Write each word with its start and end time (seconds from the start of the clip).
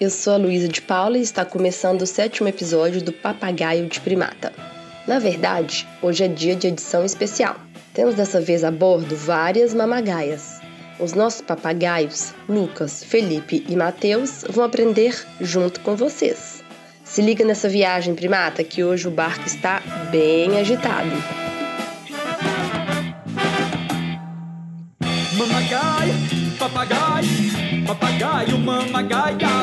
Eu 0.00 0.10
sou 0.10 0.34
a 0.34 0.36
Luísa 0.36 0.66
de 0.66 0.82
Paula 0.82 1.16
e 1.16 1.22
está 1.22 1.44
começando 1.44 2.02
o 2.02 2.06
sétimo 2.06 2.48
episódio 2.48 3.00
do 3.00 3.12
Papagaio 3.12 3.86
de 3.86 4.00
Primata. 4.00 4.52
Na 5.06 5.20
verdade, 5.20 5.86
hoje 6.02 6.24
é 6.24 6.28
dia 6.28 6.56
de 6.56 6.66
edição 6.66 7.04
especial. 7.04 7.56
Temos 7.92 8.16
dessa 8.16 8.40
vez 8.40 8.64
a 8.64 8.72
bordo 8.72 9.14
várias 9.14 9.72
mamagaias. 9.72 10.60
Os 10.98 11.12
nossos 11.12 11.42
papagaios, 11.42 12.34
Lucas, 12.48 13.04
Felipe 13.04 13.64
e 13.68 13.76
Mateus, 13.76 14.44
vão 14.50 14.64
aprender 14.64 15.16
junto 15.40 15.78
com 15.80 15.94
vocês. 15.94 16.62
Se 17.04 17.22
liga 17.22 17.44
nessa 17.44 17.68
viagem 17.68 18.16
primata 18.16 18.64
que 18.64 18.82
hoje 18.82 19.06
o 19.06 19.12
barco 19.12 19.46
está 19.46 19.80
bem 20.10 20.58
agitado. 20.58 21.10
Mamagaia, 25.36 26.14
papagaio 26.58 27.64
papagaio, 27.84 28.58
mamagaia. 28.58 29.53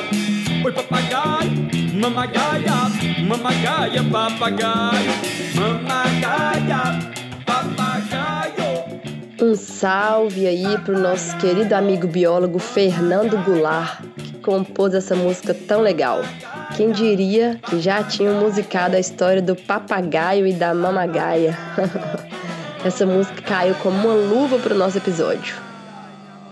Mamagaia, 2.01 2.89
mamagaia, 3.27 4.03
papagaio, 4.11 5.11
mamagaia, 5.53 6.99
papagaio. 7.45 8.99
Um 9.39 9.53
salve 9.53 10.47
aí 10.47 10.79
pro 10.79 10.97
nosso 10.97 11.37
querido 11.37 11.75
amigo 11.75 12.07
biólogo 12.07 12.57
Fernando 12.57 13.37
Goulart, 13.45 14.01
que 14.17 14.33
compôs 14.39 14.95
essa 14.95 15.15
música 15.15 15.53
tão 15.53 15.81
legal. 15.81 16.21
Quem 16.75 16.91
diria 16.91 17.59
que 17.69 17.79
já 17.79 18.01
tinham 18.01 18.41
musicado 18.41 18.95
a 18.95 18.99
história 18.99 19.39
do 19.41 19.55
papagaio 19.55 20.47
e 20.47 20.53
da 20.53 20.73
mamagaia? 20.73 21.55
Essa 22.83 23.05
música 23.05 23.43
caiu 23.43 23.75
como 23.75 24.07
uma 24.07 24.15
luva 24.15 24.57
pro 24.57 24.73
nosso 24.73 24.97
episódio. 24.97 25.70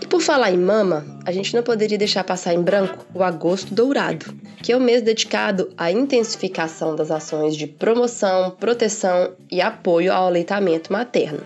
Por 0.09 0.21
falar 0.21 0.51
em 0.51 0.57
mama, 0.57 1.05
a 1.23 1.31
gente 1.31 1.55
não 1.55 1.61
poderia 1.61 1.97
deixar 1.97 2.23
passar 2.23 2.55
em 2.55 2.61
branco 2.63 3.05
o 3.13 3.21
Agosto 3.21 3.75
Dourado, 3.75 4.25
que 4.63 4.71
é 4.71 4.75
o 4.75 4.81
mês 4.81 5.03
dedicado 5.03 5.71
à 5.77 5.91
intensificação 5.91 6.95
das 6.95 7.11
ações 7.11 7.55
de 7.55 7.67
promoção, 7.67 8.49
proteção 8.59 9.33
e 9.51 9.61
apoio 9.61 10.11
ao 10.11 10.25
aleitamento 10.25 10.91
materno. 10.91 11.41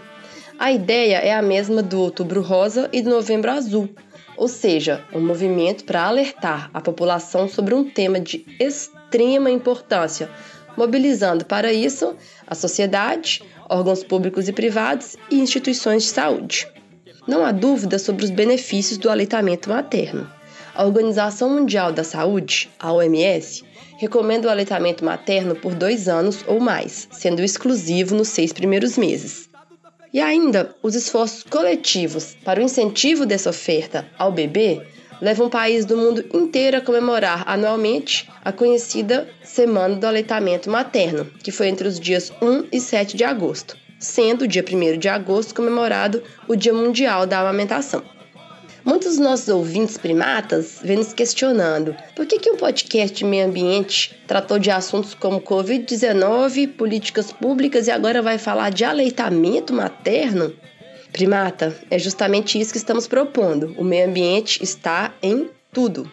A 0.57 0.71
ideia 0.71 1.17
é 1.17 1.33
a 1.33 1.41
mesma 1.41 1.83
do 1.83 1.99
Outubro 1.99 2.41
Rosa 2.41 2.89
e 2.93 3.01
do 3.01 3.09
Novembro 3.09 3.51
Azul, 3.51 3.89
ou 4.37 4.47
seja, 4.47 5.03
um 5.13 5.19
movimento 5.19 5.83
para 5.83 6.03
alertar 6.03 6.71
a 6.73 6.79
população 6.79 7.49
sobre 7.49 7.75
um 7.75 7.83
tema 7.83 8.17
de 8.17 8.45
extrema 8.57 9.51
importância, 9.51 10.29
mobilizando 10.77 11.43
para 11.43 11.73
isso 11.73 12.15
a 12.47 12.55
sociedade, 12.55 13.43
órgãos 13.69 14.05
públicos 14.05 14.47
e 14.47 14.53
privados 14.53 15.17
e 15.29 15.37
instituições 15.37 16.03
de 16.03 16.09
saúde. 16.09 16.67
Não 17.25 17.45
há 17.45 17.53
dúvida 17.53 17.97
sobre 17.97 18.25
os 18.25 18.29
benefícios 18.29 18.97
do 18.97 19.09
aleitamento 19.09 19.69
materno. 19.69 20.29
A 20.75 20.83
Organização 20.85 21.49
Mundial 21.49 21.93
da 21.93 22.03
Saúde, 22.03 22.69
a 22.77 22.91
OMS, 22.91 23.63
recomenda 23.97 24.49
o 24.49 24.51
aleitamento 24.51 25.05
materno 25.05 25.55
por 25.55 25.73
dois 25.73 26.09
anos 26.09 26.43
ou 26.45 26.59
mais, 26.59 27.07
sendo 27.11 27.41
exclusivo 27.41 28.13
nos 28.13 28.27
seis 28.27 28.51
primeiros 28.51 28.97
meses. 28.97 29.47
E 30.11 30.19
ainda, 30.19 30.75
os 30.83 30.95
esforços 30.95 31.43
coletivos 31.43 32.35
para 32.43 32.59
o 32.59 32.63
incentivo 32.63 33.25
dessa 33.25 33.51
oferta 33.51 34.05
ao 34.17 34.31
bebê 34.31 34.81
levam 35.21 35.47
o 35.47 35.49
país 35.49 35.85
do 35.85 35.95
mundo 35.95 36.25
inteiro 36.33 36.77
a 36.77 36.81
comemorar 36.81 37.43
anualmente 37.47 38.29
a 38.43 38.51
conhecida 38.51 39.29
Semana 39.41 39.95
do 39.95 40.05
Aleitamento 40.05 40.69
Materno, 40.69 41.25
que 41.41 41.51
foi 41.51 41.69
entre 41.69 41.87
os 41.87 41.97
dias 41.97 42.33
1 42.41 42.65
e 42.69 42.81
7 42.81 43.15
de 43.15 43.23
agosto 43.23 43.81
sendo 44.03 44.43
o 44.43 44.47
dia 44.47 44.63
1 44.63 44.97
de 44.99 45.07
agosto 45.07 45.55
comemorado 45.55 46.21
o 46.47 46.55
Dia 46.55 46.73
Mundial 46.73 47.25
da 47.25 47.39
Amamentação. 47.39 48.03
Muitos 48.83 49.11
dos 49.11 49.19
nossos 49.19 49.47
ouvintes 49.47 49.97
primatas 49.97 50.79
vêm 50.83 50.97
nos 50.97 51.13
questionando 51.13 51.95
por 52.13 52.25
que, 52.25 52.37
que 52.37 52.51
um 52.51 52.57
podcast 52.57 53.15
de 53.15 53.23
meio 53.23 53.45
ambiente 53.45 54.13
tratou 54.27 54.59
de 54.59 54.69
assuntos 54.69 55.13
como 55.13 55.39
Covid-19, 55.39 56.73
políticas 56.75 57.31
públicas 57.31 57.87
e 57.87 57.91
agora 57.91 58.21
vai 58.21 58.37
falar 58.37 58.71
de 58.71 58.83
aleitamento 58.83 59.73
materno? 59.73 60.53
Primata, 61.13 61.73
é 61.89 61.97
justamente 61.97 62.59
isso 62.59 62.73
que 62.73 62.77
estamos 62.77 63.07
propondo. 63.07 63.73
O 63.77 63.85
meio 63.85 64.05
ambiente 64.05 64.61
está 64.61 65.13
em 65.21 65.49
tudo. 65.71 66.11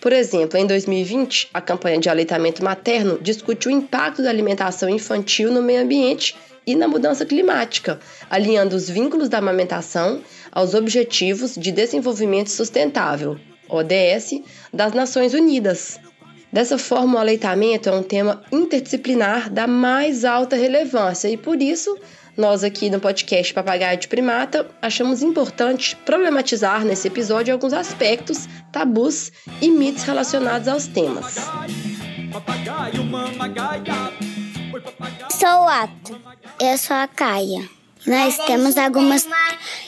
Por 0.00 0.12
exemplo, 0.12 0.58
em 0.58 0.66
2020, 0.66 1.48
a 1.52 1.60
campanha 1.60 1.98
de 1.98 2.08
aleitamento 2.08 2.62
materno 2.62 3.18
discute 3.20 3.66
o 3.66 3.70
impacto 3.70 4.22
da 4.22 4.30
alimentação 4.30 4.88
infantil 4.88 5.50
no 5.50 5.62
meio 5.62 5.82
ambiente 5.82 6.36
e 6.66 6.74
na 6.74 6.88
mudança 6.88 7.24
climática, 7.24 7.98
alinhando 8.30 8.76
os 8.76 8.88
vínculos 8.88 9.28
da 9.28 9.38
amamentação 9.38 10.20
aos 10.50 10.74
Objetivos 10.74 11.54
de 11.56 11.72
Desenvolvimento 11.72 12.50
Sustentável, 12.50 13.38
ODS, 13.68 14.42
das 14.72 14.92
Nações 14.92 15.34
Unidas. 15.34 15.98
Dessa 16.52 16.76
forma, 16.76 17.16
o 17.16 17.18
aleitamento 17.18 17.88
é 17.88 17.92
um 17.92 18.02
tema 18.02 18.42
interdisciplinar 18.52 19.50
da 19.50 19.66
mais 19.66 20.24
alta 20.24 20.54
relevância 20.54 21.28
e, 21.28 21.36
por 21.36 21.62
isso, 21.62 21.96
nós 22.36 22.62
aqui 22.62 22.88
no 22.90 23.00
podcast 23.00 23.52
Papagaio 23.52 23.98
de 23.98 24.08
Primata 24.08 24.66
achamos 24.80 25.22
importante 25.22 25.96
problematizar 25.96 26.84
nesse 26.84 27.08
episódio 27.08 27.52
alguns 27.52 27.72
aspectos, 27.72 28.48
tabus 28.70 29.32
e 29.60 29.70
mitos 29.70 30.02
relacionados 30.04 30.68
aos 30.68 30.86
temas. 30.86 31.36
Papagaio, 32.32 33.02
Sou 35.30 35.48
o 35.48 35.68
Ato. 35.68 36.20
Eu 36.60 36.78
sou 36.78 36.96
a 36.96 37.08
Caia. 37.08 37.68
Nós 38.06 38.36
temos 38.46 38.76
algumas, 38.76 39.26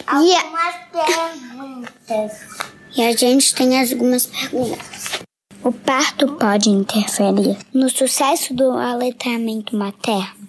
algumas 0.07 0.75
perguntas. 0.93 2.65
E 2.97 3.03
a 3.03 3.17
gente 3.17 3.55
tem 3.55 3.81
algumas 3.81 4.27
perguntas. 4.27 5.25
O 5.65 5.73
parto 5.73 6.37
pode 6.37 6.69
interferir 6.69 7.57
no 7.73 7.89
sucesso 7.89 8.55
do 8.55 8.73
aleitamento 8.73 9.77
materno? 9.77 10.49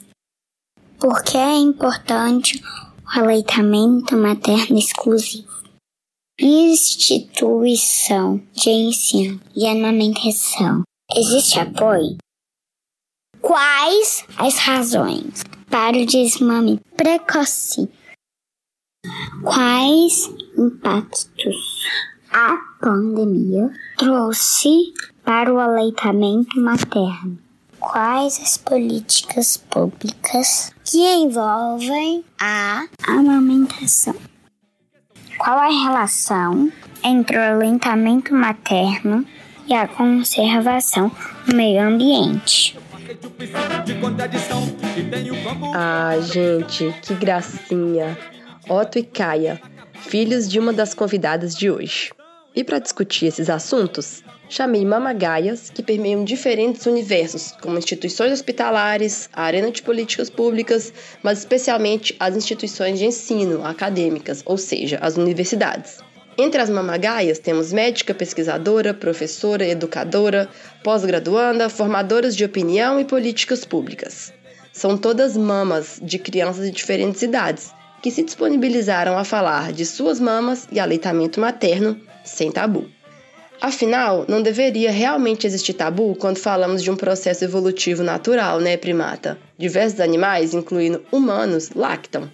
Por 0.99 1.23
que 1.23 1.37
é 1.37 1.55
importante 1.55 2.61
o 2.61 3.19
aleitamento 3.19 4.15
materno 4.15 4.77
exclusivo? 4.77 5.55
Instituição 6.39 8.41
de 8.53 8.69
ensino 8.69 9.41
e 9.55 9.67
amamentação. 9.67 10.83
Existe 11.15 11.59
apoio? 11.59 12.17
Quais 13.45 14.25
as 14.39 14.57
razões 14.57 15.43
para 15.69 15.95
o 15.95 16.05
desmame 16.07 16.81
precoce? 16.97 17.87
Quais 19.43 20.31
impactos 20.57 21.85
a 22.33 22.57
pandemia 22.81 23.71
trouxe 23.99 24.91
para 25.23 25.53
o 25.53 25.59
aleitamento 25.59 26.59
materno? 26.59 27.37
Quais 27.79 28.41
as 28.41 28.57
políticas 28.57 29.57
públicas 29.57 30.73
que 30.83 30.97
envolvem 30.97 32.25
a 32.41 32.87
amamentação? 33.07 34.15
Qual 35.37 35.59
a 35.59 35.69
relação 35.69 36.71
entre 37.03 37.37
o 37.37 37.41
aleitamento 37.41 38.33
materno 38.33 39.23
e 39.67 39.73
a 39.75 39.87
conservação 39.87 41.11
do 41.45 41.55
meio 41.55 41.87
ambiente? 41.87 42.75
Ah, 45.73 46.17
gente, 46.21 46.93
que 47.01 47.13
gracinha! 47.15 48.17
Otto 48.67 48.97
e 48.97 49.03
Kaia, 49.03 49.61
filhos 49.93 50.49
de 50.49 50.59
uma 50.59 50.73
das 50.73 50.93
convidadas 50.93 51.55
de 51.55 51.69
hoje. 51.69 52.11
E 52.55 52.63
para 52.63 52.79
discutir 52.79 53.27
esses 53.27 53.49
assuntos, 53.49 54.23
chamei 54.49 54.85
mamagaias 54.85 55.69
que 55.69 55.83
permeiam 55.83 56.23
diferentes 56.23 56.85
universos, 56.85 57.51
como 57.61 57.77
instituições 57.77 58.31
hospitalares, 58.31 59.29
a 59.33 59.43
arena 59.43 59.69
de 59.69 59.81
políticas 59.81 60.29
públicas, 60.29 60.93
mas 61.21 61.39
especialmente 61.39 62.15
as 62.19 62.35
instituições 62.35 62.97
de 62.97 63.05
ensino 63.05 63.65
acadêmicas, 63.65 64.41
ou 64.45 64.57
seja, 64.57 64.97
as 65.01 65.17
universidades. 65.17 65.97
Entre 66.37 66.61
as 66.61 66.69
mamagaias 66.69 67.39
temos 67.39 67.71
médica, 67.71 68.13
pesquisadora, 68.13 68.93
professora, 68.93 69.65
educadora, 69.65 70.49
pós-graduanda, 70.83 71.69
formadoras 71.69 72.35
de 72.35 72.43
opinião 72.43 72.99
e 72.99 73.05
políticas 73.05 73.63
públicas. 73.63 74.33
São 74.73 74.97
todas 74.97 75.37
mamas 75.37 75.97
de 76.01 76.19
crianças 76.19 76.65
de 76.65 76.71
diferentes 76.71 77.21
idades 77.21 77.71
que 78.01 78.11
se 78.11 78.21
disponibilizaram 78.21 79.17
a 79.17 79.23
falar 79.23 79.71
de 79.71 79.85
suas 79.85 80.19
mamas 80.19 80.67
e 80.71 80.79
aleitamento 80.79 81.39
materno 81.39 81.99
sem 82.25 82.51
tabu. 82.51 82.89
Afinal, 83.61 84.25
não 84.27 84.41
deveria 84.41 84.91
realmente 84.91 85.47
existir 85.47 85.73
tabu 85.73 86.15
quando 86.15 86.37
falamos 86.37 86.83
de 86.83 86.91
um 86.91 86.97
processo 86.97 87.45
evolutivo 87.45 88.03
natural, 88.03 88.59
né, 88.59 88.75
primata? 88.75 89.37
Diversos 89.57 90.01
animais, 90.01 90.53
incluindo 90.53 91.01
humanos, 91.11 91.69
lactam. 91.73 92.29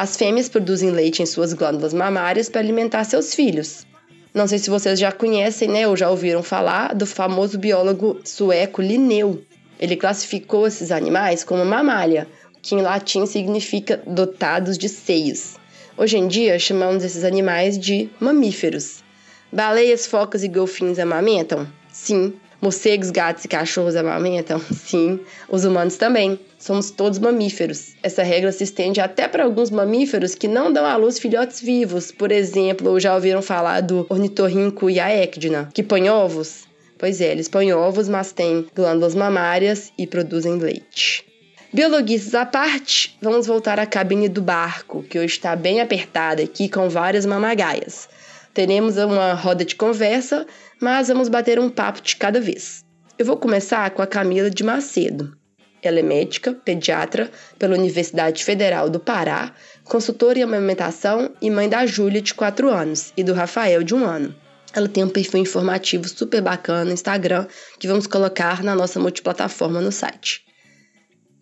As 0.00 0.16
fêmeas 0.16 0.48
produzem 0.48 0.88
leite 0.88 1.22
em 1.22 1.26
suas 1.26 1.52
glândulas 1.52 1.92
mamárias 1.92 2.48
para 2.48 2.62
alimentar 2.62 3.04
seus 3.04 3.34
filhos. 3.34 3.86
Não 4.32 4.48
sei 4.48 4.58
se 4.58 4.70
vocês 4.70 4.98
já 4.98 5.12
conhecem, 5.12 5.68
né, 5.68 5.86
ou 5.86 5.94
já 5.94 6.08
ouviram 6.08 6.42
falar 6.42 6.94
do 6.94 7.04
famoso 7.04 7.58
biólogo 7.58 8.18
sueco 8.24 8.80
Linneu. 8.80 9.42
Ele 9.78 9.96
classificou 9.96 10.66
esses 10.66 10.90
animais 10.90 11.44
como 11.44 11.66
mamália, 11.66 12.26
que 12.62 12.74
em 12.74 12.80
latim 12.80 13.26
significa 13.26 14.02
dotados 14.06 14.78
de 14.78 14.88
seios. 14.88 15.56
Hoje 15.98 16.16
em 16.16 16.26
dia 16.26 16.58
chamamos 16.58 17.04
esses 17.04 17.22
animais 17.22 17.78
de 17.78 18.08
mamíferos. 18.18 19.04
Baleias, 19.52 20.06
focas 20.06 20.42
e 20.42 20.48
golfinhos 20.48 20.98
amamentam? 20.98 21.68
Sim. 21.92 22.32
Morcegos, 22.60 23.10
gatos 23.10 23.44
e 23.44 23.48
cachorros 23.48 23.96
amamentam? 23.96 24.60
Sim. 24.60 25.20
Os 25.48 25.64
humanos 25.64 25.96
também. 25.96 26.38
Somos 26.58 26.90
todos 26.90 27.18
mamíferos. 27.18 27.94
Essa 28.02 28.22
regra 28.22 28.52
se 28.52 28.64
estende 28.64 29.00
até 29.00 29.26
para 29.26 29.44
alguns 29.44 29.70
mamíferos 29.70 30.34
que 30.34 30.46
não 30.46 30.70
dão 30.70 30.84
à 30.84 30.94
luz 30.96 31.18
filhotes 31.18 31.60
vivos. 31.62 32.12
Por 32.12 32.30
exemplo, 32.30 33.00
já 33.00 33.14
ouviram 33.14 33.40
falar 33.40 33.80
do 33.80 34.04
ornitorrinco 34.10 34.90
e 34.90 35.00
a 35.00 35.10
ecdina, 35.10 35.70
que 35.72 35.82
põem 35.82 36.10
ovos? 36.10 36.68
Pois 36.98 37.22
é, 37.22 37.32
eles 37.32 37.48
põem 37.48 37.72
ovos, 37.72 38.10
mas 38.10 38.30
têm 38.30 38.66
glândulas 38.76 39.14
mamárias 39.14 39.90
e 39.96 40.06
produzem 40.06 40.58
leite. 40.58 41.24
Biologistas 41.72 42.34
à 42.34 42.44
parte, 42.44 43.16
vamos 43.22 43.46
voltar 43.46 43.78
à 43.78 43.86
cabine 43.86 44.28
do 44.28 44.42
barco, 44.42 45.02
que 45.04 45.18
hoje 45.18 45.32
está 45.32 45.56
bem 45.56 45.80
apertada 45.80 46.42
aqui 46.42 46.68
com 46.68 46.90
várias 46.90 47.24
mamagaias. 47.24 48.06
Teremos 48.52 48.96
uma 48.96 49.32
roda 49.34 49.64
de 49.64 49.76
conversa, 49.76 50.46
mas 50.80 51.08
vamos 51.08 51.28
bater 51.28 51.58
um 51.58 51.68
papo 51.68 52.00
de 52.00 52.16
cada 52.16 52.40
vez. 52.40 52.84
Eu 53.18 53.26
vou 53.26 53.36
começar 53.36 53.90
com 53.90 54.00
a 54.00 54.06
Camila 54.06 54.50
de 54.50 54.64
Macedo. 54.64 55.36
Ela 55.82 56.00
é 56.00 56.02
médica, 56.02 56.52
pediatra 56.52 57.30
pela 57.58 57.76
Universidade 57.76 58.44
Federal 58.44 58.88
do 58.88 58.98
Pará, 58.98 59.54
consultora 59.84 60.38
em 60.38 60.42
amamentação 60.42 61.30
e 61.40 61.50
mãe 61.50 61.68
da 61.68 61.86
Júlia, 61.86 62.20
de 62.20 62.34
4 62.34 62.68
anos, 62.70 63.12
e 63.16 63.22
do 63.22 63.32
Rafael, 63.32 63.82
de 63.82 63.94
1 63.94 64.04
ano. 64.04 64.34
Ela 64.72 64.88
tem 64.88 65.02
um 65.02 65.08
perfil 65.08 65.40
informativo 65.40 66.08
super 66.08 66.40
bacana 66.40 66.84
no 66.84 66.92
Instagram 66.92 67.46
que 67.78 67.88
vamos 67.88 68.06
colocar 68.06 68.62
na 68.62 68.74
nossa 68.74 69.00
multiplataforma 69.00 69.80
no 69.80 69.90
site. 69.90 70.42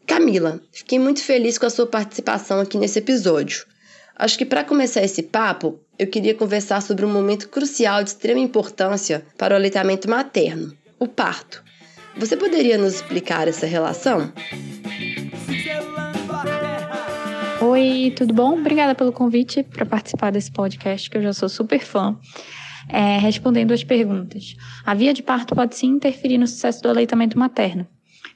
Camila, 0.06 0.60
fiquei 0.72 0.98
muito 0.98 1.22
feliz 1.22 1.58
com 1.58 1.66
a 1.66 1.70
sua 1.70 1.86
participação 1.86 2.60
aqui 2.60 2.78
nesse 2.78 2.98
episódio. 3.00 3.66
Acho 4.18 4.36
que 4.36 4.44
para 4.44 4.64
começar 4.64 5.02
esse 5.02 5.22
papo, 5.22 5.78
eu 5.96 6.08
queria 6.08 6.34
conversar 6.34 6.82
sobre 6.82 7.06
um 7.06 7.12
momento 7.12 7.48
crucial 7.48 8.02
de 8.02 8.10
extrema 8.10 8.40
importância 8.40 9.24
para 9.38 9.54
o 9.54 9.56
aleitamento 9.56 10.10
materno, 10.10 10.74
o 10.98 11.06
parto. 11.06 11.62
Você 12.16 12.36
poderia 12.36 12.76
nos 12.76 12.94
explicar 12.94 13.46
essa 13.46 13.64
relação? 13.64 14.32
Oi, 17.60 18.12
tudo 18.16 18.34
bom? 18.34 18.58
Obrigada 18.58 18.94
pelo 18.94 19.12
convite 19.12 19.62
para 19.62 19.86
participar 19.86 20.32
desse 20.32 20.50
podcast, 20.50 21.08
que 21.08 21.16
eu 21.16 21.22
já 21.22 21.32
sou 21.32 21.48
super 21.48 21.80
fã 21.80 22.18
é, 22.88 23.18
respondendo 23.18 23.72
as 23.72 23.84
perguntas. 23.84 24.56
A 24.84 24.94
via 24.94 25.14
de 25.14 25.22
parto 25.22 25.54
pode 25.54 25.76
sim 25.76 25.88
interferir 25.88 26.38
no 26.38 26.46
sucesso 26.46 26.82
do 26.82 26.88
aleitamento 26.88 27.38
materno. 27.38 27.86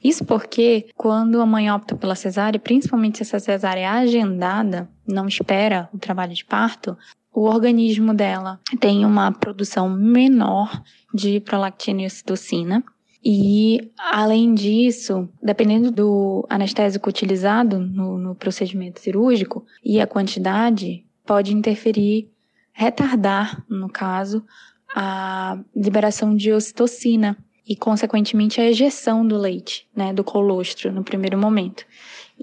Isso 0.03 0.25
porque, 0.25 0.87
quando 0.97 1.39
a 1.39 1.45
mãe 1.45 1.71
opta 1.71 1.95
pela 1.95 2.15
cesárea, 2.15 2.59
principalmente 2.59 3.17
se 3.17 3.23
essa 3.23 3.39
cesárea 3.39 3.81
é 3.81 3.87
agendada, 3.87 4.89
não 5.07 5.27
espera 5.27 5.89
o 5.93 5.97
trabalho 5.97 6.33
de 6.33 6.43
parto, 6.43 6.97
o 7.33 7.43
organismo 7.43 8.13
dela 8.13 8.59
tem 8.79 9.05
uma 9.05 9.31
produção 9.31 9.89
menor 9.89 10.83
de 11.13 11.39
prolactina 11.39 12.01
e 12.01 12.05
ocitocina. 12.05 12.83
E, 13.25 13.91
além 13.97 14.53
disso, 14.53 15.29
dependendo 15.41 15.89
do 15.89 16.45
anestésico 16.49 17.09
utilizado 17.09 17.79
no, 17.79 18.17
no 18.17 18.35
procedimento 18.35 18.99
cirúrgico 18.99 19.65
e 19.83 20.01
a 20.01 20.05
quantidade, 20.05 21.05
pode 21.25 21.53
interferir 21.53 22.29
retardar, 22.73 23.63
no 23.69 23.87
caso, 23.87 24.43
a 24.93 25.57
liberação 25.75 26.35
de 26.35 26.51
ocitocina 26.51 27.37
e, 27.67 27.75
consequentemente, 27.75 28.59
a 28.59 28.65
ejeção 28.65 29.25
do 29.25 29.37
leite, 29.37 29.87
né, 29.95 30.13
do 30.13 30.23
colostro, 30.23 30.91
no 30.91 31.03
primeiro 31.03 31.37
momento. 31.37 31.85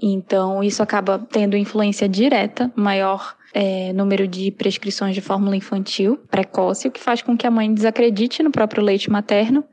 Então, 0.01 0.63
isso 0.63 0.81
acaba 0.81 1.19
tendo 1.19 1.55
influência 1.55 2.07
direta, 2.07 2.71
maior 2.75 3.35
é, 3.53 3.91
número 3.93 4.27
de 4.27 4.51
prescrições 4.51 5.13
de 5.13 5.21
fórmula 5.21 5.55
infantil 5.55 6.17
precoce, 6.29 6.87
o 6.87 6.91
que 6.91 6.99
faz 6.99 7.21
com 7.21 7.37
que 7.37 7.45
a 7.45 7.51
mãe 7.51 7.73
desacredite 7.73 8.41
no 8.41 8.51
próprio 8.51 8.83
leite 8.83 9.09
materno 9.09 9.63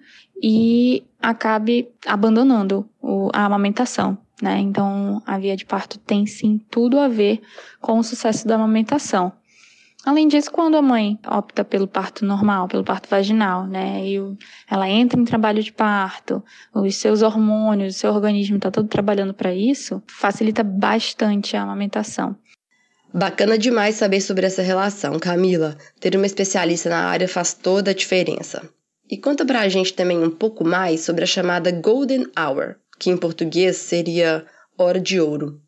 e 0.42 1.04
acabe 1.20 1.88
abandonando 2.06 2.88
o, 3.00 3.30
a 3.32 3.44
amamentação. 3.44 4.18
Né? 4.40 4.58
Então, 4.60 5.22
a 5.26 5.38
via 5.38 5.56
de 5.56 5.64
parto 5.64 5.98
tem 5.98 6.26
sim 6.26 6.60
tudo 6.70 6.98
a 6.98 7.08
ver 7.08 7.40
com 7.80 7.98
o 7.98 8.04
sucesso 8.04 8.46
da 8.46 8.54
amamentação. 8.54 9.32
Além 10.04 10.28
disso, 10.28 10.50
quando 10.50 10.76
a 10.76 10.82
mãe 10.82 11.18
opta 11.26 11.64
pelo 11.64 11.88
parto 11.88 12.24
normal, 12.24 12.68
pelo 12.68 12.84
parto 12.84 13.08
vaginal, 13.08 13.66
né, 13.66 14.06
e 14.06 14.16
ela 14.70 14.88
entra 14.88 15.20
em 15.20 15.24
trabalho 15.24 15.62
de 15.62 15.72
parto, 15.72 16.42
os 16.72 16.96
seus 16.96 17.20
hormônios, 17.20 17.96
o 17.96 17.98
seu 17.98 18.12
organismo 18.12 18.56
está 18.56 18.70
todo 18.70 18.88
trabalhando 18.88 19.34
para 19.34 19.52
isso, 19.52 20.02
facilita 20.06 20.62
bastante 20.62 21.56
a 21.56 21.62
amamentação. 21.62 22.36
Bacana 23.12 23.58
demais 23.58 23.96
saber 23.96 24.20
sobre 24.20 24.46
essa 24.46 24.62
relação, 24.62 25.18
Camila. 25.18 25.76
Ter 25.98 26.14
uma 26.14 26.26
especialista 26.26 26.90
na 26.90 27.08
área 27.08 27.26
faz 27.26 27.54
toda 27.54 27.90
a 27.90 27.94
diferença. 27.94 28.68
E 29.10 29.16
conta 29.16 29.44
pra 29.44 29.68
gente 29.68 29.94
também 29.94 30.22
um 30.22 30.30
pouco 30.30 30.62
mais 30.64 31.00
sobre 31.00 31.24
a 31.24 31.26
chamada 31.26 31.72
Golden 31.72 32.26
Hour, 32.38 32.76
que 32.98 33.10
em 33.10 33.16
português 33.16 33.78
seria 33.78 34.46
hora 34.76 35.00
de 35.00 35.18
ouro 35.18 35.60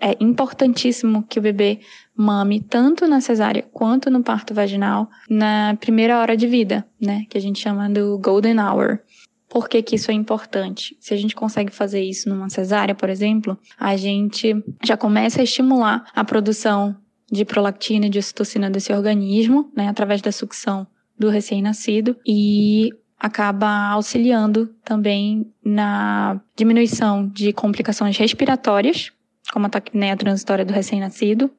é 0.00 0.16
importantíssimo 0.18 1.22
que 1.28 1.38
o 1.38 1.42
bebê 1.42 1.80
mame 2.16 2.60
tanto 2.60 3.06
na 3.06 3.20
cesárea 3.20 3.62
quanto 3.72 4.10
no 4.10 4.22
parto 4.22 4.54
vaginal 4.54 5.08
na 5.28 5.76
primeira 5.78 6.18
hora 6.18 6.36
de 6.36 6.46
vida, 6.46 6.86
né? 7.00 7.26
Que 7.28 7.36
a 7.36 7.40
gente 7.40 7.60
chama 7.60 7.88
do 7.88 8.18
golden 8.18 8.58
hour. 8.58 9.00
Por 9.48 9.68
que, 9.68 9.82
que 9.82 9.96
isso 9.96 10.10
é 10.10 10.14
importante? 10.14 10.96
Se 11.00 11.12
a 11.12 11.16
gente 11.16 11.34
consegue 11.34 11.72
fazer 11.72 12.02
isso 12.02 12.28
numa 12.28 12.48
cesárea, 12.48 12.94
por 12.94 13.10
exemplo, 13.10 13.58
a 13.78 13.96
gente 13.96 14.54
já 14.82 14.96
começa 14.96 15.40
a 15.40 15.44
estimular 15.44 16.06
a 16.14 16.24
produção 16.24 16.96
de 17.30 17.44
prolactina 17.44 18.06
e 18.06 18.10
de 18.10 18.18
ocitocina 18.18 18.70
desse 18.70 18.92
organismo, 18.92 19.70
né, 19.76 19.88
através 19.88 20.22
da 20.22 20.32
sucção 20.32 20.86
do 21.18 21.28
recém-nascido 21.28 22.16
e 22.26 22.90
acaba 23.18 23.90
auxiliando 23.90 24.68
também 24.82 25.52
na 25.62 26.40
diminuição 26.56 27.28
de 27.28 27.52
complicações 27.52 28.16
respiratórias, 28.16 29.12
como 29.52 29.66
a 29.66 29.70
taquipneia 29.70 30.16
transitória 30.16 30.64
do 30.64 30.72
recém-nascido. 30.72 31.50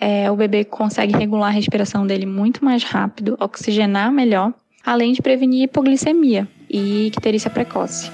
É, 0.00 0.30
o 0.30 0.36
bebê 0.36 0.64
consegue 0.64 1.16
regular 1.16 1.48
a 1.48 1.54
respiração 1.54 2.06
dele 2.06 2.26
muito 2.26 2.64
mais 2.64 2.82
rápido, 2.82 3.36
oxigenar 3.38 4.10
melhor, 4.10 4.54
além 4.84 5.12
de 5.12 5.20
prevenir 5.20 5.64
hipoglicemia 5.64 6.48
e 6.68 7.08
icterícia 7.08 7.50
precoce. 7.50 8.10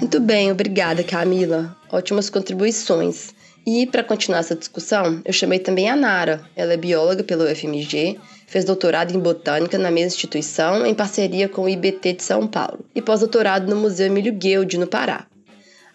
Muito 0.00 0.20
bem, 0.20 0.50
obrigada, 0.50 1.02
Camila. 1.02 1.76
Ótimas 1.90 2.30
contribuições. 2.30 3.34
E 3.66 3.86
para 3.86 4.04
continuar 4.04 4.40
essa 4.40 4.54
discussão, 4.54 5.22
eu 5.24 5.32
chamei 5.32 5.58
também 5.58 5.88
a 5.88 5.96
Nara. 5.96 6.42
Ela 6.54 6.74
é 6.74 6.76
bióloga 6.76 7.24
pelo 7.24 7.44
UFMG, 7.44 8.18
fez 8.46 8.64
doutorado 8.64 9.14
em 9.14 9.18
botânica 9.18 9.78
na 9.78 9.90
mesma 9.90 10.08
instituição 10.08 10.84
em 10.86 10.94
parceria 10.94 11.48
com 11.48 11.62
o 11.62 11.68
IBT 11.68 12.12
de 12.12 12.22
São 12.22 12.46
Paulo 12.46 12.84
e 12.94 13.00
pós-doutorado 13.00 13.68
no 13.68 13.80
Museu 13.80 14.06
Emílio 14.06 14.34
Guild, 14.34 14.78
no 14.78 14.86
Pará. 14.86 15.26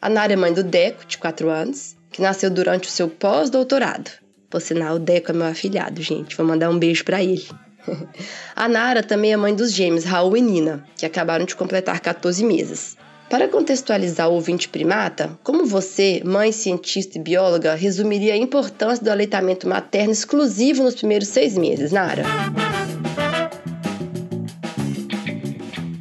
A 0.02 0.08
Nara 0.08 0.32
é 0.32 0.36
mãe 0.36 0.54
do 0.54 0.64
Deco, 0.64 1.06
de 1.06 1.18
4 1.18 1.50
anos, 1.50 1.98
que 2.10 2.22
nasceu 2.22 2.50
durante 2.50 2.88
o 2.88 2.92
seu 2.92 3.10
pós-doutorado. 3.10 4.10
Por 4.50 4.62
sinal, 4.62 4.96
o 4.96 5.00
Deco 5.00 5.32
é 5.32 5.34
meu 5.34 5.48
afilhado, 5.48 6.02
gente. 6.02 6.38
Vou 6.38 6.46
mandar 6.46 6.70
um 6.70 6.80
beijo 6.80 7.04
para 7.04 7.22
ele. 7.22 7.46
a 8.56 8.68
Nara 8.70 9.04
também 9.04 9.34
é 9.34 9.38
mãe 9.38 9.54
dos 9.54 9.74
gêmeos 9.74 10.06
Raul 10.06 10.38
e 10.38 10.42
Nina, 10.42 10.86
que 10.96 11.06
acabaram 11.06 11.44
de 11.44 11.56
completar 11.56 12.00
14 12.00 12.46
meses. 12.46 12.96
Para 13.30 13.48
contextualizar 13.48 14.30
o 14.30 14.34
ouvinte 14.34 14.70
primata, 14.70 15.38
como 15.44 15.66
você, 15.66 16.22
mãe 16.26 16.52
cientista 16.52 17.18
e 17.18 17.22
bióloga, 17.22 17.76
resumiria 17.76 18.34
a 18.34 18.38
importância 18.38 19.04
do 19.04 19.12
aleitamento 19.12 19.68
materno 19.68 20.14
exclusivo 20.14 20.82
nos 20.82 20.96
primeiros 20.96 21.28
seis 21.28 21.58
meses, 21.58 21.92
Nara? 21.92 22.24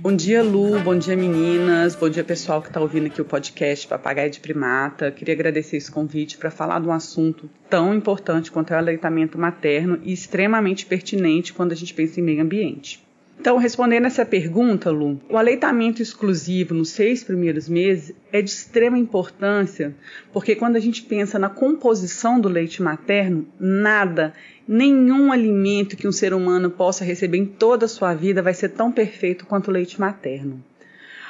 Bom 0.09 0.17
dia, 0.17 0.43
Lu. 0.43 0.81
Bom 0.81 0.97
dia, 0.97 1.15
meninas. 1.15 1.95
Bom 1.95 2.09
dia, 2.09 2.25
pessoal 2.25 2.63
que 2.63 2.69
está 2.69 2.81
ouvindo 2.81 3.09
aqui 3.09 3.21
o 3.21 3.27
podcast 3.27 3.87
Papagaio 3.87 4.31
de 4.31 4.41
Primata. 4.41 5.11
Queria 5.11 5.35
agradecer 5.35 5.77
esse 5.77 5.93
convite 5.93 6.39
para 6.39 6.51
falar 6.51 6.81
de 6.81 6.89
um 6.89 6.93
assunto 6.93 7.47
tão 7.69 7.93
importante 7.93 8.51
quanto 8.51 8.73
é 8.73 8.77
o 8.77 8.79
aleitamento 8.79 9.37
materno 9.37 10.01
e 10.03 10.11
extremamente 10.11 10.87
pertinente 10.87 11.53
quando 11.53 11.73
a 11.73 11.75
gente 11.75 11.93
pensa 11.93 12.21
em 12.21 12.23
meio 12.23 12.43
ambiente. 12.43 13.07
Então, 13.41 13.57
respondendo 13.57 14.07
essa 14.07 14.27
pergunta, 14.27 14.91
Lu, 14.91 15.21
o 15.31 15.37
aleitamento 15.37 16.03
exclusivo 16.03 16.75
nos 16.75 16.91
seis 16.91 17.23
primeiros 17.23 17.69
meses 17.69 18.13
é 18.33 18.43
de 18.43 18.51
extrema 18.51 18.99
importância, 18.99 19.95
porque 20.33 20.57
quando 20.57 20.75
a 20.75 20.81
gente 20.81 21.03
pensa 21.03 21.39
na 21.39 21.49
composição 21.49 22.41
do 22.41 22.49
leite 22.49 22.83
materno, 22.83 23.47
nada, 23.59 24.35
nenhum 24.67 25.31
alimento 25.31 25.97
que 25.97 26.09
um 26.09 26.13
ser 26.13 26.35
humano 26.35 26.69
possa 26.69 27.05
receber 27.05 27.39
em 27.39 27.47
toda 27.47 27.87
a 27.87 27.89
sua 27.89 28.13
vida 28.13 28.43
vai 28.43 28.55
ser 28.55 28.71
tão 28.71 28.91
perfeito 28.91 29.47
quanto 29.47 29.69
o 29.69 29.73
leite 29.73 30.01
materno. 30.01 30.63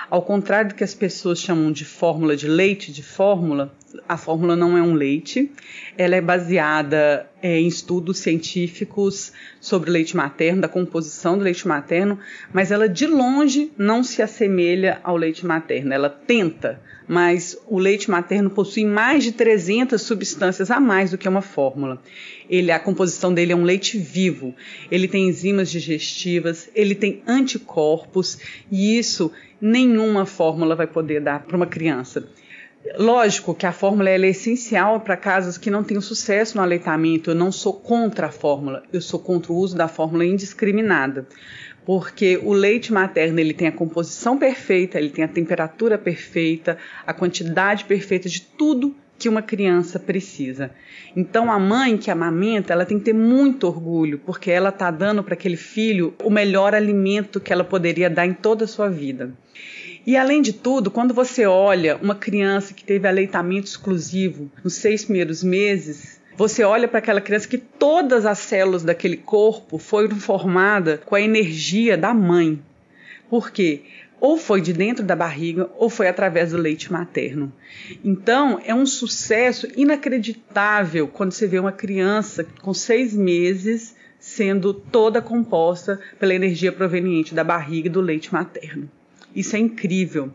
Ao 0.08 0.22
contrário 0.22 0.70
do 0.70 0.74
que 0.74 0.84
as 0.84 0.94
pessoas 0.94 1.38
chamam 1.38 1.70
de 1.70 1.84
fórmula 1.84 2.34
de 2.34 2.48
leite 2.48 2.90
de 2.90 3.02
fórmula, 3.02 3.76
A 4.08 4.16
fórmula 4.16 4.54
não 4.54 4.76
é 4.76 4.82
um 4.82 4.92
leite, 4.92 5.50
ela 5.96 6.14
é 6.14 6.20
baseada 6.20 7.28
é, 7.42 7.58
em 7.58 7.66
estudos 7.66 8.18
científicos 8.18 9.32
sobre 9.60 9.88
o 9.88 9.92
leite 9.92 10.16
materno, 10.16 10.60
da 10.60 10.68
composição 10.68 11.38
do 11.38 11.44
leite 11.44 11.66
materno, 11.66 12.18
mas 12.52 12.70
ela 12.70 12.88
de 12.88 13.06
longe 13.06 13.72
não 13.78 14.02
se 14.02 14.20
assemelha 14.20 15.00
ao 15.02 15.16
leite 15.16 15.46
materno. 15.46 15.94
Ela 15.94 16.10
tenta, 16.10 16.80
mas 17.06 17.56
o 17.66 17.78
leite 17.78 18.10
materno 18.10 18.50
possui 18.50 18.84
mais 18.84 19.24
de 19.24 19.32
300 19.32 20.00
substâncias 20.00 20.70
a 20.70 20.78
mais 20.78 21.10
do 21.10 21.18
que 21.18 21.28
uma 21.28 21.42
fórmula. 21.42 22.02
Ele, 22.48 22.70
a 22.70 22.78
composição 22.78 23.32
dele 23.32 23.52
é 23.52 23.56
um 23.56 23.64
leite 23.64 23.98
vivo. 23.98 24.54
Ele 24.90 25.08
tem 25.08 25.28
enzimas 25.28 25.70
digestivas, 25.70 26.68
ele 26.74 26.94
tem 26.94 27.22
anticorpos 27.26 28.38
e 28.70 28.98
isso 28.98 29.32
nenhuma 29.60 30.26
fórmula 30.26 30.76
vai 30.76 30.86
poder 30.86 31.20
dar 31.20 31.42
para 31.44 31.56
uma 31.56 31.66
criança. 31.66 32.28
Lógico 32.96 33.54
que 33.54 33.66
a 33.66 33.72
fórmula 33.72 34.08
é 34.08 34.18
essencial 34.28 35.00
para 35.00 35.16
casos 35.16 35.58
que 35.58 35.70
não 35.70 35.82
tenham 35.82 36.00
sucesso 36.00 36.56
no 36.56 36.62
aleitamento. 36.62 37.30
Eu 37.30 37.34
não 37.34 37.50
sou 37.50 37.72
contra 37.72 38.28
a 38.28 38.30
fórmula, 38.30 38.82
eu 38.92 39.00
sou 39.00 39.18
contra 39.18 39.52
o 39.52 39.56
uso 39.56 39.76
da 39.76 39.88
fórmula 39.88 40.24
indiscriminada. 40.24 41.26
Porque 41.84 42.38
o 42.42 42.52
leite 42.52 42.92
materno 42.92 43.40
ele 43.40 43.54
tem 43.54 43.66
a 43.66 43.72
composição 43.72 44.38
perfeita, 44.38 44.98
ele 44.98 45.10
tem 45.10 45.24
a 45.24 45.28
temperatura 45.28 45.96
perfeita, 45.96 46.76
a 47.06 47.14
quantidade 47.14 47.84
perfeita 47.84 48.28
de 48.28 48.42
tudo 48.42 48.94
que 49.18 49.28
uma 49.28 49.42
criança 49.42 49.98
precisa. 49.98 50.70
Então 51.16 51.50
a 51.50 51.58
mãe 51.58 51.96
que 51.96 52.10
amamenta, 52.10 52.72
ela 52.72 52.84
tem 52.84 52.98
que 52.98 53.06
ter 53.06 53.14
muito 53.14 53.66
orgulho, 53.66 54.20
porque 54.24 54.50
ela 54.50 54.68
está 54.68 54.90
dando 54.90 55.24
para 55.24 55.34
aquele 55.34 55.56
filho 55.56 56.14
o 56.22 56.30
melhor 56.30 56.74
alimento 56.74 57.40
que 57.40 57.52
ela 57.52 57.64
poderia 57.64 58.08
dar 58.08 58.26
em 58.26 58.34
toda 58.34 58.64
a 58.64 58.68
sua 58.68 58.88
vida. 58.88 59.32
E 60.08 60.16
além 60.16 60.40
de 60.40 60.54
tudo, 60.54 60.90
quando 60.90 61.12
você 61.12 61.44
olha 61.44 61.98
uma 61.98 62.14
criança 62.14 62.72
que 62.72 62.82
teve 62.82 63.06
aleitamento 63.06 63.66
exclusivo 63.66 64.50
nos 64.64 64.72
seis 64.72 65.04
primeiros 65.04 65.44
meses, 65.44 66.18
você 66.34 66.64
olha 66.64 66.88
para 66.88 66.98
aquela 66.98 67.20
criança 67.20 67.46
que 67.46 67.58
todas 67.58 68.24
as 68.24 68.38
células 68.38 68.82
daquele 68.82 69.18
corpo 69.18 69.76
foram 69.76 70.16
formadas 70.16 71.00
com 71.04 71.14
a 71.14 71.20
energia 71.20 71.94
da 71.94 72.14
mãe. 72.14 72.58
Por 73.28 73.50
quê? 73.50 73.82
Ou 74.18 74.38
foi 74.38 74.62
de 74.62 74.72
dentro 74.72 75.04
da 75.04 75.14
barriga 75.14 75.68
ou 75.76 75.90
foi 75.90 76.08
através 76.08 76.52
do 76.52 76.56
leite 76.56 76.90
materno. 76.90 77.52
Então, 78.02 78.58
é 78.64 78.74
um 78.74 78.86
sucesso 78.86 79.68
inacreditável 79.76 81.06
quando 81.06 81.32
você 81.32 81.46
vê 81.46 81.58
uma 81.58 81.70
criança 81.70 82.46
com 82.62 82.72
seis 82.72 83.12
meses 83.12 83.94
sendo 84.18 84.72
toda 84.72 85.20
composta 85.20 86.00
pela 86.18 86.34
energia 86.34 86.72
proveniente 86.72 87.34
da 87.34 87.44
barriga 87.44 87.88
e 87.88 87.92
do 87.92 88.00
leite 88.00 88.32
materno. 88.32 88.90
Isso 89.34 89.54
é 89.56 89.58
incrível. 89.58 90.32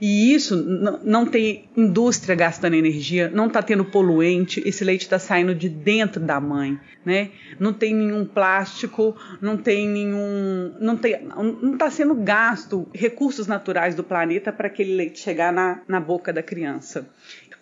E 0.00 0.34
isso 0.34 0.54
não 1.02 1.26
tem 1.26 1.64
indústria 1.76 2.34
gastando 2.34 2.74
energia, 2.74 3.30
não 3.32 3.46
está 3.46 3.62
tendo 3.62 3.84
poluente, 3.84 4.62
esse 4.66 4.84
leite 4.84 5.02
está 5.02 5.18
saindo 5.18 5.54
de 5.54 5.68
dentro 5.68 6.20
da 6.20 6.40
mãe, 6.40 6.78
né? 7.04 7.30
Não 7.58 7.72
tem 7.72 7.94
nenhum 7.94 8.24
plástico, 8.24 9.16
não 9.40 9.56
tem 9.56 9.88
nenhum. 9.88 10.74
não 10.78 10.96
tem, 10.96 11.24
não 11.24 11.72
está 11.72 11.90
sendo 11.90 12.14
gasto 12.14 12.86
recursos 12.94 13.46
naturais 13.46 13.94
do 13.94 14.04
planeta 14.04 14.52
para 14.52 14.66
aquele 14.66 14.94
leite 14.94 15.20
chegar 15.20 15.52
na, 15.52 15.80
na 15.88 16.00
boca 16.00 16.32
da 16.32 16.42
criança. 16.42 17.08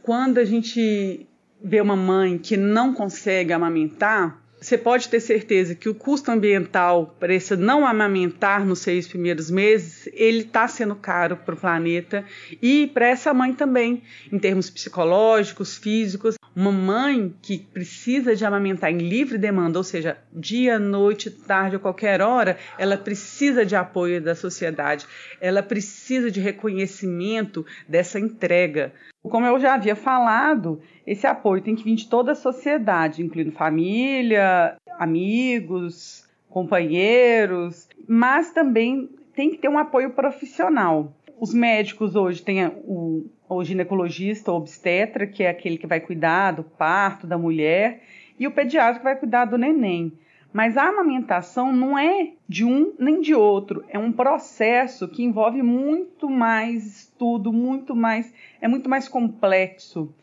Quando 0.02 0.38
a 0.38 0.44
gente 0.44 1.26
vê 1.62 1.80
uma 1.80 1.94
mãe 1.94 2.38
que 2.38 2.56
não 2.56 2.92
consegue 2.92 3.52
amamentar, 3.52 4.41
você 4.62 4.78
pode 4.78 5.09
ter 5.09 5.19
certeza 5.19 5.75
que 5.75 5.88
o 5.88 5.95
custo 5.95 6.31
ambiental 6.31 7.16
para 7.19 7.35
esse 7.35 7.57
não 7.57 7.85
amamentar 7.85 8.64
nos 8.64 8.78
seis 8.78 9.09
primeiros 9.09 9.50
meses, 9.50 10.09
ele 10.12 10.42
está 10.42 10.69
sendo 10.69 10.95
caro 10.95 11.37
para 11.37 11.54
o 11.54 11.59
planeta 11.59 12.25
e 12.62 12.87
para 12.87 13.09
essa 13.09 13.35
mãe 13.35 13.52
também, 13.52 14.02
em 14.31 14.38
termos 14.38 14.71
psicológicos, 14.71 15.76
físicos. 15.76 16.37
Uma 16.54 16.71
mãe 16.71 17.35
que 17.40 17.59
precisa 17.59 18.37
de 18.37 18.44
amamentar 18.44 18.90
em 18.90 18.99
livre 18.99 19.38
demanda, 19.38 19.78
ou 19.78 19.85
seja, 19.85 20.18
dia, 20.30 20.78
noite, 20.78 21.30
tarde 21.30 21.76
ou 21.76 21.80
qualquer 21.80 22.21
hora, 22.21 22.59
ela 22.78 22.99
precisa 22.99 23.64
de 23.64 23.75
apoio 23.75 24.21
da 24.21 24.35
sociedade, 24.35 25.06
ela 25.40 25.62
precisa 25.62 26.30
de 26.30 26.40
reconhecimento 26.40 27.64
dessa 27.88 28.21
entrega. 28.21 28.92
Como 29.23 29.47
eu 29.47 29.59
já 29.59 29.75
havia 29.75 29.97
falado, 29.97 30.80
esse 31.06 31.26
apoio 31.26 31.62
tem 31.62 31.75
que 31.75 31.85
vir 31.85 31.94
de 31.94 32.09
toda 32.09 32.32
a 32.32 32.37
sociedade, 32.37 33.23
incluindo 33.23 33.52
família, 33.52 34.76
amigos, 34.99 36.28
companheiros, 36.50 37.88
mas 38.06 38.50
também 38.50 39.09
tem 39.35 39.50
que 39.50 39.59
ter 39.59 39.68
um 39.68 39.78
apoio 39.78 40.11
profissional. 40.11 41.14
Os 41.40 41.54
médicos 41.54 42.14
hoje 42.14 42.42
têm 42.42 42.66
o, 42.66 43.26
o 43.56 43.64
ginecologista, 43.64 44.52
o 44.52 44.56
obstetra, 44.56 45.26
que 45.26 45.42
é 45.42 45.50
aquele 45.50 45.78
que 45.78 45.87
vai 45.87 46.00
cuidar 46.00 46.52
do 46.52 46.62
parto 46.62 47.26
da 47.26 47.38
mulher, 47.38 48.02
e 48.38 48.47
o 48.47 48.50
pediatra 48.50 48.99
que 48.99 49.04
vai 49.04 49.16
cuidar 49.16 49.44
do 49.44 49.59
neném. 49.59 50.12
Mas 50.52 50.76
a 50.76 50.88
amamentação 50.88 51.73
não 51.73 51.99
é 51.99 52.32
de 52.47 52.64
um 52.64 52.92
nem 52.99 53.21
de 53.21 53.35
outro, 53.35 53.85
é 53.88 53.99
um 53.99 54.12
processo 54.12 55.09
que 55.09 55.23
envolve 55.23 55.62
muito 55.62 56.28
mais 56.28 56.85
estudo, 56.85 57.52
muito 57.52 57.97
mais, 57.97 58.32
é 58.61 58.68
muito 58.68 58.88
mais 58.88 59.09
complexo. 59.09 60.14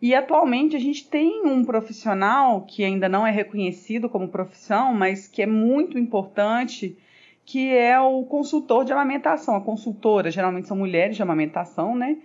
E 0.00 0.14
atualmente 0.14 0.76
a 0.76 0.78
gente 0.78 1.08
tem 1.08 1.44
um 1.44 1.64
profissional 1.64 2.60
que 2.62 2.84
ainda 2.84 3.08
não 3.08 3.26
é 3.26 3.30
reconhecido 3.30 4.08
como 4.08 4.28
profissão, 4.28 4.94
mas 4.94 5.26
que 5.26 5.42
é 5.42 5.46
muito 5.46 5.98
importante, 5.98 6.96
que 7.44 7.74
é 7.74 7.98
o 7.98 8.22
consultor 8.24 8.84
de 8.84 8.92
amamentação. 8.92 9.56
A 9.56 9.60
consultora 9.60 10.30
geralmente 10.30 10.68
são 10.68 10.76
mulheres 10.76 11.16
de 11.16 11.22
amamentação, 11.22 11.96
né? 11.96 12.18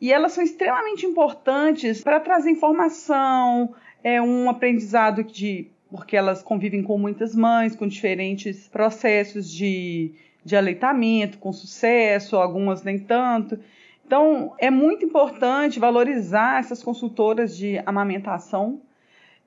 E 0.00 0.12
elas 0.12 0.32
são 0.32 0.44
extremamente 0.44 1.06
importantes 1.06 2.02
para 2.02 2.20
trazer 2.20 2.50
informação, 2.50 3.74
é 4.04 4.20
um 4.20 4.50
aprendizado 4.50 5.24
de 5.24 5.70
porque 5.90 6.16
elas 6.16 6.42
convivem 6.42 6.82
com 6.82 6.98
muitas 6.98 7.34
mães, 7.34 7.76
com 7.76 7.86
diferentes 7.86 8.68
processos 8.68 9.50
de, 9.50 10.12
de 10.44 10.56
aleitamento, 10.56 11.38
com 11.38 11.52
sucesso, 11.52 12.36
algumas 12.36 12.82
nem 12.82 12.98
tanto. 12.98 13.58
Então, 14.04 14.52
é 14.58 14.70
muito 14.70 15.04
importante 15.04 15.80
valorizar 15.80 16.60
essas 16.60 16.82
consultoras 16.82 17.56
de 17.56 17.78
amamentação 17.86 18.80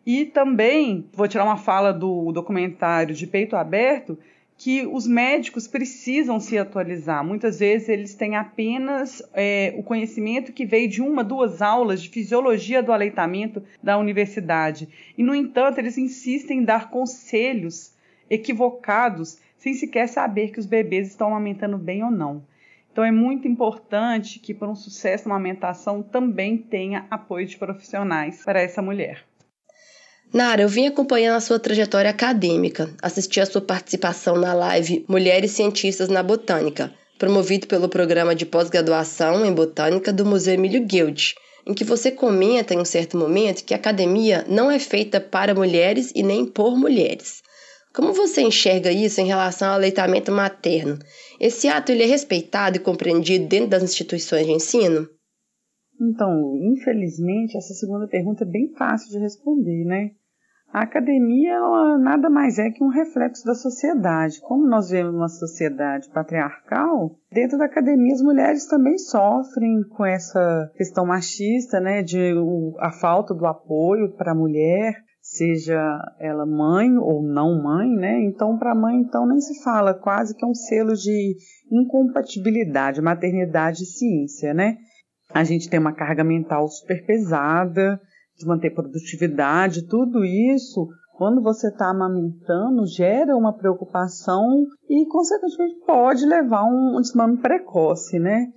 e 0.05 0.25
também, 0.25 1.07
vou 1.13 1.27
tirar 1.27 1.43
uma 1.43 1.57
fala 1.57 1.93
do 1.93 2.31
documentário 2.31 3.13
de 3.13 3.27
Peito 3.27 3.55
Aberto, 3.55 4.17
que 4.59 4.85
os 4.85 5.07
médicos 5.07 5.69
precisam 5.69 6.37
se 6.37 6.57
atualizar. 6.57 7.23
Muitas 7.23 7.59
vezes 7.59 7.87
eles 7.87 8.13
têm 8.13 8.35
apenas 8.35 9.23
é, 9.33 9.73
o 9.77 9.81
conhecimento 9.81 10.51
que 10.51 10.65
veio 10.65 10.89
de 10.89 11.01
uma, 11.01 11.23
duas 11.23 11.61
aulas 11.61 12.01
de 12.01 12.09
fisiologia 12.09 12.83
do 12.83 12.91
aleitamento 12.91 13.63
da 13.81 13.97
universidade. 13.97 14.89
E, 15.17 15.23
no 15.23 15.33
entanto, 15.33 15.79
eles 15.79 15.97
insistem 15.97 16.59
em 16.59 16.63
dar 16.65 16.89
conselhos 16.89 17.93
equivocados 18.29 19.39
sem 19.57 19.73
sequer 19.73 20.09
saber 20.09 20.51
que 20.51 20.59
os 20.59 20.65
bebês 20.65 21.07
estão 21.07 21.29
amamentando 21.29 21.77
bem 21.77 22.03
ou 22.03 22.11
não. 22.11 22.43
Então, 22.91 23.05
é 23.05 23.11
muito 23.11 23.47
importante 23.47 24.39
que, 24.39 24.53
para 24.53 24.67
um 24.67 24.75
sucesso 24.75 25.29
na 25.29 25.35
amamentação, 25.35 26.03
também 26.03 26.57
tenha 26.57 27.07
apoio 27.09 27.47
de 27.47 27.55
profissionais 27.55 28.43
para 28.43 28.61
essa 28.61 28.81
mulher. 28.81 29.28
Nara, 30.31 30.61
eu 30.61 30.69
vim 30.69 30.85
acompanhando 30.85 31.37
a 31.37 31.41
sua 31.41 31.57
trajetória 31.57 32.11
acadêmica, 32.11 32.87
assisti 33.01 33.41
a 33.41 33.47
sua 33.47 33.61
participação 33.61 34.37
na 34.37 34.53
live 34.53 35.03
Mulheres 35.07 35.51
Cientistas 35.51 36.07
na 36.07 36.21
Botânica, 36.21 36.93
promovido 37.17 37.65
pelo 37.65 37.89
programa 37.89 38.35
de 38.35 38.45
pós-graduação 38.45 39.43
em 39.43 39.51
Botânica 39.51 40.13
do 40.13 40.23
Museu 40.23 40.53
Emílio 40.53 40.85
Guild, 40.85 41.33
em 41.65 41.73
que 41.73 41.83
você 41.83 42.11
comenta 42.11 42.75
em 42.75 42.79
um 42.79 42.85
certo 42.85 43.17
momento 43.17 43.63
que 43.63 43.73
a 43.73 43.77
academia 43.77 44.45
não 44.47 44.69
é 44.69 44.77
feita 44.77 45.19
para 45.19 45.55
mulheres 45.55 46.11
e 46.13 46.21
nem 46.21 46.45
por 46.45 46.77
mulheres. 46.77 47.41
Como 47.91 48.13
você 48.13 48.41
enxerga 48.41 48.91
isso 48.91 49.19
em 49.19 49.25
relação 49.25 49.69
ao 49.69 49.73
aleitamento 49.73 50.31
materno? 50.31 50.99
Esse 51.39 51.67
ato 51.67 51.91
ele 51.91 52.03
é 52.03 52.05
respeitado 52.05 52.77
e 52.77 52.79
compreendido 52.79 53.47
dentro 53.47 53.69
das 53.69 53.81
instituições 53.81 54.45
de 54.45 54.51
ensino? 54.51 55.09
Então, 55.99 56.55
infelizmente, 56.61 57.57
essa 57.57 57.73
segunda 57.73 58.07
pergunta 58.07 58.43
é 58.43 58.47
bem 58.47 58.71
fácil 58.77 59.09
de 59.09 59.17
responder, 59.17 59.83
né? 59.85 60.11
A 60.71 60.83
academia 60.83 61.53
ela 61.53 61.97
nada 61.97 62.29
mais 62.29 62.59
é 62.59 62.69
que 62.69 62.83
um 62.83 62.89
reflexo 62.89 63.43
da 63.43 63.55
sociedade. 63.55 64.39
Como 64.41 64.67
nós 64.67 64.89
vemos 64.89 65.15
uma 65.15 65.27
sociedade 65.27 66.07
patriarcal, 66.09 67.15
dentro 67.31 67.57
da 67.57 67.65
academia 67.65 68.13
as 68.13 68.21
mulheres 68.21 68.67
também 68.67 68.97
sofrem 68.97 69.81
com 69.89 70.05
essa 70.05 70.71
questão 70.75 71.07
machista, 71.07 71.79
né, 71.79 72.03
de 72.03 72.33
o, 72.35 72.75
a 72.79 72.91
falta 72.91 73.33
do 73.33 73.47
apoio 73.47 74.15
para 74.15 74.31
a 74.31 74.35
mulher, 74.35 74.93
seja 75.21 75.81
ela 76.19 76.45
mãe 76.45 76.95
ou 76.97 77.23
não 77.23 77.61
mãe, 77.61 77.89
né? 77.89 78.21
Então 78.21 78.57
para 78.57 78.71
a 78.71 78.75
mãe 78.75 78.97
então 78.97 79.27
nem 79.27 79.39
se 79.39 79.63
fala, 79.63 79.93
quase 79.93 80.35
que 80.35 80.45
é 80.45 80.47
um 80.47 80.53
selo 80.53 80.93
de 80.93 81.35
incompatibilidade, 81.71 83.01
maternidade 83.01 83.83
e 83.83 83.87
ciência, 83.87 84.53
né? 84.53 84.77
A 85.33 85.43
gente 85.43 85.69
tem 85.69 85.79
uma 85.79 85.93
carga 85.93 86.23
mental 86.23 86.67
super 86.67 87.05
pesada, 87.05 87.99
de 88.39 88.47
manter 88.47 88.73
produtividade, 88.73 89.85
tudo 89.85 90.23
isso, 90.23 90.87
quando 91.17 91.41
você 91.41 91.67
está 91.67 91.89
amamentando, 91.89 92.87
gera 92.87 93.35
uma 93.35 93.53
preocupação 93.53 94.65
e, 94.89 95.05
consequentemente, 95.05 95.75
pode 95.85 96.25
levar 96.25 96.63
um, 96.63 96.97
um 96.97 97.01
desmame 97.01 97.37
precoce, 97.37 98.17
né? 98.17 98.47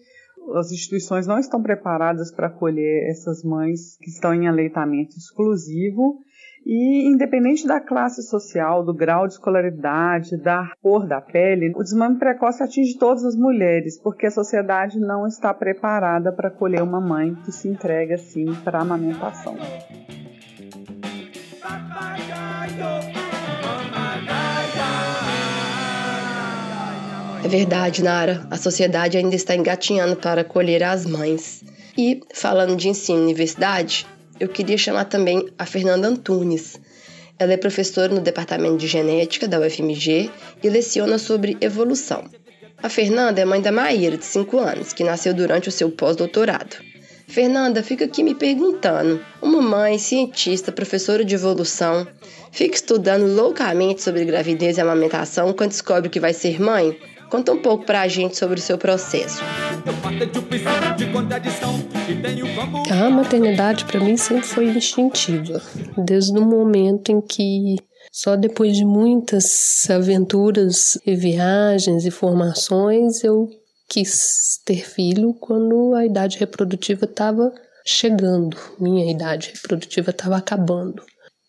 as 0.57 0.73
instituições 0.73 1.27
não 1.27 1.39
estão 1.39 1.63
preparadas 1.63 2.33
para 2.33 2.49
acolher 2.49 3.09
essas 3.09 3.45
mães 3.45 3.97
que 3.99 4.11
estão 4.11 4.35
em 4.35 4.49
aleitamento 4.49 5.17
exclusivo 5.17 6.19
e, 6.65 7.09
independente 7.09 7.67
da 7.67 7.81
classe 7.81 8.23
social, 8.23 8.85
do 8.85 8.95
grau 8.95 9.27
de 9.27 9.35
escolaridade, 9.35 10.37
da 10.37 10.73
cor 10.81 11.07
da 11.07 11.21
pele, 11.21 11.73
o 11.75 11.83
desmame 11.83 12.19
precoce 12.19 12.63
atinge 12.63 12.99
todas 12.99 13.25
as 13.25 13.37
mulheres, 13.37 14.01
porque 14.01 14.27
a 14.27 14.31
sociedade 14.31 14.99
não 14.99 15.27
está 15.27 15.53
preparada 15.53 16.33
para 16.33 16.49
acolher 16.49 16.83
uma 16.83 17.01
mãe 17.01 17.35
que 17.45 17.53
se 17.53 17.69
entrega 17.69 18.15
assim 18.15 18.47
para 18.65 18.79
a 18.79 18.83
amamentação. 18.83 19.57
É 27.45 27.49
verdade, 27.49 28.05
Nara. 28.05 28.47
A 28.51 28.57
sociedade 28.57 29.19
ainda 29.19 29.35
está 29.35 29.57
engatinhando 29.57 30.17
para 30.17 30.43
acolher 30.43 30.85
as 30.85 31.05
mães. 31.05 31.65
E, 31.99 32.21
falando 32.33 32.77
de 32.77 32.89
ensino 32.89 33.19
e 33.19 33.23
universidade, 33.25 34.07
eu 34.39 34.49
queria 34.49 34.79
chamar 34.79 35.05
também 35.05 35.49
a 35.59 35.67
Fernanda 35.67 36.09
Antunes. 36.09 36.81
Ela 37.39 37.53
é 37.53 37.57
professora 37.57 38.13
no 38.13 38.21
Departamento 38.21 38.77
de 38.77 38.87
Genética 38.87 39.49
da 39.49 39.61
UFMG 39.61 40.31
e 40.63 40.69
leciona 40.69 41.19
sobre 41.19 41.57
evolução. 41.61 42.25
A 42.83 42.89
Fernanda 42.89 43.41
é 43.41 43.45
mãe 43.45 43.61
da 43.61 43.71
Maíra, 43.71 44.17
de 44.17 44.25
5 44.25 44.59
anos, 44.59 44.93
que 44.93 45.05
nasceu 45.05 45.33
durante 45.33 45.69
o 45.69 45.73
seu 45.73 45.91
pós-doutorado. 45.91 46.77
Fernanda 47.29 47.83
fica 47.83 48.05
aqui 48.05 48.23
me 48.23 48.35
perguntando: 48.35 49.25
uma 49.41 49.63
mãe, 49.63 49.99
cientista, 49.99 50.73
professora 50.73 51.25
de 51.25 51.35
evolução, 51.35 52.07
fica 52.51 52.75
estudando 52.75 53.27
loucamente 53.35 54.03
sobre 54.03 54.25
gravidez 54.25 54.77
e 54.77 54.81
amamentação 54.81 55.53
quando 55.53 55.71
descobre 55.71 56.11
que 56.11 56.21
vai 56.21 56.35
ser 56.35 56.61
mãe? 56.61 56.99
Conta 57.33 57.51
um 57.51 57.63
pouco 57.63 57.87
pra 57.87 58.07
gente 58.09 58.37
sobre 58.37 58.61
o 58.61 58.63
seu 58.63 58.77
processo. 58.77 59.41
A 62.91 63.09
maternidade 63.09 63.87
para 63.87 64.01
mim 64.01 64.19
sempre 64.19 64.47
foi 64.47 64.67
instintiva, 64.67 65.63
desde 65.97 66.39
o 66.39 66.43
momento 66.43 67.11
em 67.11 67.23
que 67.23 67.77
só 68.13 68.37
depois 68.37 68.77
de 68.77 68.85
muitas 68.85 69.89
aventuras 69.89 70.99
e 71.07 71.17
viagens 71.17 72.05
e 72.05 72.11
formações 72.11 73.25
eu 73.25 73.49
quis 73.89 74.61
ter 74.67 74.87
filho 74.87 75.33
quando 75.33 75.95
a 75.95 76.05
idade 76.05 76.37
reprodutiva 76.37 77.07
estava 77.07 77.51
chegando, 77.83 78.59
minha 78.79 79.11
idade 79.11 79.53
reprodutiva 79.55 80.11
estava 80.11 80.37
acabando. 80.37 81.03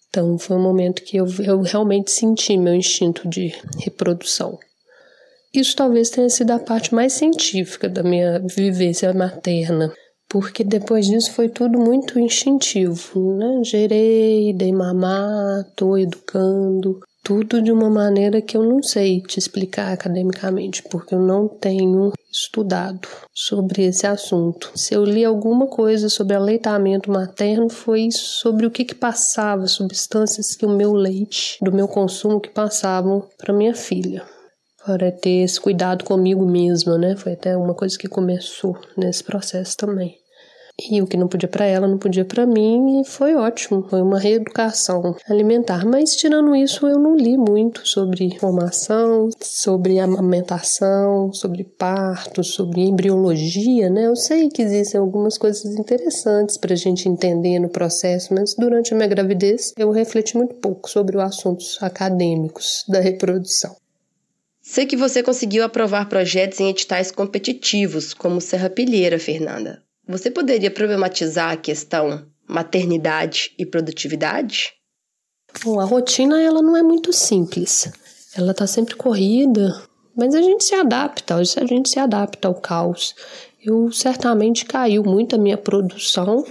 Então 0.07 0.39
foi 0.39 0.55
um 0.55 0.63
momento 0.63 1.03
que 1.03 1.17
eu, 1.17 1.27
eu 1.39 1.59
realmente 1.59 2.09
senti 2.09 2.55
meu 2.55 2.73
instinto 2.73 3.27
de 3.27 3.53
reprodução. 3.79 4.57
Isso 5.53 5.75
talvez 5.75 6.09
tenha 6.09 6.29
sido 6.29 6.49
a 6.49 6.57
parte 6.57 6.95
mais 6.95 7.13
científica 7.13 7.87
da 7.87 8.01
minha 8.01 8.39
vivência 8.39 9.13
materna, 9.13 9.93
porque 10.27 10.63
depois 10.63 11.05
disso 11.05 11.31
foi 11.31 11.47
tudo 11.47 11.77
muito 11.77 12.17
instintivo, 12.17 13.35
né? 13.35 13.61
Gerei, 13.63 14.51
dei 14.51 14.71
mamar, 14.71 15.63
tô 15.75 15.95
educando, 15.95 16.99
tudo 17.23 17.61
de 17.61 17.71
uma 17.71 17.87
maneira 17.87 18.41
que 18.41 18.57
eu 18.57 18.63
não 18.63 18.81
sei 18.81 19.21
te 19.21 19.37
explicar 19.37 19.93
academicamente, 19.93 20.81
porque 20.89 21.13
eu 21.13 21.19
não 21.19 21.47
tenho 21.47 22.11
estudado 22.31 23.07
sobre 23.31 23.83
esse 23.83 24.07
assunto. 24.07 24.71
Se 24.73 24.95
eu 24.95 25.05
li 25.05 25.23
alguma 25.23 25.67
coisa 25.67 26.09
sobre 26.09 26.35
aleitamento 26.35 27.11
materno, 27.11 27.69
foi 27.69 28.09
sobre 28.11 28.65
o 28.65 28.71
que, 28.71 28.83
que 28.83 28.95
passava, 28.95 29.67
substâncias 29.67 30.55
que 30.55 30.65
o 30.65 30.75
meu 30.75 30.93
leite, 30.93 31.59
do 31.61 31.71
meu 31.71 31.87
consumo, 31.87 32.41
que 32.41 32.49
passavam 32.49 33.27
para 33.37 33.53
minha 33.53 33.75
filha 33.75 34.32
para 34.85 35.11
ter 35.11 35.43
esse 35.43 35.59
cuidado 35.59 36.03
comigo 36.03 36.45
mesma, 36.45 36.97
né? 36.97 37.15
Foi 37.15 37.33
até 37.33 37.55
uma 37.55 37.73
coisa 37.73 37.97
que 37.97 38.07
começou 38.07 38.77
nesse 38.97 39.23
processo 39.23 39.77
também. 39.77 40.23
E 40.89 40.99
o 41.01 41.05
que 41.05 41.15
não 41.15 41.27
podia 41.27 41.47
para 41.47 41.65
ela 41.65 41.87
não 41.87 41.99
podia 41.99 42.25
para 42.25 42.47
mim 42.47 42.99
e 42.99 43.05
foi 43.05 43.35
ótimo, 43.35 43.85
foi 43.87 44.01
uma 44.01 44.17
reeducação 44.17 45.15
alimentar. 45.29 45.85
Mas 45.85 46.15
tirando 46.15 46.55
isso, 46.55 46.87
eu 46.87 46.97
não 46.97 47.15
li 47.15 47.37
muito 47.37 47.87
sobre 47.87 48.35
formação, 48.39 49.29
sobre 49.39 49.99
amamentação, 49.99 51.31
sobre 51.31 51.63
parto, 51.63 52.43
sobre 52.43 52.81
embriologia, 52.81 53.87
né? 53.87 54.07
Eu 54.07 54.15
sei 54.15 54.49
que 54.49 54.63
existem 54.63 54.99
algumas 54.99 55.37
coisas 55.37 55.63
interessantes 55.77 56.57
para 56.57 56.73
a 56.73 56.77
gente 56.77 57.07
entender 57.07 57.59
no 57.59 57.69
processo, 57.69 58.33
mas 58.33 58.55
durante 58.57 58.93
a 58.93 58.97
minha 58.97 59.07
gravidez 59.07 59.73
eu 59.77 59.91
refleti 59.91 60.35
muito 60.35 60.55
pouco 60.55 60.89
sobre 60.89 61.17
os 61.17 61.23
assuntos 61.23 61.77
acadêmicos 61.81 62.83
da 62.89 62.99
reprodução. 62.99 63.82
Sei 64.73 64.87
que 64.87 64.97
você 64.97 65.21
conseguiu 65.21 65.63
aprovar 65.63 66.09
projetos 66.09 66.59
em 66.59 66.71
editais 66.71 67.11
competitivos, 67.11 68.11
como 68.11 68.41
Serra 68.41 68.71
Pilheira, 68.71 69.19
Fernanda. 69.19 69.83
Você 70.07 70.31
poderia 70.31 70.71
problematizar 70.71 71.51
a 71.51 71.57
questão 71.57 72.25
maternidade 72.47 73.53
e 73.59 73.67
produtividade? 73.67 74.73
Bom, 75.63 75.79
a 75.79 75.85
rotina 75.85 76.41
ela 76.41 76.59
não 76.59 76.75
é 76.75 76.81
muito 76.81 77.13
simples. 77.13 77.87
Ela 78.35 78.49
está 78.49 78.65
sempre 78.65 78.95
corrida, 78.95 79.79
mas 80.17 80.33
a 80.33 80.41
gente 80.41 80.63
se 80.63 80.73
adapta, 80.73 81.35
a 81.35 81.43
gente 81.43 81.89
se 81.89 81.99
adapta 81.99 82.47
ao 82.47 82.55
caos. 82.55 83.13
Eu 83.63 83.91
certamente 83.91 84.65
caiu 84.65 85.03
muito 85.03 85.35
a 85.35 85.39
minha 85.39 85.55
produção 85.55 86.43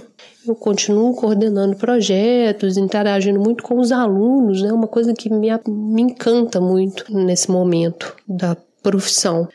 eu 0.47 0.55
continuo 0.55 1.15
coordenando 1.15 1.75
projetos, 1.75 2.77
interagindo 2.77 3.39
muito 3.39 3.63
com 3.63 3.79
os 3.79 3.91
alunos, 3.91 4.61
é 4.61 4.67
né? 4.67 4.73
uma 4.73 4.87
coisa 4.87 5.13
que 5.13 5.29
me, 5.29 5.49
me 5.67 6.01
encanta 6.01 6.59
muito 6.59 7.05
nesse 7.09 7.49
momento 7.49 8.15
da 8.27 8.57
profissão 8.81 9.47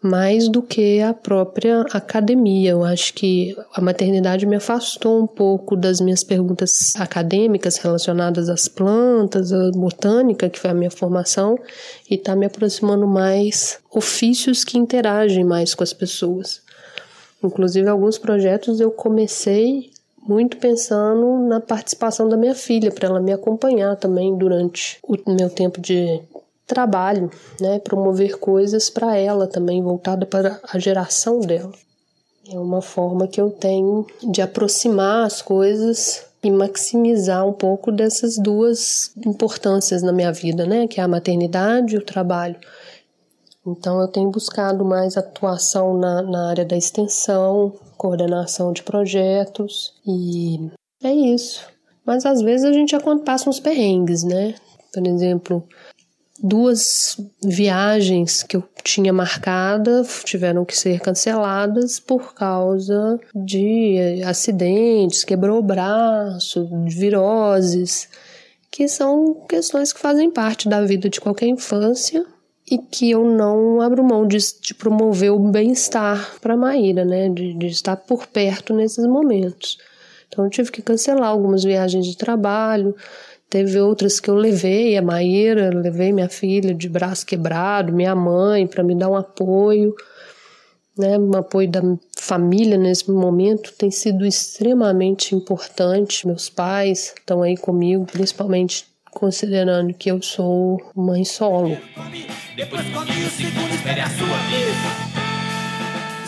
mais 0.00 0.48
do 0.48 0.62
que 0.62 1.00
a 1.00 1.12
própria 1.12 1.80
academia. 1.92 2.70
Eu 2.70 2.84
acho 2.84 3.12
que 3.14 3.56
a 3.74 3.80
maternidade 3.80 4.46
me 4.46 4.56
afastou 4.56 5.22
um 5.22 5.26
pouco 5.26 5.76
das 5.76 6.00
minhas 6.00 6.22
perguntas 6.22 6.94
acadêmicas 6.96 7.76
relacionadas 7.78 8.48
às 8.48 8.68
plantas, 8.68 9.52
à 9.52 9.70
botânica, 9.72 10.48
que 10.48 10.60
foi 10.60 10.70
a 10.70 10.74
minha 10.74 10.90
formação, 10.90 11.58
e 12.08 12.14
está 12.14 12.36
me 12.36 12.46
aproximando 12.46 13.06
mais 13.06 13.78
ofícios 13.90 14.62
que 14.62 14.78
interagem 14.78 15.44
mais 15.44 15.74
com 15.74 15.82
as 15.82 15.92
pessoas. 15.92 16.62
Inclusive, 17.42 17.88
alguns 17.88 18.18
projetos 18.18 18.80
eu 18.80 18.90
comecei 18.90 19.90
muito 20.28 20.56
pensando 20.56 21.38
na 21.46 21.60
participação 21.60 22.28
da 22.28 22.36
minha 22.36 22.54
filha, 22.54 22.90
para 22.90 23.08
ela 23.08 23.20
me 23.20 23.32
acompanhar 23.32 23.96
também 23.96 24.36
durante 24.36 24.98
o 25.02 25.16
meu 25.32 25.48
tempo 25.48 25.80
de 25.80 26.20
trabalho, 26.66 27.30
né, 27.60 27.78
promover 27.78 28.38
coisas 28.38 28.90
para 28.90 29.16
ela 29.16 29.46
também 29.46 29.82
voltada 29.82 30.26
para 30.26 30.60
a 30.68 30.78
geração 30.78 31.40
dela. 31.40 31.72
É 32.48 32.58
uma 32.58 32.82
forma 32.82 33.26
que 33.26 33.40
eu 33.40 33.50
tenho 33.50 34.06
de 34.22 34.42
aproximar 34.42 35.26
as 35.26 35.40
coisas 35.40 36.24
e 36.42 36.50
maximizar 36.50 37.46
um 37.46 37.52
pouco 37.52 37.90
dessas 37.90 38.36
duas 38.36 39.10
importâncias 39.24 40.02
na 40.02 40.12
minha 40.12 40.32
vida, 40.32 40.66
né, 40.66 40.86
que 40.86 41.00
é 41.00 41.02
a 41.02 41.08
maternidade 41.08 41.94
e 41.94 41.98
o 41.98 42.04
trabalho. 42.04 42.56
Então 43.66 44.00
eu 44.00 44.06
tenho 44.06 44.30
buscado 44.30 44.84
mais 44.84 45.16
atuação 45.16 45.98
na, 45.98 46.22
na 46.22 46.50
área 46.50 46.64
da 46.64 46.76
extensão, 46.76 47.72
coordenação 47.96 48.72
de 48.72 48.82
projetos 48.82 49.94
e 50.06 50.70
é 51.02 51.12
isso. 51.12 51.66
Mas 52.04 52.24
às 52.24 52.40
vezes 52.40 52.64
a 52.64 52.72
gente 52.72 52.94
passa 53.24 53.50
uns 53.50 53.58
perrengues, 53.58 54.22
né? 54.22 54.54
Por 54.92 55.06
exemplo, 55.06 55.66
duas 56.42 57.16
viagens 57.42 58.42
que 58.42 58.56
eu 58.56 58.64
tinha 58.84 59.12
marcada 59.12 60.04
tiveram 60.24 60.64
que 60.64 60.76
ser 60.76 61.00
canceladas 61.00 61.98
por 61.98 62.34
causa 62.34 63.18
de 63.34 64.22
acidentes, 64.24 65.24
quebrou 65.24 65.58
o 65.58 65.62
braço, 65.62 66.68
viroses, 66.86 68.08
que 68.70 68.86
são 68.86 69.34
questões 69.48 69.92
que 69.92 70.00
fazem 70.00 70.30
parte 70.30 70.68
da 70.68 70.84
vida 70.84 71.08
de 71.08 71.20
qualquer 71.20 71.46
infância 71.46 72.24
e 72.70 72.78
que 72.78 73.10
eu 73.10 73.24
não 73.24 73.80
abro 73.80 74.02
mão 74.02 74.26
de, 74.26 74.38
de 74.60 74.74
promover 74.74 75.32
o 75.32 75.38
bem-estar 75.38 76.38
para 76.40 76.56
Maíra, 76.56 77.04
né? 77.04 77.28
De, 77.28 77.54
de, 77.54 77.66
estar 77.66 77.96
por 77.96 78.26
perto 78.26 78.74
nesses 78.74 79.06
momentos. 79.06 79.78
Então 80.26 80.44
eu 80.44 80.50
tive 80.50 80.72
que 80.72 80.82
cancelar 80.82 81.28
algumas 81.28 81.62
viagens 81.62 82.04
de 82.06 82.16
trabalho. 82.16 82.94
Teve 83.48 83.80
outras 83.80 84.18
que 84.18 84.28
eu 84.28 84.34
levei 84.34 84.96
a 84.96 85.02
Maíra, 85.02 85.70
levei 85.72 86.12
minha 86.12 86.28
filha 86.28 86.74
de 86.74 86.88
braço 86.88 87.24
quebrado, 87.24 87.92
minha 87.92 88.14
mãe 88.16 88.66
para 88.66 88.82
me 88.82 88.96
dar 88.96 89.08
um 89.08 89.14
apoio, 89.14 89.94
né? 90.98 91.16
Um 91.16 91.36
apoio 91.36 91.70
da 91.70 91.80
família 92.16 92.76
nesse 92.76 93.08
momento 93.08 93.72
tem 93.78 93.92
sido 93.92 94.26
extremamente 94.26 95.36
importante. 95.36 96.26
Meus 96.26 96.48
pais 96.48 97.14
estão 97.16 97.44
aí 97.44 97.56
comigo, 97.56 98.04
principalmente 98.06 98.95
considerando 99.16 99.94
que 99.94 100.10
eu 100.10 100.20
sou 100.20 100.78
mãe 100.94 101.24
solo. 101.24 101.78
Depois 102.54 102.82
come 102.90 103.10
o 103.10 103.30
segundo, 103.30 103.74
espere 103.74 104.00
a 104.00 104.10
sua 104.10 104.36
vez. 104.50 104.76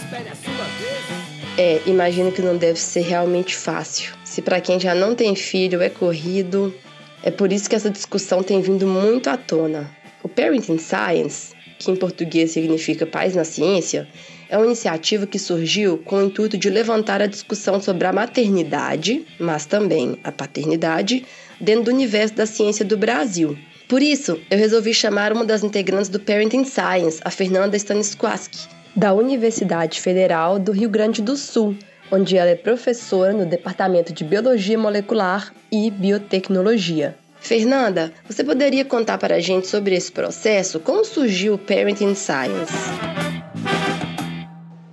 Espere 0.03 0.29
a 0.31 0.35
sua 0.35 0.65
vez. 0.65 1.59
É, 1.59 1.83
imagino 1.85 2.33
que 2.33 2.41
não 2.41 2.57
deve 2.57 2.79
ser 2.79 3.03
realmente 3.03 3.55
fácil. 3.55 4.15
Se 4.25 4.41
para 4.41 4.59
quem 4.59 4.81
já 4.81 4.95
não 4.95 5.15
tem 5.15 5.37
filho 5.37 5.83
é 5.83 5.91
corrido, 5.91 6.75
é 7.23 7.31
por 7.31 7.53
isso 7.53 7.69
que 7.69 7.77
essa 7.77 7.91
discussão 7.91 8.43
tem 8.43 8.63
vindo 8.63 8.87
muito 8.87 9.29
à 9.29 9.37
tona. 9.37 9.91
O 10.23 10.29
Parenting 10.29 10.79
Science, 10.79 11.55
que 11.79 11.91
em 11.91 11.97
português 11.97 12.53
significa 12.53 13.05
pais 13.05 13.35
na 13.37 13.45
ciência, 13.45 14.09
é 14.49 14.57
uma 14.57 14.65
iniciativa 14.65 15.27
que 15.27 15.39
surgiu 15.39 15.99
com 15.99 16.17
o 16.17 16.25
intuito 16.25 16.57
de 16.57 16.71
levantar 16.71 17.21
a 17.21 17.27
discussão 17.27 17.83
sobre 17.83 18.07
a 18.07 18.15
maternidade, 18.15 19.27
mas 19.39 19.67
também 19.67 20.19
a 20.25 20.33
paternidade, 20.33 21.27
dentro 21.61 21.85
do 21.85 21.91
universo 21.91 22.35
da 22.35 22.47
ciência 22.47 22.85
do 22.85 22.97
Brasil. 22.97 23.57
Por 23.89 24.03
isso, 24.03 24.39
eu 24.51 24.59
resolvi 24.59 24.93
chamar 24.93 25.33
uma 25.33 25.45
das 25.45 25.65
integrantes 25.65 26.09
do 26.09 26.21
Parenting 26.21 26.65
Science, 26.65 27.21
a 27.25 27.31
Fernanda 27.31 27.77
Stanisquaski, 27.77 28.69
da 28.95 29.15
Universidade 29.15 30.01
Federal 30.01 30.59
do 30.59 30.73
Rio 30.73 30.91
Grande 30.91 31.23
do 31.23 31.37
Sul, 31.37 31.77
onde 32.11 32.37
ela 32.37 32.51
é 32.51 32.55
professora 32.55 33.33
no 33.33 33.47
Departamento 33.47 34.13
de 34.13 34.25
Biologia 34.25 34.79
Molecular 34.79 35.53
e 35.73 35.91
Biotecnologia. 35.91 37.17
Fernanda, 37.41 38.13
você 38.29 38.43
poderia 38.43 38.85
contar 38.85 39.17
para 39.17 39.37
a 39.37 39.41
gente 39.41 39.69
sobre 39.69 39.95
esse 39.95 40.11
processo? 40.11 40.81
Como 40.81 41.05
surgiu 41.05 41.55
o 41.55 41.59
Parenting 41.59 42.15
Science? 42.15 42.73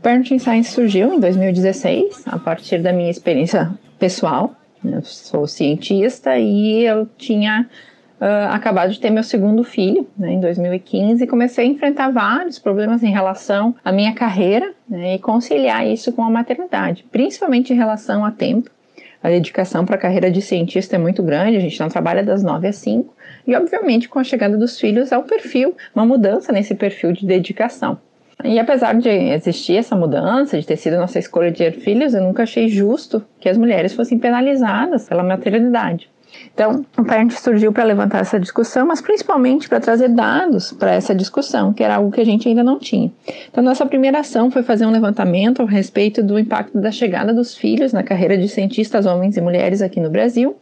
Parenting 0.02 0.40
Science 0.40 0.72
surgiu 0.72 1.14
em 1.16 1.20
2016, 1.20 2.24
a 2.28 2.38
partir 2.38 2.82
da 2.82 2.94
minha 2.94 3.10
experiência 3.10 3.74
pessoal. 3.98 4.56
Eu 4.94 5.02
sou 5.04 5.48
cientista 5.48 6.38
e 6.38 6.84
eu 6.84 7.08
tinha 7.18 7.68
uh, 8.20 8.54
acabado 8.54 8.92
de 8.92 9.00
ter 9.00 9.10
meu 9.10 9.24
segundo 9.24 9.64
filho, 9.64 10.08
né, 10.18 10.34
em 10.34 10.40
2015, 10.40 11.24
e 11.24 11.28
comecei 11.28 11.66
a 11.66 11.68
enfrentar 11.68 12.10
vários 12.12 12.60
problemas 12.60 13.04
em 13.04 13.12
relação 13.12 13.76
à 13.84 13.92
minha 13.92 14.14
carreira 14.14 14.74
né, 14.90 15.16
e 15.16 15.20
conciliar 15.20 15.86
isso 15.86 16.12
com 16.14 16.24
a 16.24 16.30
maternidade, 16.30 17.06
principalmente 17.12 17.74
em 17.74 17.76
relação 17.76 18.24
a 18.26 18.32
tempo. 18.32 18.70
A 19.22 19.30
dedicação 19.30 19.86
para 19.86 19.96
a 19.96 20.00
carreira 20.00 20.30
de 20.30 20.42
cientista 20.42 20.96
é 20.96 21.00
muito 21.00 21.24
grande, 21.24 21.58
a 21.58 21.60
gente 21.60 21.80
não 21.80 21.90
trabalha 21.90 22.24
das 22.24 22.44
9 22.44 22.68
às 22.68 22.76
5, 22.76 23.14
e 23.48 23.56
obviamente 23.56 24.08
com 24.08 24.20
a 24.20 24.24
chegada 24.24 24.56
dos 24.58 24.80
filhos 24.80 25.12
há 25.12 25.18
um 25.18 25.24
perfil, 25.24 25.76
uma 25.96 26.06
mudança 26.06 26.52
nesse 26.52 26.76
perfil 26.76 27.12
de 27.12 27.26
dedicação. 27.26 27.98
E 28.44 28.60
apesar 28.60 28.94
de 28.96 29.10
existir 29.10 29.78
essa 29.78 29.96
mudança, 29.96 30.60
de 30.60 30.66
ter 30.66 30.76
sido 30.76 30.98
nossa 30.98 31.18
escolha 31.18 31.52
de 31.52 31.58
ter 31.58 31.72
filhos, 31.72 32.14
eu 32.14 32.22
nunca 32.22 32.44
achei 32.44 32.68
justo 32.68 33.24
que 33.40 33.50
as 33.50 33.58
mulheres 33.58 33.94
fossem 33.94 34.20
penalizadas 34.20 35.08
pela 35.08 35.24
maternidade. 35.24 36.10
Então, 36.54 36.86
o 36.98 37.04
Parent 37.04 37.32
surgiu 37.32 37.72
para 37.72 37.84
levantar 37.84 38.20
essa 38.20 38.40
discussão, 38.40 38.86
mas 38.86 39.02
principalmente 39.02 39.68
para 39.68 39.80
trazer 39.80 40.10
dados 40.10 40.72
para 40.72 40.94
essa 40.94 41.14
discussão, 41.14 41.74
que 41.74 41.84
era 41.84 41.96
algo 41.96 42.12
que 42.12 42.22
a 42.22 42.26
gente 42.26 42.48
ainda 42.48 42.64
não 42.64 42.80
tinha. 42.80 43.12
Então, 43.50 43.64
nossa 43.64 43.86
primeira 43.86 44.20
ação 44.20 44.52
foi 44.52 44.64
fazer 44.64 44.86
um 44.86 44.92
levantamento 44.92 45.62
a 45.62 45.66
respeito 45.66 46.24
do 46.24 46.40
impacto 46.40 46.80
da 46.80 46.92
chegada 46.92 47.34
dos 47.34 47.56
filhos 47.56 47.94
na 47.94 48.04
carreira 48.04 48.38
de 48.38 48.48
cientistas 48.48 49.06
homens 49.06 49.38
e 49.38 49.42
mulheres 49.42 49.82
aqui 49.82 50.00
no 50.00 50.10
Brasil. 50.10 50.56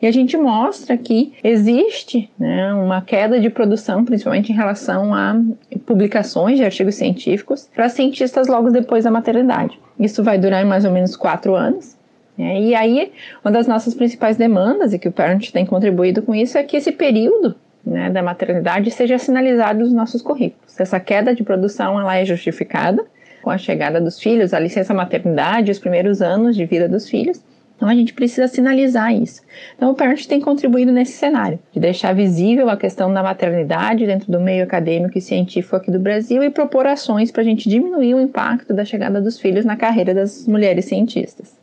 E 0.00 0.06
a 0.06 0.10
gente 0.10 0.36
mostra 0.36 0.96
que 0.96 1.32
existe 1.42 2.30
né, 2.38 2.72
uma 2.72 3.02
queda 3.02 3.40
de 3.40 3.50
produção, 3.50 4.04
principalmente 4.04 4.52
em 4.52 4.54
relação 4.54 5.12
a 5.12 5.40
publicações 5.84 6.56
de 6.56 6.64
artigos 6.64 6.94
científicos, 6.94 7.68
para 7.74 7.88
cientistas 7.88 8.46
logo 8.46 8.70
depois 8.70 9.04
da 9.04 9.10
maternidade. 9.10 9.78
Isso 9.98 10.22
vai 10.22 10.38
durar 10.38 10.64
mais 10.64 10.84
ou 10.84 10.90
menos 10.90 11.16
quatro 11.16 11.54
anos. 11.54 11.96
É, 12.38 12.60
e 12.60 12.74
aí, 12.74 13.10
uma 13.44 13.50
das 13.50 13.66
nossas 13.66 13.94
principais 13.94 14.36
demandas, 14.36 14.92
e 14.92 14.98
que 14.98 15.08
o 15.08 15.12
Parent 15.12 15.50
tem 15.50 15.66
contribuído 15.66 16.22
com 16.22 16.34
isso, 16.34 16.56
é 16.56 16.62
que 16.62 16.76
esse 16.76 16.92
período 16.92 17.56
né, 17.84 18.10
da 18.10 18.22
maternidade 18.22 18.90
seja 18.90 19.18
sinalizado 19.18 19.80
nos 19.80 19.92
nossos 19.92 20.22
currículos. 20.22 20.78
Essa 20.78 21.00
queda 21.00 21.34
de 21.34 21.42
produção 21.42 22.00
ela 22.00 22.16
é 22.16 22.24
justificada 22.24 23.04
com 23.42 23.50
a 23.50 23.58
chegada 23.58 24.00
dos 24.00 24.20
filhos, 24.20 24.54
a 24.54 24.60
licença 24.60 24.94
maternidade, 24.94 25.70
os 25.70 25.78
primeiros 25.78 26.22
anos 26.22 26.54
de 26.54 26.64
vida 26.64 26.88
dos 26.88 27.08
filhos. 27.08 27.42
Então 27.78 27.88
a 27.88 27.94
gente 27.94 28.12
precisa 28.12 28.48
sinalizar 28.48 29.14
isso. 29.14 29.40
Então 29.76 29.90
o 29.90 29.94
Parent 29.94 30.26
tem 30.26 30.40
contribuído 30.40 30.90
nesse 30.90 31.12
cenário, 31.12 31.60
de 31.72 31.78
deixar 31.78 32.12
visível 32.12 32.68
a 32.68 32.76
questão 32.76 33.14
da 33.14 33.22
maternidade 33.22 34.04
dentro 34.04 34.30
do 34.30 34.40
meio 34.40 34.64
acadêmico 34.64 35.16
e 35.16 35.20
científico 35.22 35.76
aqui 35.76 35.88
do 35.88 36.00
Brasil 36.00 36.42
e 36.42 36.50
propor 36.50 36.88
ações 36.88 37.30
para 37.30 37.42
a 37.42 37.44
gente 37.44 37.68
diminuir 37.68 38.14
o 38.14 38.20
impacto 38.20 38.74
da 38.74 38.84
chegada 38.84 39.20
dos 39.20 39.38
filhos 39.38 39.64
na 39.64 39.76
carreira 39.76 40.12
das 40.12 40.44
mulheres 40.48 40.86
cientistas. 40.86 41.56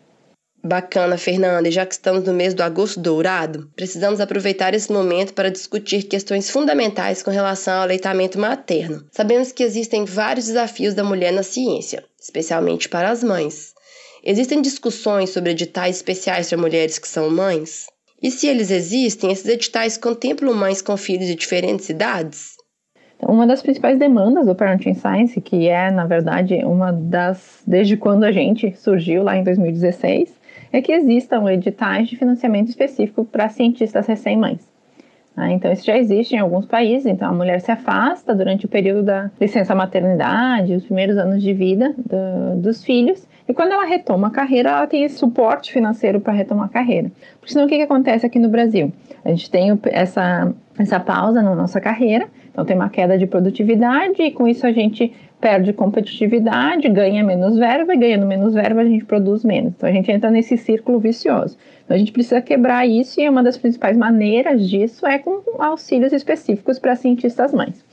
Bacana, 0.66 1.16
Fernanda. 1.16 1.68
E 1.70 1.72
já 1.72 1.86
que 1.86 1.94
estamos 1.94 2.24
no 2.24 2.34
mês 2.34 2.56
do 2.56 2.64
agosto 2.64 3.00
dourado, 3.00 3.70
precisamos 3.76 4.20
aproveitar 4.20 4.74
esse 4.74 4.92
momento 4.92 5.32
para 5.34 5.52
discutir 5.52 6.04
questões 6.04 6.50
fundamentais 6.50 7.22
com 7.22 7.30
relação 7.30 7.76
ao 7.76 7.82
aleitamento 7.84 8.40
materno. 8.40 9.06
Sabemos 9.12 9.52
que 9.52 9.62
existem 9.62 10.06
vários 10.06 10.48
desafios 10.48 10.96
da 10.96 11.04
mulher 11.04 11.32
na 11.32 11.44
ciência, 11.44 12.04
especialmente 12.20 12.90
para 12.90 13.12
as 13.12 13.24
mães. 13.24 13.75
Existem 14.28 14.60
discussões 14.60 15.30
sobre 15.30 15.52
editais 15.52 15.98
especiais 15.98 16.50
para 16.50 16.58
mulheres 16.58 16.98
que 16.98 17.08
são 17.08 17.30
mães? 17.30 17.86
E 18.20 18.32
se 18.32 18.48
eles 18.48 18.72
existem, 18.72 19.32
esses 19.32 19.48
editais 19.48 19.98
contemplam 19.98 20.52
mães 20.56 20.82
com 20.82 20.98
filhos 20.98 21.28
de 21.28 21.36
diferentes 21.36 21.90
idades? 21.90 22.56
Uma 23.22 23.46
das 23.46 23.62
principais 23.62 24.00
demandas 24.00 24.48
do 24.48 24.56
Parenting 24.56 24.96
Science, 24.96 25.40
que 25.40 25.68
é, 25.68 25.92
na 25.92 26.08
verdade, 26.08 26.56
uma 26.66 26.92
das. 26.92 27.62
desde 27.68 27.98
quando 27.98 28.24
a 28.24 28.32
gente 28.32 28.76
surgiu 28.76 29.22
lá 29.22 29.38
em 29.38 29.44
2016, 29.44 30.34
é 30.74 30.82
que 30.82 30.92
existam 30.92 31.46
editais 31.54 32.08
de 32.08 32.18
financiamento 32.18 32.70
específico 32.70 33.26
para 33.26 33.48
cientistas 33.50 34.08
recém-mães. 34.08 34.68
Ah, 35.38 35.52
então, 35.52 35.72
isso 35.72 35.86
já 35.86 35.98
existe 35.98 36.34
em 36.34 36.40
alguns 36.40 36.66
países. 36.66 37.06
Então, 37.06 37.30
a 37.30 37.34
mulher 37.34 37.62
se 37.62 37.72
afasta 37.72 38.34
durante 38.34 38.66
o 38.66 38.70
período 38.70 39.04
da 39.04 39.30
licença 39.40 39.76
maternidade, 39.76 40.74
os 40.74 40.86
primeiros 40.86 41.16
anos 41.16 41.44
de 41.44 41.54
vida 41.54 41.94
do, 41.98 42.60
dos 42.62 42.84
filhos. 42.84 43.28
E 43.48 43.54
quando 43.54 43.72
ela 43.72 43.86
retoma 43.86 44.28
a 44.28 44.32
carreira, 44.32 44.70
ela 44.70 44.88
tem 44.88 45.04
esse 45.04 45.18
suporte 45.18 45.72
financeiro 45.72 46.20
para 46.20 46.34
retomar 46.34 46.66
a 46.66 46.70
carreira. 46.70 47.12
Porque 47.40 47.54
senão, 47.54 47.66
o 47.66 47.70
que, 47.70 47.78
que 47.78 47.84
acontece 47.84 48.26
aqui 48.26 48.40
no 48.40 48.50
Brasil? 48.50 48.92
A 49.24 49.30
gente 49.30 49.50
tem 49.52 49.80
essa, 49.86 50.52
essa 50.80 51.00
pausa 51.00 51.42
na 51.42 51.54
nossa 51.54 51.80
carreira, 51.80 52.28
então 52.52 52.66
tem 52.66 52.76
uma 52.76 52.90
queda 52.90 53.18
de 53.18 53.28
produtividade, 53.28 54.22
e 54.22 54.32
com 54.32 54.48
isso 54.48 54.66
a 54.66 54.72
gente 54.72 55.14
perde 55.40 55.74
competitividade, 55.74 56.90
ganha 56.90 57.24
menos 57.24 57.58
verba, 57.58 57.94
e 57.94 57.98
ganhando 57.98 58.26
menos 58.26 58.56
verba 58.56 58.82
a 58.82 58.86
gente 58.86 59.06
produz 59.06 59.44
menos. 59.44 59.74
Então 59.78 59.88
a 59.88 59.92
gente 59.92 60.12
entra 60.12 60.32
nesse 60.32 60.58
círculo 60.58 61.00
vicioso. 61.00 61.56
Então 61.84 61.96
a 61.96 62.00
gente 62.00 62.12
precisa 62.12 62.42
quebrar 62.42 62.88
isso 62.88 63.22
e 63.22 63.30
uma 63.30 63.44
das 63.44 63.58
principais 63.58 63.96
maneiras 63.96 64.68
disso 64.68 65.06
é 65.06 65.20
com 65.20 65.42
auxílios 65.60 66.14
específicos 66.14 66.80
para 66.80 66.96
cientistas 66.96 67.54
mães. 67.54 67.86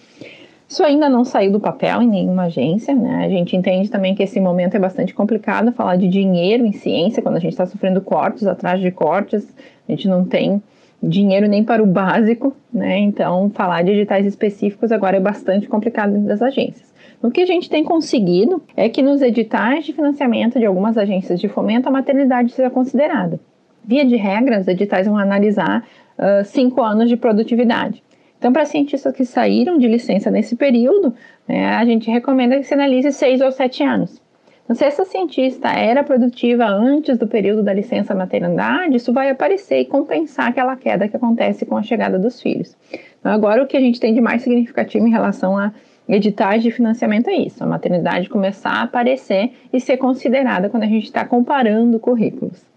Isso 0.73 0.83
ainda 0.83 1.07
não 1.07 1.23
saiu 1.23 1.53
do 1.53 1.61
papel 1.61 2.01
em 2.01 2.09
nenhuma 2.09 2.45
agência, 2.45 2.95
né? 2.95 3.27
A 3.27 3.29
gente 3.29 3.55
entende 3.55 3.91
também 3.91 4.15
que 4.15 4.23
esse 4.23 4.41
momento 4.41 4.75
é 4.75 4.79
bastante 4.79 5.13
complicado 5.13 5.71
falar 5.71 5.97
de 5.97 6.09
dinheiro 6.09 6.65
em 6.65 6.73
ciência, 6.73 7.23
quando 7.23 7.37
a 7.37 7.41
gente 7.41 7.53
está 7.53 7.67
sofrendo 7.67 8.01
cortes 8.01 8.47
atrás 8.47 8.81
de 8.81 8.91
cortes, 8.91 9.55
a 9.87 9.93
gente 9.93 10.09
não 10.09 10.25
tem 10.25 10.63
dinheiro 11.03 11.47
nem 11.47 11.63
para 11.63 11.83
o 11.83 11.87
básico, 11.87 12.57
né? 12.73 12.99
Então, 13.01 13.51
falar 13.51 13.83
de 13.83 13.91
editais 13.91 14.25
específicos 14.25 14.91
agora 14.91 15.19
é 15.19 15.21
bastante 15.21 15.69
complicado 15.69 16.19
das 16.21 16.41
agências. 16.41 16.91
O 17.23 17.31
que 17.31 17.43
a 17.43 17.47
gente 17.47 17.69
tem 17.69 17.85
conseguido 17.85 18.63
é 18.75 18.89
que 18.89 19.03
nos 19.03 19.21
editais 19.21 19.85
de 19.85 19.93
financiamento 19.93 20.59
de 20.59 20.65
algumas 20.65 20.97
agências 20.97 21.39
de 21.39 21.51
fomento, 21.51 21.87
a 21.87 21.93
maternidade 21.93 22.51
seja 22.51 22.71
considerada. 22.71 23.39
Via 23.85 24.07
de 24.07 24.17
regra, 24.17 24.61
os 24.61 24.69
editais 24.69 25.07
vão 25.07 25.19
analisar 25.19 25.87
uh, 26.17 26.43
cinco 26.47 26.81
anos 26.81 27.11
de 27.11 27.17
produtividade. 27.19 28.03
Então, 28.43 28.53
para 28.53 28.65
cientistas 28.65 29.15
que 29.15 29.25
saíram 29.25 29.79
de 29.79 29.87
licença 29.87 30.29
nesse 30.29 30.57
período, 30.57 31.15
né, 31.47 31.77
a 31.77 31.85
gente 31.85 32.11
recomenda 32.11 32.57
que 32.57 32.65
se 32.65 32.75
analise 32.75 33.13
seis 33.13 33.41
ou 33.41 33.53
sete 33.53 33.85
anos. 33.85 34.21
Então, 34.65 34.75
se 34.75 34.85
essa 34.85 35.05
cientista 35.05 35.69
era 35.69 36.03
produtiva 36.03 36.65
antes 36.65 37.17
do 37.17 37.29
período 37.29 37.63
da 37.63 37.73
licença 37.73 38.17
maternidade, 38.17 38.97
isso 38.97 39.13
vai 39.13 39.31
aparecer 39.31 39.79
e 39.79 39.85
compensar 39.85 40.49
aquela 40.49 40.75
queda 40.75 41.07
que 41.07 41.15
acontece 41.15 41.65
com 41.65 41.77
a 41.77 41.85
chegada 41.85 42.19
dos 42.19 42.43
filhos. 42.43 42.77
Então, 43.21 43.31
agora, 43.31 43.63
o 43.63 43.67
que 43.69 43.77
a 43.77 43.81
gente 43.81 44.01
tem 44.01 44.13
de 44.13 44.21
mais 44.21 44.43
significativo 44.43 45.07
em 45.07 45.11
relação 45.13 45.57
a 45.57 45.71
editais 46.09 46.65
de 46.65 46.73
financiamento 46.73 47.31
é 47.31 47.37
isso, 47.37 47.63
a 47.63 47.67
maternidade 47.69 48.29
começar 48.29 48.73
a 48.73 48.83
aparecer 48.83 49.53
e 49.73 49.79
ser 49.79 49.99
considerada 49.99 50.69
quando 50.69 50.83
a 50.83 50.89
gente 50.89 51.05
está 51.05 51.25
comparando 51.25 52.01
currículos. 52.01 52.72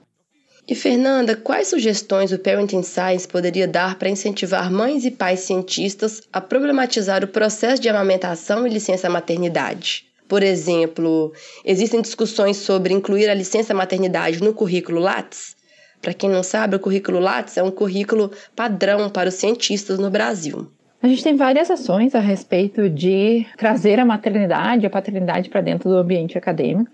E 0.67 0.73
Fernanda, 0.73 1.35
quais 1.35 1.67
sugestões 1.67 2.31
o 2.31 2.39
Parenting 2.39 2.81
Science 2.81 3.27
poderia 3.27 3.67
dar 3.67 3.99
para 3.99 4.09
incentivar 4.09 4.71
mães 4.71 5.05
e 5.05 5.11
pais 5.11 5.41
cientistas 5.41 6.23
a 6.33 6.41
problematizar 6.41 7.23
o 7.23 7.27
processo 7.27 7.79
de 7.79 7.87
amamentação 7.87 8.65
e 8.65 8.69
licença 8.71 9.07
maternidade? 9.07 10.05
Por 10.27 10.41
exemplo, 10.41 11.31
existem 11.63 12.01
discussões 12.01 12.57
sobre 12.57 12.95
incluir 12.95 13.29
a 13.29 13.33
licença 13.35 13.75
maternidade 13.75 14.41
no 14.41 14.55
currículo 14.55 14.99
Lattes? 14.99 15.55
Para 16.01 16.15
quem 16.15 16.31
não 16.31 16.41
sabe, 16.41 16.75
o 16.75 16.79
currículo 16.79 17.19
Lattes 17.19 17.57
é 17.57 17.63
um 17.63 17.69
currículo 17.69 18.31
padrão 18.55 19.07
para 19.07 19.29
os 19.29 19.35
cientistas 19.35 19.99
no 19.99 20.09
Brasil. 20.09 20.67
A 20.99 21.07
gente 21.07 21.23
tem 21.23 21.35
várias 21.35 21.69
ações 21.69 22.15
a 22.15 22.19
respeito 22.19 22.89
de 22.89 23.45
trazer 23.55 23.99
a 23.99 24.05
maternidade, 24.05 24.87
a 24.87 24.89
paternidade 24.89 25.49
para 25.49 25.61
dentro 25.61 25.87
do 25.87 25.97
ambiente 25.97 26.35
acadêmico. 26.35 26.89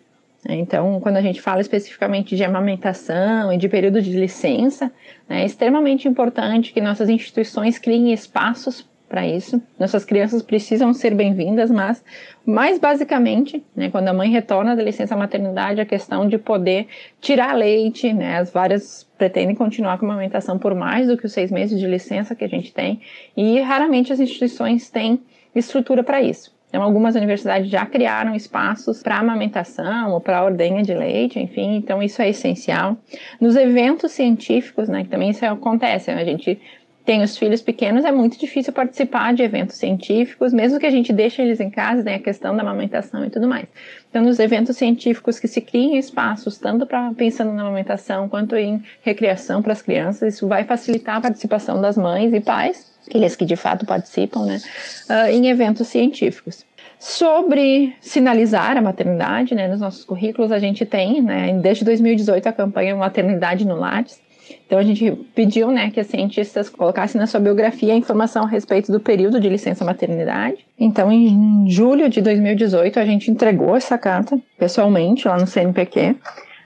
Então, 0.48 1.00
quando 1.00 1.18
a 1.18 1.22
gente 1.22 1.42
fala 1.42 1.62
especificamente 1.62 2.36
de 2.36 2.44
amamentação 2.44 3.54
e 3.54 3.58
de 3.58 3.70
período 3.70 4.02
de 4.02 4.12
licença, 4.12 4.92
né, 5.30 5.44
é 5.44 5.46
extremamente 5.46 6.08
importante 6.08 6.74
que 6.74 6.82
nossas 6.82 7.10
instituições 7.10 7.78
criem 7.78 8.12
espaços 8.12 8.90
para 9.08 9.28
isso. 9.28 9.62
Nossas 9.78 10.06
crianças 10.06 10.42
precisam 10.42 10.94
ser 10.94 11.14
bem-vindas, 11.14 11.70
mas 11.70 12.02
mais 12.46 12.80
basicamente, 12.80 13.62
né, 13.76 13.90
quando 13.92 14.08
a 14.08 14.14
mãe 14.14 14.32
retorna 14.32 14.74
da 14.76 14.82
licença 14.82 15.18
maternidade, 15.18 15.82
a 15.82 15.86
questão 15.86 16.28
de 16.28 16.38
poder 16.38 16.88
tirar 17.20 17.54
leite, 17.54 18.12
né, 18.14 18.38
as 18.38 18.52
várias 18.52 19.06
pretendem 19.18 19.54
continuar 19.54 20.00
com 20.00 20.06
a 20.06 20.10
amamentação 20.10 20.58
por 20.58 20.74
mais 20.74 21.08
do 21.08 21.18
que 21.18 21.26
os 21.26 21.34
seis 21.34 21.52
meses 21.52 21.78
de 21.78 21.86
licença 21.86 22.34
que 22.34 22.46
a 22.46 22.48
gente 22.48 22.74
tem, 22.74 23.02
e 23.36 23.60
raramente 23.60 24.14
as 24.14 24.20
instituições 24.20 24.90
têm 24.90 25.22
estrutura 25.54 26.04
para 26.04 26.22
isso. 26.22 26.52
Então, 26.72 26.82
algumas 26.82 27.16
universidades 27.16 27.70
já 27.70 27.86
criaram 27.86 28.34
espaços 28.34 29.04
para 29.04 29.20
amamentação 29.20 30.14
ou 30.14 30.22
para 30.22 30.42
ordenha 30.42 30.82
de 30.82 30.94
leite, 30.94 31.38
enfim, 31.38 31.76
então 31.76 32.02
isso 32.02 32.22
é 32.22 32.30
essencial. 32.30 32.98
Nos 33.42 33.58
eventos 33.58 34.14
científicos, 34.14 34.88
né, 34.88 35.04
que 35.04 35.10
também 35.10 35.32
isso 35.32 35.46
acontece, 35.46 36.14
né, 36.14 36.22
a 36.22 36.26
gente 36.26 36.58
tem 37.04 37.22
os 37.24 37.38
filhos 37.38 37.62
pequenos, 37.62 38.06
é 38.06 38.12
muito 38.12 38.40
difícil 38.40 38.72
participar 38.72 39.34
de 39.34 39.44
eventos 39.44 39.76
científicos, 39.76 40.54
mesmo 40.54 40.80
que 40.80 40.86
a 40.86 40.90
gente 40.92 41.12
deixe 41.12 41.42
eles 41.42 41.60
em 41.60 41.70
casa, 41.70 42.04
tem 42.04 42.16
a 42.16 42.20
questão 42.20 42.56
da 42.56 42.62
amamentação 42.62 43.26
e 43.26 43.30
tudo 43.30 43.50
mais. 43.50 43.68
Então, 44.10 44.24
nos 44.24 44.40
eventos 44.40 44.78
científicos 44.78 45.40
que 45.40 45.48
se 45.48 45.60
criem 45.60 45.98
espaços, 45.98 46.58
tanto 46.58 46.86
para 46.86 47.12
pensando 47.16 47.52
na 47.52 47.64
amamentação 47.64 48.30
quanto 48.30 48.56
em 48.56 48.82
recreação 49.02 49.62
para 49.62 49.74
as 49.74 49.82
crianças, 49.82 50.36
isso 50.36 50.48
vai 50.48 50.64
facilitar 50.64 51.18
a 51.18 51.22
participação 51.22 51.82
das 51.82 51.98
mães 51.98 52.32
e 52.34 52.40
pais 52.40 52.91
aqueles 53.12 53.36
que 53.36 53.46
de 53.46 53.58
fato 53.58 53.86
participam, 53.86 54.46
né, 54.46 54.62
uh, 55.10 55.30
em 55.30 55.48
eventos 55.48 55.88
científicos. 55.88 56.66
Sobre 56.98 57.94
sinalizar 58.00 58.78
a 58.78 58.82
maternidade, 58.82 59.54
né, 59.54 59.68
nos 59.68 59.82
nossos 59.82 60.06
currículos 60.06 60.52
a 60.52 60.60
gente 60.60 60.86
tem, 60.86 61.22
né, 61.22 61.52
desde 61.62 61.84
2018 61.84 62.48
a 62.48 62.54
campanha 62.54 62.96
Maternidade 62.96 63.66
no 63.66 63.76
Lattes. 63.76 64.22
Então 64.66 64.78
a 64.78 64.84
gente 64.84 65.12
pediu, 65.34 65.72
né, 65.72 65.90
que 65.90 66.00
as 66.00 66.08
cientistas 66.08 66.70
colocassem 66.70 67.20
na 67.20 67.28
sua 67.28 67.40
biografia 67.40 67.94
a 67.94 67.98
informação 67.98 68.44
a 68.44 68.48
respeito 68.48 68.92
do 68.92 69.00
período 69.00 69.40
de 69.40 69.50
licença 69.50 69.84
maternidade. 69.84 70.66
Então 70.80 71.12
em 71.12 71.70
julho 71.70 72.10
de 72.10 72.22
2018 72.22 73.00
a 73.00 73.06
gente 73.06 73.30
entregou 73.30 73.76
essa 73.76 73.98
carta 73.98 74.40
pessoalmente 74.58 75.28
lá 75.28 75.38
no 75.38 75.48
CNPq. 75.48 76.16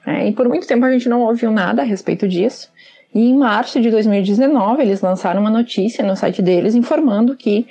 Né, 0.06 0.28
e 0.28 0.32
por 0.34 0.48
muito 0.48 0.68
tempo 0.68 0.86
a 0.86 0.92
gente 0.92 1.10
não 1.10 1.22
ouviu 1.22 1.50
nada 1.50 1.82
a 1.82 1.86
respeito 1.86 2.28
disso. 2.28 2.70
E 3.16 3.30
em 3.30 3.38
março 3.38 3.80
de 3.80 3.90
2019, 3.90 4.82
eles 4.82 5.00
lançaram 5.00 5.40
uma 5.40 5.50
notícia 5.50 6.06
no 6.06 6.18
site 6.18 6.42
deles 6.42 6.76
informando 6.76 7.34
que 7.34 7.66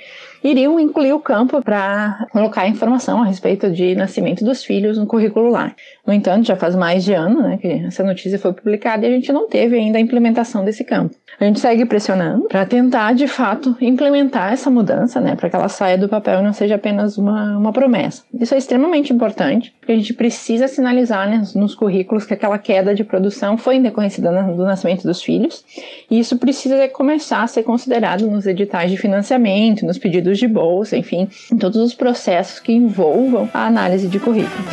iriam 0.45 0.79
incluir 0.79 1.11
o 1.13 1.19
campo 1.19 1.61
para 1.61 2.27
colocar 2.31 2.67
informação 2.67 3.21
a 3.21 3.25
respeito 3.25 3.71
de 3.71 3.95
nascimento 3.95 4.45
dos 4.45 4.63
filhos 4.63 4.97
no 4.97 5.07
currículo 5.07 5.49
lá. 5.49 5.73
No 6.05 6.13
entanto, 6.13 6.45
já 6.45 6.55
faz 6.55 6.75
mais 6.75 7.03
de 7.03 7.13
ano 7.13 7.41
né, 7.41 7.57
que 7.57 7.67
essa 7.67 8.03
notícia 8.03 8.37
foi 8.37 8.53
publicada 8.53 9.05
e 9.05 9.09
a 9.09 9.11
gente 9.11 9.33
não 9.33 9.49
teve 9.49 9.75
ainda 9.75 9.97
a 9.97 10.01
implementação 10.01 10.63
desse 10.63 10.83
campo. 10.83 11.15
A 11.39 11.43
gente 11.43 11.59
segue 11.59 11.85
pressionando 11.85 12.47
para 12.47 12.65
tentar, 12.65 13.13
de 13.13 13.27
fato, 13.27 13.75
implementar 13.81 14.53
essa 14.53 14.69
mudança, 14.69 15.19
né, 15.19 15.35
para 15.35 15.49
que 15.49 15.55
ela 15.55 15.67
saia 15.67 15.97
do 15.97 16.07
papel 16.07 16.39
e 16.39 16.43
não 16.43 16.53
seja 16.53 16.75
apenas 16.75 17.17
uma, 17.17 17.57
uma 17.57 17.73
promessa. 17.73 18.23
Isso 18.39 18.53
é 18.53 18.57
extremamente 18.57 19.11
importante, 19.11 19.73
porque 19.79 19.91
a 19.91 19.95
gente 19.95 20.13
precisa 20.13 20.67
sinalizar 20.67 21.29
né, 21.29 21.41
nos 21.55 21.73
currículos 21.73 22.25
que 22.25 22.33
aquela 22.33 22.57
queda 22.57 22.93
de 22.93 23.03
produção 23.03 23.57
foi 23.57 23.75
em 23.75 23.81
decorrência 23.81 24.21
do 24.23 24.63
nascimento 24.63 25.03
dos 25.03 25.21
filhos, 25.21 25.65
e 26.09 26.19
isso 26.19 26.37
precisa 26.37 26.87
começar 26.87 27.43
a 27.43 27.47
ser 27.47 27.63
considerado 27.63 28.29
nos 28.29 28.45
editais 28.45 28.91
de 28.91 28.97
financiamento, 28.97 29.85
nos 29.85 29.97
pedidos 29.97 30.34
de 30.37 30.47
bolsa, 30.47 30.97
enfim, 30.97 31.27
em 31.51 31.57
todos 31.57 31.81
os 31.81 31.93
processos 31.93 32.59
que 32.59 32.71
envolvam 32.71 33.49
a 33.53 33.65
análise 33.65 34.07
de 34.07 34.19
currículo. 34.19 34.65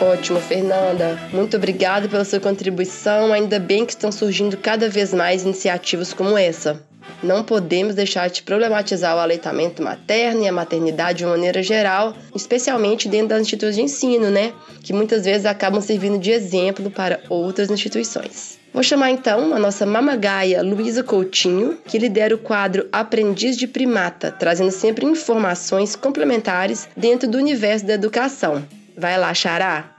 Ótimo, 0.00 0.40
Fernanda. 0.40 1.16
Muito 1.32 1.56
obrigada 1.56 2.08
pela 2.08 2.24
sua 2.24 2.40
contribuição. 2.40 3.32
Ainda 3.32 3.60
bem 3.60 3.86
que 3.86 3.92
estão 3.92 4.10
surgindo 4.10 4.56
cada 4.56 4.88
vez 4.88 5.14
mais 5.14 5.44
iniciativas 5.44 6.12
como 6.12 6.36
essa. 6.36 6.82
Não 7.22 7.44
podemos 7.44 7.94
deixar 7.94 8.28
de 8.28 8.42
problematizar 8.42 9.16
o 9.16 9.20
aleitamento 9.20 9.80
materno 9.80 10.42
e 10.42 10.48
a 10.48 10.52
maternidade 10.52 11.18
de 11.18 11.24
uma 11.24 11.36
maneira 11.36 11.62
geral, 11.62 12.14
especialmente 12.34 13.08
dentro 13.08 13.28
das 13.28 13.42
instituições 13.42 13.76
de 13.76 13.82
ensino, 13.82 14.28
né? 14.28 14.52
Que 14.82 14.92
muitas 14.92 15.24
vezes 15.24 15.46
acabam 15.46 15.80
servindo 15.80 16.18
de 16.18 16.32
exemplo 16.32 16.90
para 16.90 17.20
outras 17.28 17.70
instituições. 17.70 18.61
Vou 18.72 18.82
chamar 18.82 19.10
então 19.10 19.54
a 19.54 19.58
nossa 19.58 19.84
mamagaia 19.84 20.62
Luísa 20.62 21.04
Coutinho, 21.04 21.76
que 21.86 21.98
lidera 21.98 22.34
o 22.34 22.38
quadro 22.38 22.88
Aprendiz 22.90 23.56
de 23.56 23.66
Primata, 23.66 24.32
trazendo 24.32 24.70
sempre 24.70 25.04
informações 25.04 25.94
complementares 25.94 26.88
dentro 26.96 27.28
do 27.28 27.36
universo 27.36 27.84
da 27.84 27.92
educação. 27.92 28.64
Vai 28.96 29.18
lá, 29.18 29.34
Xará! 29.34 29.90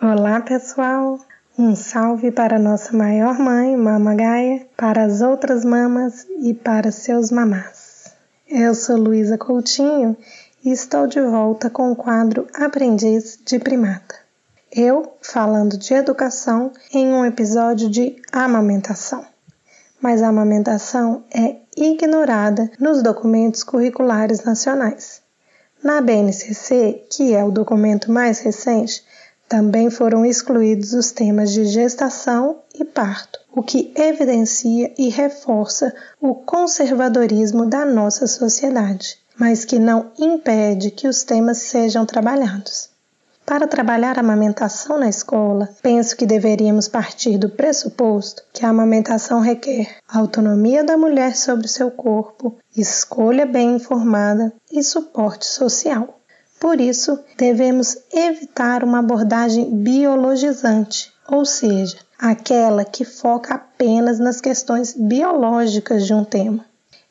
Olá, 0.00 0.40
pessoal! 0.40 1.29
Um 1.62 1.76
salve 1.76 2.32
para 2.32 2.58
nossa 2.58 2.96
maior 2.96 3.38
mãe, 3.38 3.76
Mama 3.76 4.14
Gaia, 4.14 4.66
para 4.78 5.04
as 5.04 5.20
outras 5.20 5.62
mamas 5.62 6.26
e 6.38 6.54
para 6.54 6.90
seus 6.90 7.30
mamás. 7.30 8.06
Eu 8.48 8.74
sou 8.74 8.96
Luísa 8.96 9.36
Coutinho 9.36 10.16
e 10.64 10.70
estou 10.70 11.06
de 11.06 11.20
volta 11.20 11.68
com 11.68 11.92
o 11.92 11.94
quadro 11.94 12.46
Aprendiz 12.54 13.38
de 13.44 13.58
Primata. 13.58 14.14
Eu 14.72 15.12
falando 15.20 15.76
de 15.76 15.92
educação 15.92 16.72
em 16.94 17.08
um 17.08 17.26
episódio 17.26 17.90
de 17.90 18.16
amamentação. 18.32 19.22
Mas 20.00 20.22
a 20.22 20.28
amamentação 20.28 21.24
é 21.30 21.56
ignorada 21.76 22.70
nos 22.80 23.02
documentos 23.02 23.62
curriculares 23.62 24.44
nacionais. 24.44 25.20
Na 25.84 26.00
BNCC, 26.00 27.04
que 27.10 27.34
é 27.34 27.44
o 27.44 27.50
documento 27.50 28.10
mais 28.10 28.40
recente, 28.40 29.04
também 29.50 29.90
foram 29.90 30.24
excluídos 30.24 30.92
os 30.92 31.10
temas 31.10 31.50
de 31.50 31.64
gestação 31.64 32.60
e 32.72 32.84
parto, 32.84 33.40
o 33.52 33.64
que 33.64 33.92
evidencia 33.96 34.94
e 34.96 35.08
reforça 35.08 35.92
o 36.20 36.36
conservadorismo 36.36 37.66
da 37.66 37.84
nossa 37.84 38.28
sociedade, 38.28 39.18
mas 39.36 39.64
que 39.64 39.80
não 39.80 40.12
impede 40.16 40.92
que 40.92 41.08
os 41.08 41.24
temas 41.24 41.58
sejam 41.58 42.06
trabalhados. 42.06 42.90
Para 43.44 43.66
trabalhar 43.66 44.18
a 44.18 44.20
amamentação 44.20 44.96
na 44.96 45.08
escola, 45.08 45.68
penso 45.82 46.16
que 46.16 46.26
deveríamos 46.26 46.86
partir 46.86 47.36
do 47.36 47.50
pressuposto 47.50 48.44
que 48.52 48.64
a 48.64 48.68
amamentação 48.68 49.40
requer 49.40 49.96
autonomia 50.08 50.84
da 50.84 50.96
mulher 50.96 51.36
sobre 51.36 51.66
seu 51.66 51.90
corpo, 51.90 52.56
escolha 52.76 53.44
bem 53.44 53.74
informada 53.74 54.52
e 54.70 54.80
suporte 54.80 55.44
social. 55.44 56.19
Por 56.60 56.78
isso, 56.78 57.18
devemos 57.38 57.96
evitar 58.12 58.84
uma 58.84 58.98
abordagem 58.98 59.82
biologizante, 59.82 61.10
ou 61.26 61.46
seja, 61.46 61.96
aquela 62.18 62.84
que 62.84 63.02
foca 63.02 63.54
apenas 63.54 64.18
nas 64.18 64.42
questões 64.42 64.92
biológicas 64.92 66.06
de 66.06 66.12
um 66.12 66.22
tema. 66.22 66.62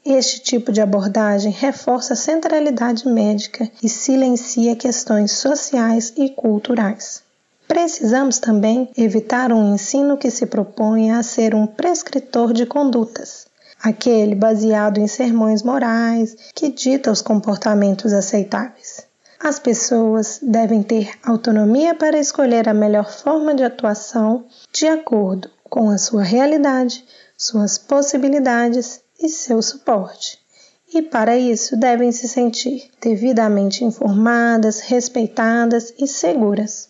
Este 0.06 0.40
tipo 0.40 0.72
de 0.72 0.82
abordagem 0.82 1.52
reforça 1.52 2.14
a 2.14 2.16
centralidade 2.16 3.08
médica 3.08 3.68
e 3.82 3.90
silencia 3.90 4.76
questões 4.76 5.32
sociais 5.32 6.14
e 6.16 6.30
culturais. 6.30 7.24
Precisamos 7.68 8.38
também 8.38 8.88
evitar 8.96 9.52
um 9.52 9.74
ensino 9.74 10.16
que 10.16 10.30
se 10.30 10.46
propõe 10.46 11.10
a 11.10 11.24
ser 11.24 11.56
um 11.56 11.66
prescritor 11.66 12.54
de 12.54 12.68
condutas, 12.68 13.48
aquele 13.82 14.36
baseado 14.36 15.00
em 15.00 15.08
sermões 15.08 15.64
morais 15.64 16.36
que 16.54 16.70
dita 16.70 17.12
os 17.12 17.22
comportamentos 17.22 18.14
aceitáveis. 18.14 18.99
As 19.41 19.58
pessoas 19.58 20.39
devem 20.43 20.84
ter 20.84 21.13
autonomia 21.23 21.95
para 21.95 22.19
escolher 22.19 22.67
a 22.67 22.73
melhor 22.73 23.10
forma 23.10 23.56
de 23.56 23.63
atuação 23.63 24.45
de 24.69 24.86
acordo 24.86 25.49
com 25.63 25.89
a 25.89 25.97
sua 25.97 26.23
realidade, 26.23 27.06
suas 27.38 27.78
possibilidades 27.78 29.02
e 29.17 29.30
seu 29.30 29.62
suporte. 29.62 30.38
E 30.93 31.02
para 31.02 31.38
isso 31.38 31.78
devem 31.78 32.12
se 32.12 32.28
sentir 32.28 32.89
devidamente 33.02 33.86
informadas, 33.86 34.82
respeitadas 34.82 35.93
e 35.97 36.06
seguras. 36.06 36.89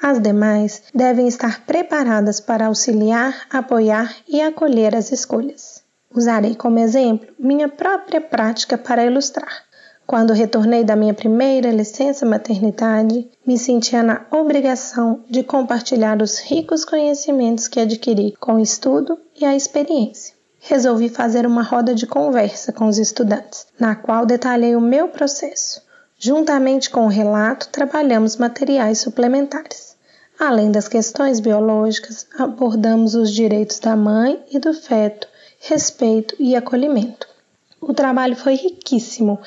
As 0.00 0.20
demais 0.20 0.84
devem 0.94 1.26
estar 1.26 1.66
preparadas 1.66 2.38
para 2.38 2.66
auxiliar, 2.66 3.46
apoiar 3.50 4.14
e 4.28 4.40
acolher 4.40 4.94
as 4.94 5.10
escolhas. 5.10 5.82
Usarei 6.14 6.54
como 6.54 6.78
exemplo 6.78 7.28
minha 7.38 7.68
própria 7.68 8.20
prática 8.20 8.78
para 8.78 9.04
ilustrar. 9.04 9.64
Quando 10.06 10.32
retornei 10.32 10.84
da 10.84 10.96
minha 10.96 11.14
primeira 11.14 11.70
licença 11.70 12.26
maternidade, 12.26 13.30
me 13.46 13.56
sentia 13.56 14.02
na 14.02 14.26
obrigação 14.30 15.24
de 15.30 15.42
compartilhar 15.42 16.20
os 16.20 16.38
ricos 16.38 16.84
conhecimentos 16.84 17.68
que 17.68 17.80
adquiri 17.80 18.34
com 18.38 18.54
o 18.54 18.60
estudo 18.60 19.18
e 19.40 19.44
a 19.44 19.56
experiência. 19.56 20.34
Resolvi 20.58 21.08
fazer 21.08 21.46
uma 21.46 21.62
roda 21.62 21.94
de 21.94 22.06
conversa 22.06 22.72
com 22.72 22.86
os 22.86 22.98
estudantes, 22.98 23.66
na 23.78 23.94
qual 23.94 24.26
detalhei 24.26 24.76
o 24.76 24.80
meu 24.80 25.08
processo. 25.08 25.82
Juntamente 26.18 26.90
com 26.90 27.06
o 27.06 27.08
relato, 27.08 27.68
trabalhamos 27.70 28.36
materiais 28.36 28.98
suplementares. 28.98 29.96
Além 30.38 30.70
das 30.70 30.88
questões 30.88 31.40
biológicas, 31.40 32.26
abordamos 32.38 33.14
os 33.14 33.32
direitos 33.32 33.78
da 33.78 33.96
mãe 33.96 34.42
e 34.50 34.58
do 34.58 34.74
feto, 34.74 35.26
respeito 35.58 36.34
e 36.38 36.54
acolhimento. 36.54 37.26
O 37.80 37.92
trabalho 37.92 38.36
foi 38.36 38.54
riquíssimo 38.54 39.40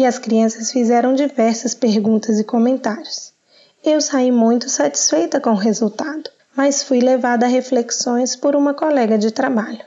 e 0.00 0.06
as 0.06 0.18
crianças 0.18 0.72
fizeram 0.72 1.12
diversas 1.12 1.74
perguntas 1.74 2.40
e 2.40 2.44
comentários. 2.44 3.34
Eu 3.84 4.00
saí 4.00 4.32
muito 4.32 4.66
satisfeita 4.70 5.38
com 5.38 5.50
o 5.50 5.54
resultado, 5.54 6.30
mas 6.56 6.82
fui 6.82 7.00
levada 7.00 7.44
a 7.44 7.48
reflexões 7.50 8.34
por 8.34 8.56
uma 8.56 8.72
colega 8.72 9.18
de 9.18 9.30
trabalho. 9.30 9.84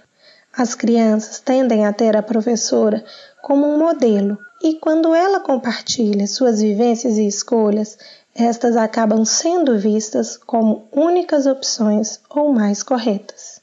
As 0.56 0.76
crianças 0.76 1.40
tendem 1.40 1.84
a 1.88 1.92
ter 1.92 2.16
a 2.16 2.22
professora 2.22 3.04
como 3.42 3.66
um 3.66 3.80
modelo 3.80 4.38
E 4.62 4.76
quando 4.76 5.16
ela 5.16 5.40
compartilha 5.40 6.28
suas 6.28 6.62
vivências 6.62 7.18
e 7.18 7.26
escolhas, 7.26 7.98
estas 8.36 8.78
acabam 8.78 9.26
sendo 9.26 9.80
vistas 9.80 10.38
como 10.38 10.88
únicas 10.92 11.48
opções 11.48 12.20
ou 12.30 12.54
mais 12.54 12.84
corretas. 12.84 13.60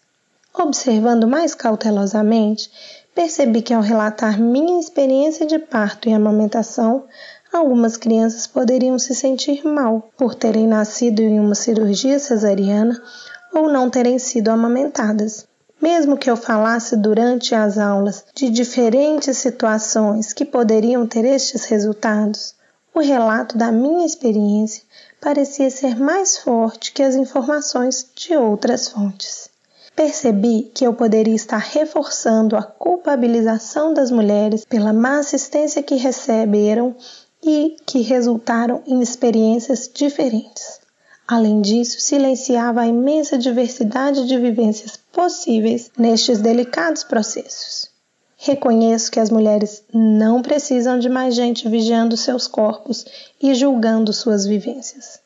Observando 0.53 1.29
mais 1.29 1.55
cautelosamente, 1.55 2.71
percebi 3.15 3.63
que 3.63 3.75
ao 3.75 3.83
relatar 3.83 4.41
minha 4.41 4.81
experiência 4.81 5.47
de 5.47 5.59
parto 5.59 6.09
e 6.09 6.13
amamentação, 6.13 7.05
algumas 7.53 7.97
crianças 7.97 8.47
poderiam 8.47 8.99
se 8.99 9.15
sentir 9.15 9.67
mal 9.67 10.09
por 10.17 10.35
terem 10.35 10.67
nascido 10.67 11.21
em 11.21 11.39
uma 11.41 11.55
cirurgia 11.55 12.19
cesariana 12.19 13.01
ou 13.53 13.69
não 13.69 13.91
terem 13.91 14.19
sido 14.19 14.49
amamentadas. 14.49 15.47
Mesmo 15.81 16.17
que 16.17 16.31
eu 16.31 16.37
falasse 16.37 16.97
durante 16.97 17.55
as 17.55 17.79
aulas 17.79 18.25
de 18.35 18.51
diferentes 18.51 19.39
situações 19.39 20.33
que 20.33 20.45
poderiam 20.45 21.07
ter 21.07 21.25
estes 21.25 21.65
resultados, 21.65 22.55
o 22.95 23.01
relato 23.01 23.57
da 23.57 23.73
minha 23.73 24.05
experiência 24.05 24.83
parecia 25.21 25.71
ser 25.71 25.99
mais 25.99 26.39
forte 26.39 26.93
que 26.93 27.03
as 27.03 27.15
informações 27.15 28.07
de 28.15 28.37
outras 28.37 28.89
fontes. 28.89 29.50
Percebi 30.01 30.71
que 30.73 30.87
eu 30.87 30.95
poderia 30.95 31.35
estar 31.35 31.59
reforçando 31.59 32.57
a 32.57 32.63
culpabilização 32.63 33.93
das 33.93 34.11
mulheres 34.11 34.65
pela 34.65 34.95
má 34.95 35.19
assistência 35.19 35.83
que 35.83 35.95
receberam 35.97 36.97
e 37.45 37.77
que 37.85 38.01
resultaram 38.01 38.83
em 38.87 39.03
experiências 39.03 39.91
diferentes. 39.93 40.81
Além 41.29 41.61
disso, 41.61 42.01
silenciava 42.01 42.81
a 42.81 42.87
imensa 42.87 43.37
diversidade 43.37 44.27
de 44.27 44.39
vivências 44.39 44.97
possíveis 45.13 45.91
nestes 45.99 46.39
delicados 46.39 47.05
processos. 47.05 47.91
Reconheço 48.39 49.11
que 49.11 49.21
as 49.21 49.29
mulheres 49.29 49.85
não 49.93 50.41
precisam 50.41 50.99
de 50.99 51.11
mais 51.11 51.35
gente 51.35 51.69
vigiando 51.69 52.17
seus 52.17 52.47
corpos 52.47 53.05
e 53.39 53.55
julgando 53.55 54.15
suas 54.15 54.47
vivências. 54.47 55.21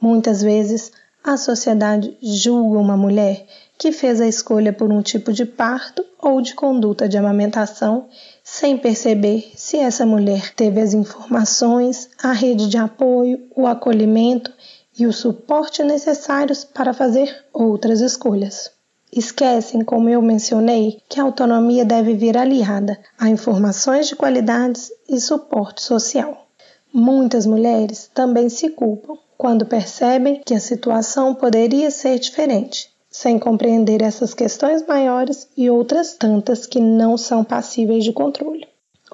Muitas 0.00 0.40
vezes, 0.40 0.90
a 1.24 1.38
sociedade 1.38 2.14
julga 2.22 2.78
uma 2.78 2.98
mulher 2.98 3.46
que 3.78 3.90
fez 3.90 4.20
a 4.20 4.28
escolha 4.28 4.74
por 4.74 4.92
um 4.92 5.00
tipo 5.00 5.32
de 5.32 5.46
parto 5.46 6.04
ou 6.20 6.42
de 6.42 6.54
conduta 6.54 7.08
de 7.08 7.16
amamentação 7.16 8.08
sem 8.44 8.76
perceber 8.76 9.50
se 9.56 9.78
essa 9.78 10.04
mulher 10.04 10.52
teve 10.54 10.82
as 10.82 10.92
informações, 10.92 12.10
a 12.22 12.30
rede 12.30 12.68
de 12.68 12.76
apoio, 12.76 13.40
o 13.56 13.66
acolhimento 13.66 14.52
e 14.98 15.06
o 15.06 15.14
suporte 15.14 15.82
necessários 15.82 16.62
para 16.62 16.92
fazer 16.92 17.34
outras 17.54 18.02
escolhas. 18.02 18.70
Esquecem, 19.10 19.82
como 19.82 20.10
eu 20.10 20.20
mencionei, 20.20 21.00
que 21.08 21.18
a 21.18 21.22
autonomia 21.22 21.86
deve 21.86 22.12
vir 22.14 22.36
aliada 22.36 22.98
a 23.18 23.30
informações 23.30 24.08
de 24.08 24.14
qualidades 24.14 24.92
e 25.08 25.18
suporte 25.18 25.80
social. 25.80 26.46
Muitas 26.92 27.46
mulheres 27.46 28.10
também 28.12 28.50
se 28.50 28.68
culpam 28.70 29.16
quando 29.36 29.66
percebem 29.66 30.40
que 30.44 30.54
a 30.54 30.60
situação 30.60 31.34
poderia 31.34 31.90
ser 31.90 32.18
diferente, 32.18 32.90
sem 33.10 33.38
compreender 33.38 34.02
essas 34.02 34.34
questões 34.34 34.86
maiores 34.86 35.48
e 35.56 35.70
outras 35.70 36.14
tantas 36.14 36.66
que 36.66 36.80
não 36.80 37.16
são 37.16 37.44
passíveis 37.44 38.04
de 38.04 38.12
controle. 38.12 38.66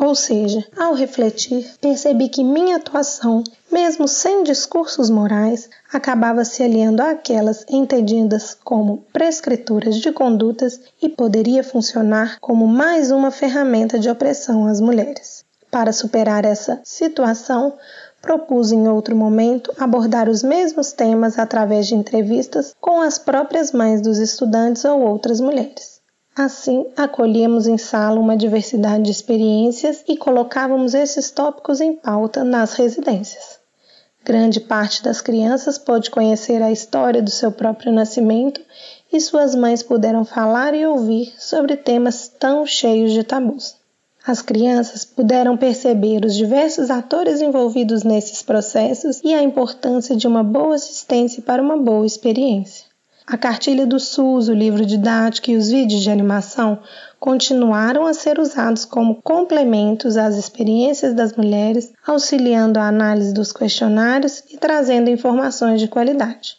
Ou 0.03 0.15
seja, 0.15 0.65
ao 0.79 0.95
refletir, 0.95 1.75
percebi 1.79 2.31
que 2.31 2.43
minha 2.43 2.77
atuação, 2.77 3.45
mesmo 3.71 4.09
sem 4.09 4.43
discursos 4.43 5.11
morais, 5.11 5.69
acabava 5.93 6.43
se 6.43 6.63
aliando 6.63 7.03
àquelas 7.03 7.67
entendidas 7.69 8.57
como 8.65 9.05
prescritoras 9.13 9.97
de 9.97 10.11
condutas 10.11 10.81
e 11.03 11.09
poderia 11.11 11.63
funcionar 11.63 12.39
como 12.41 12.67
mais 12.67 13.11
uma 13.11 13.31
ferramenta 13.31 13.99
de 13.99 14.09
opressão 14.09 14.67
às 14.67 14.81
mulheres. 14.81 15.45
Para 15.71 15.93
superar 15.93 16.47
essa 16.47 16.81
situação, 16.83 17.75
propus 18.21 18.73
em 18.73 18.89
outro 18.89 19.17
momento 19.17 19.73
abordar 19.79 20.29
os 20.29 20.43
mesmos 20.43 20.93
temas 20.93 21.39
através 21.39 21.87
de 21.87 21.95
entrevistas 21.95 22.75
com 22.81 23.01
as 23.01 23.19
próprias 23.19 23.73
mães 23.73 24.01
dos 24.01 24.19
estudantes 24.19 24.85
ou 24.85 25.01
outras 25.01 25.41
mulheres. 25.41 26.01
Assim, 26.37 26.87
acolhíamos 26.97 27.67
em 27.67 27.77
sala 27.77 28.21
uma 28.21 28.37
diversidade 28.37 29.03
de 29.03 29.11
experiências 29.11 30.05
e 30.09 30.17
colocávamos 30.17 30.95
esses 30.95 31.31
tópicos 31.31 31.81
em 31.81 31.95
pauta 31.95 32.45
nas 32.45 32.75
residências. 32.75 33.59
Grande 34.25 34.61
parte 34.61 35.03
das 35.03 35.21
crianças 35.21 35.79
pôde 35.79 36.11
conhecer 36.11 36.63
a 36.63 36.71
história 36.71 37.23
do 37.23 37.31
seu 37.31 37.51
próprio 37.51 37.91
nascimento 37.91 38.61
e 39.13 39.21
suas 39.21 39.55
mães 39.55 39.83
puderam 39.83 40.25
falar 40.25 40.75
e 40.75 40.87
ouvir 40.87 41.33
sobre 41.39 41.77
temas 41.77 42.29
tão 42.29 42.65
cheios 42.67 43.13
de 43.13 43.25
tabus. 43.25 43.80
As 44.27 44.43
crianças 44.43 45.05
puderam 45.05 45.57
perceber 45.57 46.25
os 46.25 46.37
diversos 46.37 46.91
atores 46.91 47.41
envolvidos 47.41 48.05
nesses 48.05 48.43
processos 48.43 49.21
e 49.25 49.33
a 49.33 49.43
importância 49.43 50.15
de 50.15 50.27
uma 50.27 50.45
boa 50.45 50.75
assistência 50.75 51.43
para 51.43 51.63
uma 51.63 51.77
boa 51.77 52.07
experiência. 52.07 52.85
A 53.27 53.39
cartilha 53.39 53.87
do 53.87 54.01
SUS, 54.01 54.49
o 54.49 54.53
livro 54.53 54.85
didático 54.85 55.51
e 55.51 55.57
os 55.57 55.69
vídeos 55.71 56.03
de 56.03 56.11
animação 56.11 56.81
continuaram 57.19 58.05
a 58.05 58.13
ser 58.13 58.41
usados 58.41 58.85
como 58.85 59.23
complementos 59.23 60.17
às 60.17 60.37
experiências 60.37 61.15
das 61.15 61.35
mulheres, 61.35 61.93
auxiliando 62.07 62.81
a 62.81 62.89
análise 62.89 63.33
dos 63.33 63.53
questionários 63.53 64.43
e 64.51 64.59
trazendo 64.59 65.09
informações 65.09 65.81
de 65.81 65.87
qualidade. 65.87 66.57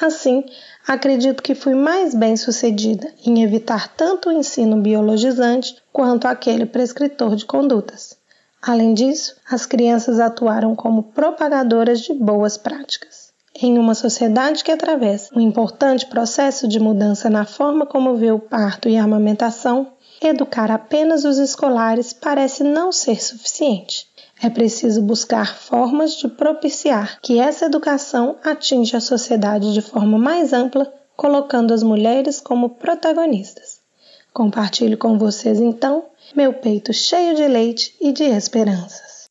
Assim, 0.00 0.44
acredito 0.86 1.42
que 1.42 1.54
fui 1.54 1.74
mais 1.74 2.14
bem 2.14 2.36
sucedida 2.36 3.12
em 3.24 3.42
evitar 3.42 3.88
tanto 3.88 4.28
o 4.28 4.32
ensino 4.32 4.80
biologizante 4.80 5.76
quanto 5.92 6.26
aquele 6.26 6.66
prescritor 6.66 7.36
de 7.36 7.44
condutas. 7.44 8.16
Além 8.60 8.94
disso, 8.94 9.34
as 9.50 9.66
crianças 9.66 10.20
atuaram 10.20 10.76
como 10.76 11.02
propagadoras 11.02 12.00
de 12.00 12.14
boas 12.14 12.56
práticas. 12.56 13.32
Em 13.60 13.78
uma 13.78 13.94
sociedade 13.94 14.62
que 14.64 14.70
atravessa 14.70 15.36
um 15.36 15.40
importante 15.40 16.06
processo 16.06 16.66
de 16.68 16.78
mudança 16.78 17.28
na 17.28 17.44
forma 17.44 17.84
como 17.84 18.14
vê 18.14 18.30
o 18.30 18.38
parto 18.38 18.88
e 18.88 18.96
a 18.96 19.04
amamentação, 19.04 19.88
educar 20.22 20.70
apenas 20.70 21.24
os 21.24 21.38
escolares 21.38 22.12
parece 22.12 22.62
não 22.62 22.92
ser 22.92 23.22
suficiente. 23.22 24.06
É 24.42 24.50
preciso 24.50 25.00
buscar 25.00 25.56
formas 25.56 26.16
de 26.16 26.26
propiciar 26.26 27.20
que 27.22 27.38
essa 27.38 27.66
educação 27.66 28.36
atinja 28.42 28.98
a 28.98 29.00
sociedade 29.00 29.72
de 29.72 29.80
forma 29.80 30.18
mais 30.18 30.52
ampla, 30.52 30.92
colocando 31.16 31.72
as 31.72 31.84
mulheres 31.84 32.40
como 32.40 32.70
protagonistas. 32.70 33.80
Compartilho 34.32 34.98
com 34.98 35.16
vocês 35.16 35.60
então 35.60 36.06
meu 36.34 36.52
peito 36.54 36.92
cheio 36.92 37.36
de 37.36 37.46
leite 37.46 37.94
e 38.00 38.10
de 38.10 38.24
esperanças. 38.24 39.28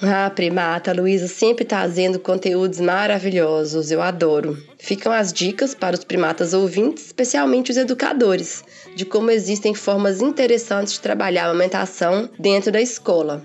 Ah, 0.00 0.30
primata, 0.30 0.92
a 0.92 0.94
Luísa 0.94 1.26
sempre 1.26 1.64
trazendo 1.64 2.20
conteúdos 2.20 2.78
maravilhosos, 2.78 3.90
eu 3.90 4.00
adoro. 4.00 4.56
Ficam 4.78 5.10
as 5.10 5.32
dicas 5.32 5.74
para 5.74 5.96
os 5.96 6.04
primatas 6.04 6.54
ouvintes, 6.54 7.06
especialmente 7.06 7.72
os 7.72 7.76
educadores, 7.76 8.62
de 8.94 9.04
como 9.04 9.32
existem 9.32 9.74
formas 9.74 10.22
interessantes 10.22 10.92
de 10.92 11.00
trabalhar 11.00 11.46
a 11.46 11.50
amamentação 11.50 12.30
dentro 12.38 12.70
da 12.70 12.80
escola. 12.80 13.42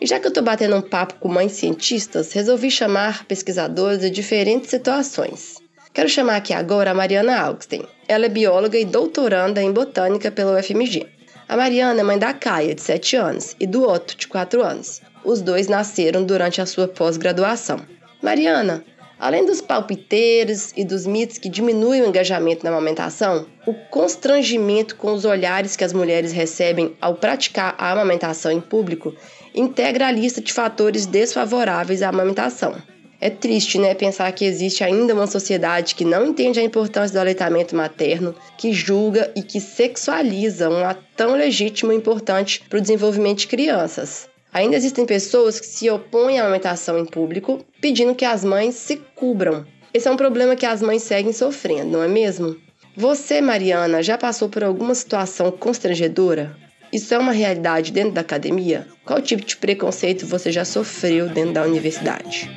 E 0.00 0.06
já 0.06 0.20
que 0.20 0.26
eu 0.26 0.28
estou 0.28 0.44
batendo 0.44 0.76
um 0.76 0.80
papo 0.80 1.14
com 1.14 1.28
mães 1.28 1.52
cientistas, 1.52 2.32
resolvi 2.32 2.70
chamar 2.70 3.24
pesquisadores 3.24 3.98
de 3.98 4.08
diferentes 4.08 4.70
situações. 4.70 5.56
Quero 5.92 6.08
chamar 6.08 6.36
aqui 6.36 6.52
agora 6.52 6.92
a 6.92 6.94
Mariana 6.94 7.36
Augsten. 7.40 7.82
Ela 8.06 8.26
é 8.26 8.28
bióloga 8.28 8.78
e 8.78 8.84
doutoranda 8.84 9.60
em 9.60 9.72
botânica 9.72 10.30
pela 10.30 10.56
UFMG. 10.56 11.04
A 11.48 11.56
Mariana 11.56 12.00
é 12.00 12.04
mãe 12.04 12.18
da 12.18 12.32
Caia, 12.32 12.76
de 12.76 12.82
7 12.82 13.16
anos, 13.16 13.56
e 13.58 13.66
do 13.66 13.88
Otto, 13.88 14.16
de 14.16 14.28
4 14.28 14.62
anos. 14.62 15.00
Os 15.26 15.42
dois 15.42 15.66
nasceram 15.66 16.22
durante 16.22 16.60
a 16.60 16.66
sua 16.66 16.86
pós-graduação. 16.86 17.80
Mariana, 18.22 18.84
além 19.18 19.44
dos 19.44 19.60
palpiteiros 19.60 20.72
e 20.76 20.84
dos 20.84 21.04
mitos 21.04 21.36
que 21.36 21.48
diminuem 21.48 22.02
o 22.02 22.06
engajamento 22.06 22.62
na 22.62 22.70
amamentação, 22.70 23.44
o 23.66 23.74
constrangimento 23.74 24.94
com 24.94 25.12
os 25.12 25.24
olhares 25.24 25.74
que 25.74 25.82
as 25.82 25.92
mulheres 25.92 26.30
recebem 26.30 26.96
ao 27.00 27.16
praticar 27.16 27.74
a 27.76 27.90
amamentação 27.90 28.52
em 28.52 28.60
público 28.60 29.12
integra 29.52 30.06
a 30.06 30.12
lista 30.12 30.40
de 30.40 30.52
fatores 30.52 31.06
desfavoráveis 31.06 32.02
à 32.02 32.10
amamentação. 32.10 32.76
É 33.20 33.28
triste, 33.28 33.80
né, 33.80 33.94
pensar 33.94 34.30
que 34.30 34.44
existe 34.44 34.84
ainda 34.84 35.12
uma 35.12 35.26
sociedade 35.26 35.96
que 35.96 36.04
não 36.04 36.24
entende 36.24 36.60
a 36.60 36.62
importância 36.62 37.14
do 37.14 37.20
aleitamento 37.20 37.74
materno, 37.74 38.32
que 38.56 38.72
julga 38.72 39.32
e 39.34 39.42
que 39.42 39.60
sexualiza 39.60 40.70
um 40.70 40.84
ato 40.84 41.02
tão 41.16 41.34
legítimo 41.34 41.92
e 41.92 41.96
importante 41.96 42.62
para 42.68 42.78
o 42.78 42.80
desenvolvimento 42.80 43.38
de 43.38 43.48
crianças. 43.48 44.28
Ainda 44.56 44.74
existem 44.74 45.04
pessoas 45.04 45.60
que 45.60 45.66
se 45.66 45.90
opõem 45.90 46.38
à 46.38 46.42
amamentação 46.42 46.98
em 46.98 47.04
público, 47.04 47.62
pedindo 47.78 48.14
que 48.14 48.24
as 48.24 48.42
mães 48.42 48.74
se 48.74 48.96
cubram. 49.14 49.66
Esse 49.92 50.08
é 50.08 50.10
um 50.10 50.16
problema 50.16 50.56
que 50.56 50.64
as 50.64 50.80
mães 50.80 51.02
seguem 51.02 51.30
sofrendo, 51.30 51.90
não 51.90 52.02
é 52.02 52.08
mesmo? 52.08 52.56
Você, 52.96 53.42
Mariana, 53.42 54.02
já 54.02 54.16
passou 54.16 54.48
por 54.48 54.64
alguma 54.64 54.94
situação 54.94 55.52
constrangedora? 55.52 56.56
Isso 56.90 57.12
é 57.12 57.18
uma 57.18 57.32
realidade 57.32 57.92
dentro 57.92 58.12
da 58.12 58.22
academia? 58.22 58.88
Qual 59.04 59.20
tipo 59.20 59.44
de 59.44 59.58
preconceito 59.58 60.26
você 60.26 60.50
já 60.50 60.64
sofreu 60.64 61.28
dentro 61.28 61.52
da 61.52 61.62
universidade? 61.62 62.50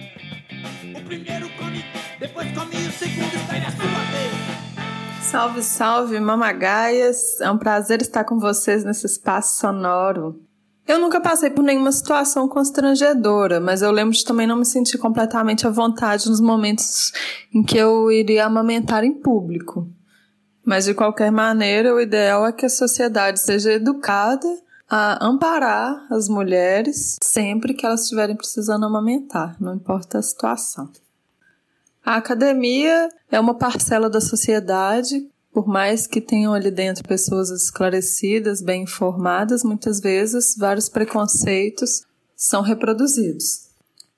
Salve, 5.21 5.61
salve, 5.61 6.17
mamagaias! 6.21 7.41
É 7.41 7.51
um 7.51 7.57
prazer 7.57 8.01
estar 8.01 8.23
com 8.23 8.39
vocês 8.39 8.85
nesse 8.85 9.05
espaço 9.05 9.57
sonoro. 9.57 10.47
Eu 10.89 10.97
nunca 10.97 11.21
passei 11.21 11.51
por 11.51 11.61
nenhuma 11.61 11.91
situação 11.91 12.47
constrangedora, 12.47 13.59
mas 13.59 13.83
eu 13.83 13.91
lembro 13.91 14.11
de 14.11 14.25
também 14.25 14.47
não 14.47 14.55
me 14.55 14.65
sentir 14.65 14.97
completamente 14.97 15.67
à 15.67 15.69
vontade 15.69 16.27
nos 16.27 16.41
momentos 16.41 17.11
em 17.53 17.61
que 17.61 17.77
eu 17.77 18.11
iria 18.11 18.47
amamentar 18.47 19.03
em 19.03 19.13
público. 19.13 19.87
Mas 20.65 20.85
de 20.85 20.95
qualquer 20.95 21.31
maneira, 21.31 21.93
o 21.93 22.01
ideal 22.01 22.43
é 22.43 22.51
que 22.51 22.65
a 22.65 22.69
sociedade 22.69 23.39
seja 23.39 23.73
educada 23.73 24.47
a 24.89 25.23
amparar 25.23 26.07
as 26.09 26.27
mulheres 26.27 27.17
sempre 27.21 27.75
que 27.75 27.85
elas 27.85 28.01
estiverem 28.01 28.35
precisando 28.35 28.83
amamentar, 28.83 29.55
não 29.61 29.75
importa 29.75 30.17
a 30.17 30.23
situação. 30.23 30.89
A 32.03 32.15
academia 32.15 33.09
é 33.31 33.39
uma 33.39 33.53
parcela 33.53 34.09
da 34.09 34.19
sociedade, 34.19 35.29
por 35.53 35.67
mais 35.67 36.05
que 36.05 36.21
tenham 36.21 36.53
ali 36.53 36.71
dentro 36.71 37.07
pessoas 37.07 37.49
esclarecidas, 37.49 38.61
bem 38.61 38.83
informadas, 38.83 39.63
muitas 39.63 39.99
vezes 39.99 40.55
vários 40.57 40.89
preconceitos 40.89 42.03
são 42.35 42.61
reproduzidos. 42.61 43.69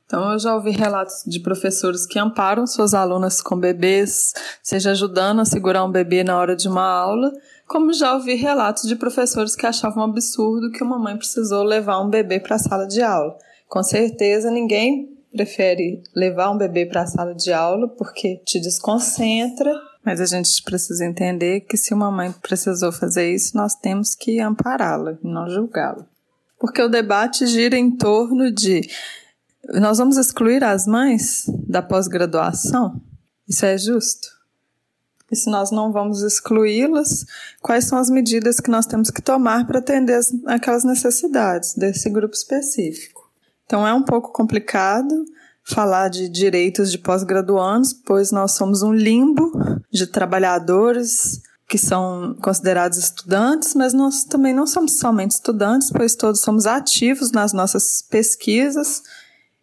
Então, 0.05 0.33
eu 0.33 0.39
já 0.39 0.53
ouvi 0.53 0.71
relatos 0.71 1.23
de 1.25 1.39
professores 1.39 2.05
que 2.05 2.19
amparam 2.19 2.67
suas 2.67 2.93
alunas 2.93 3.41
com 3.41 3.57
bebês, 3.57 4.33
seja 4.61 4.91
ajudando 4.91 5.39
a 5.39 5.45
segurar 5.45 5.85
um 5.85 5.91
bebê 5.91 6.21
na 6.21 6.37
hora 6.37 6.53
de 6.53 6.67
uma 6.67 6.83
aula, 6.85 7.31
como 7.65 7.93
já 7.93 8.13
ouvi 8.13 8.35
relatos 8.35 8.83
de 8.83 8.97
professores 8.97 9.55
que 9.55 9.65
achavam 9.65 10.03
absurdo 10.03 10.69
que 10.69 10.83
uma 10.83 10.99
mãe 10.99 11.15
precisou 11.15 11.63
levar 11.63 12.01
um 12.01 12.09
bebê 12.09 12.41
para 12.41 12.57
a 12.57 12.59
sala 12.59 12.85
de 12.85 13.01
aula. 13.01 13.37
Com 13.69 13.81
certeza, 13.81 14.51
ninguém 14.51 15.17
prefere 15.31 16.03
levar 16.13 16.51
um 16.51 16.57
bebê 16.57 16.85
para 16.85 17.03
a 17.03 17.07
sala 17.07 17.33
de 17.33 17.53
aula 17.53 17.87
porque 17.87 18.41
te 18.45 18.59
desconcentra, 18.59 19.73
mas 20.03 20.19
a 20.19 20.25
gente 20.25 20.61
precisa 20.63 21.05
entender 21.05 21.61
que 21.61 21.77
se 21.77 21.93
uma 21.93 22.11
mãe 22.11 22.31
precisou 22.31 22.91
fazer 22.91 23.33
isso, 23.33 23.55
nós 23.55 23.75
temos 23.75 24.15
que 24.15 24.39
ampará-la, 24.39 25.17
não 25.23 25.49
julgá-la. 25.49 26.05
Porque 26.59 26.81
o 26.81 26.89
debate 26.89 27.45
gira 27.47 27.77
em 27.77 27.91
torno 27.91 28.51
de 28.51 28.87
nós 29.79 29.99
vamos 29.99 30.17
excluir 30.17 30.63
as 30.63 30.87
mães 30.87 31.45
da 31.67 31.81
pós-graduação? 31.81 32.99
Isso 33.47 33.65
é 33.65 33.77
justo? 33.77 34.27
E 35.31 35.35
se 35.35 35.49
nós 35.49 35.71
não 35.71 35.91
vamos 35.91 36.23
excluí-las, 36.23 37.25
quais 37.61 37.85
são 37.85 37.97
as 37.97 38.09
medidas 38.09 38.59
que 38.59 38.69
nós 38.69 38.85
temos 38.85 39.09
que 39.09 39.21
tomar 39.21 39.65
para 39.65 39.79
atender 39.79 40.15
as, 40.15 40.33
aquelas 40.45 40.83
necessidades 40.83 41.73
desse 41.73 42.09
grupo 42.09 42.35
específico? 42.35 43.31
Então 43.65 43.87
é 43.87 43.93
um 43.93 44.03
pouco 44.03 44.33
complicado 44.33 45.25
falar 45.63 46.09
de 46.09 46.27
direitos 46.29 46.91
de 46.91 46.97
pós-graduandos, 46.97 47.93
pois 47.93 48.31
nós 48.31 48.53
somos 48.53 48.81
um 48.81 48.93
limbo 48.93 49.51
de 49.91 50.07
trabalhadores 50.07 51.41
que 51.71 51.77
são 51.77 52.35
considerados 52.41 52.97
estudantes, 52.97 53.73
mas 53.75 53.93
nós 53.93 54.25
também 54.25 54.53
não 54.53 54.67
somos 54.67 54.99
somente 54.99 55.31
estudantes, 55.31 55.89
pois 55.89 56.15
todos 56.15 56.41
somos 56.41 56.65
ativos 56.65 57.31
nas 57.31 57.53
nossas 57.53 58.01
pesquisas. 58.01 59.01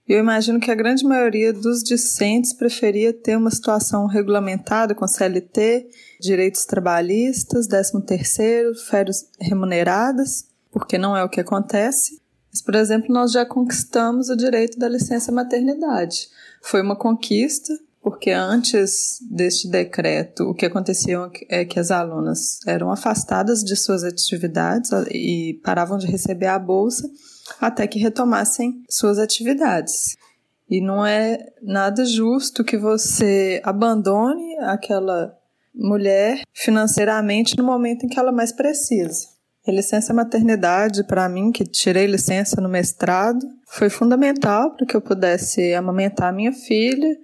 Eu 0.08 0.18
imagino 0.18 0.58
que 0.58 0.70
a 0.70 0.74
grande 0.74 1.04
maioria 1.04 1.52
dos 1.52 1.82
discentes 1.82 2.54
preferia 2.54 3.12
ter 3.12 3.36
uma 3.36 3.50
situação 3.50 4.06
regulamentada 4.06 4.94
com 4.94 5.06
CLT, 5.06 5.86
direitos 6.18 6.64
trabalhistas, 6.64 7.66
13 7.66 8.00
terceiro, 8.06 8.74
férias 8.74 9.28
remuneradas, 9.38 10.46
porque 10.72 10.96
não 10.96 11.14
é 11.14 11.22
o 11.22 11.28
que 11.28 11.40
acontece. 11.40 12.22
Mas, 12.58 12.62
por 12.62 12.74
exemplo, 12.74 13.14
nós 13.14 13.30
já 13.30 13.46
conquistamos 13.46 14.28
o 14.28 14.36
direito 14.36 14.78
da 14.78 14.88
licença 14.88 15.30
maternidade. 15.30 16.28
Foi 16.60 16.82
uma 16.82 16.96
conquista, 16.96 17.72
porque 18.02 18.32
antes 18.32 19.18
deste 19.30 19.68
decreto, 19.68 20.42
o 20.44 20.54
que 20.54 20.66
acontecia 20.66 21.18
é 21.48 21.64
que 21.64 21.78
as 21.78 21.92
alunas 21.92 22.58
eram 22.66 22.90
afastadas 22.90 23.62
de 23.62 23.76
suas 23.76 24.02
atividades 24.02 24.90
e 25.12 25.60
paravam 25.62 25.98
de 25.98 26.08
receber 26.08 26.46
a 26.46 26.58
bolsa 26.58 27.08
até 27.60 27.86
que 27.86 28.00
retomassem 28.00 28.82
suas 28.90 29.20
atividades. 29.20 30.16
E 30.68 30.80
não 30.80 31.06
é 31.06 31.38
nada 31.62 32.04
justo 32.04 32.64
que 32.64 32.76
você 32.76 33.60
abandone 33.64 34.58
aquela 34.62 35.38
mulher 35.72 36.42
financeiramente 36.52 37.56
no 37.56 37.62
momento 37.62 38.04
em 38.04 38.08
que 38.08 38.18
ela 38.18 38.32
mais 38.32 38.50
precisa. 38.50 39.37
Licença 39.72 40.14
maternidade, 40.14 41.04
para 41.04 41.28
mim, 41.28 41.52
que 41.52 41.64
tirei 41.64 42.06
licença 42.06 42.60
no 42.60 42.68
mestrado, 42.68 43.46
foi 43.66 43.90
fundamental 43.90 44.74
para 44.74 44.86
que 44.86 44.96
eu 44.96 45.00
pudesse 45.00 45.74
amamentar 45.74 46.32
minha 46.32 46.52
filha 46.52 47.16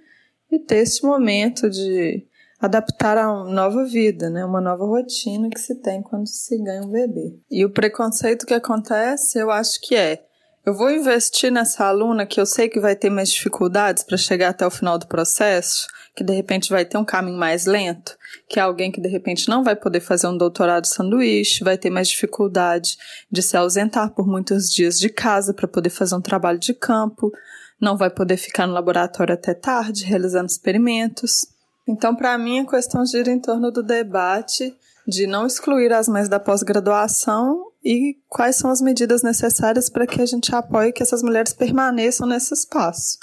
e 0.51 0.59
ter 0.59 0.77
esse 0.77 1.03
momento 1.03 1.69
de 1.69 2.25
adaptar 2.59 3.17
a 3.17 3.31
uma 3.31 3.51
nova 3.51 3.83
vida, 3.85 4.29
né? 4.29 4.45
uma 4.45 4.61
nova 4.61 4.85
rotina 4.85 5.49
que 5.49 5.59
se 5.59 5.75
tem 5.81 6.01
quando 6.01 6.27
se 6.27 6.57
ganha 6.61 6.81
um 6.81 6.89
bebê. 6.89 7.37
E 7.49 7.65
o 7.65 7.69
preconceito 7.69 8.45
que 8.45 8.53
acontece, 8.53 9.39
eu 9.39 9.51
acho 9.51 9.79
que 9.81 9.95
é 9.95 10.23
eu 10.65 10.73
vou 10.73 10.89
investir 10.89 11.51
nessa 11.51 11.85
aluna 11.85 12.25
que 12.25 12.41
eu 12.41 12.45
sei 12.45 12.67
que 12.67 12.79
vai 12.79 12.95
ter 12.95 13.11
mais 13.11 13.29
dificuldades 13.29 14.03
para 14.03 14.17
chegar 14.17 14.49
até 14.49 14.65
o 14.65 14.71
final 14.71 14.97
do 14.97 15.05
processo, 15.05 15.85
que 16.15 16.23
de 16.23 16.33
repente 16.33 16.69
vai 16.69 16.85
ter 16.85 16.97
um 16.97 17.03
caminho 17.03 17.37
mais 17.37 17.65
lento, 17.65 18.17
que 18.47 18.59
é 18.59 18.63
alguém 18.63 18.91
que 18.91 19.01
de 19.01 19.09
repente 19.09 19.49
não 19.49 19.63
vai 19.63 19.75
poder 19.75 19.99
fazer 19.99 20.27
um 20.27 20.37
doutorado 20.37 20.85
sanduíche, 20.85 21.63
vai 21.63 21.77
ter 21.77 21.89
mais 21.89 22.07
dificuldade 22.07 22.97
de 23.29 23.41
se 23.41 23.57
ausentar 23.57 24.11
por 24.11 24.25
muitos 24.25 24.71
dias 24.71 24.97
de 24.97 25.09
casa 25.09 25.53
para 25.53 25.67
poder 25.67 25.89
fazer 25.89 26.15
um 26.15 26.21
trabalho 26.21 26.57
de 26.57 26.73
campo, 26.73 27.31
não 27.81 27.97
vai 27.97 28.09
poder 28.09 28.37
ficar 28.37 28.65
no 28.65 28.73
laboratório 28.73 29.33
até 29.33 29.53
tarde 29.53 30.05
realizando 30.05 30.49
experimentos. 30.49 31.45
Então, 31.87 32.15
para 32.15 32.37
mim, 32.37 32.59
a 32.59 32.65
questão 32.65 33.05
gira 33.05 33.29
em 33.29 33.39
torno 33.39 33.69
do 33.69 33.83
debate 33.83 34.73
de 35.07 35.27
não 35.27 35.45
excluir 35.45 35.93
as 35.93 36.07
mães 36.07 36.27
da 36.27 36.39
pós-graduação 36.39 37.71
e 37.83 38.17
quais 38.27 38.55
são 38.55 38.71
as 38.71 38.81
medidas 38.81 39.21
necessárias 39.21 39.89
para 39.89 40.07
que 40.07 40.19
a 40.19 40.25
gente 40.25 40.53
apoie 40.55 40.91
que 40.91 41.03
essas 41.03 41.21
mulheres 41.21 41.53
permaneçam 41.53 42.27
nesse 42.27 42.53
espaço. 42.53 43.19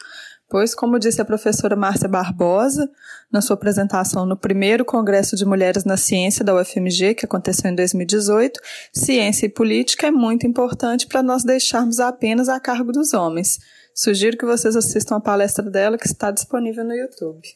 Pois, 0.53 0.75
como 0.75 0.99
disse 0.99 1.19
a 1.19 1.25
professora 1.25 1.75
Márcia 1.75 2.07
Barbosa, 2.07 2.87
na 3.33 3.41
sua 3.41 3.55
apresentação 3.55 4.27
no 4.27 4.37
primeiro 4.37 4.85
Congresso 4.85 5.35
de 5.35 5.47
Mulheres 5.47 5.87
na 5.87 5.97
Ciência 5.97 6.45
da 6.45 6.55
UFMG, 6.55 7.15
que 7.15 7.25
aconteceu 7.25 7.71
em 7.71 7.75
2018, 7.75 8.61
ciência 8.93 9.47
e 9.47 9.49
política 9.49 10.09
é 10.09 10.11
muito 10.11 10.47
importante 10.47 11.07
para 11.07 11.23
nós 11.23 11.43
deixarmos 11.43 12.01
apenas 12.01 12.51
a 12.51 12.61
cargo 12.61 12.93
dos 12.93 13.15
homens. 13.15 13.61
Sugiro 13.95 14.37
que 14.37 14.45
vocês 14.45 14.77
assistam 14.77 15.17
a 15.17 15.21
palestra 15.21 15.65
dela, 15.71 15.97
que 15.97 16.07
está 16.07 16.31
disponível 16.31 16.85
no 16.85 16.93
YouTube. 16.95 17.49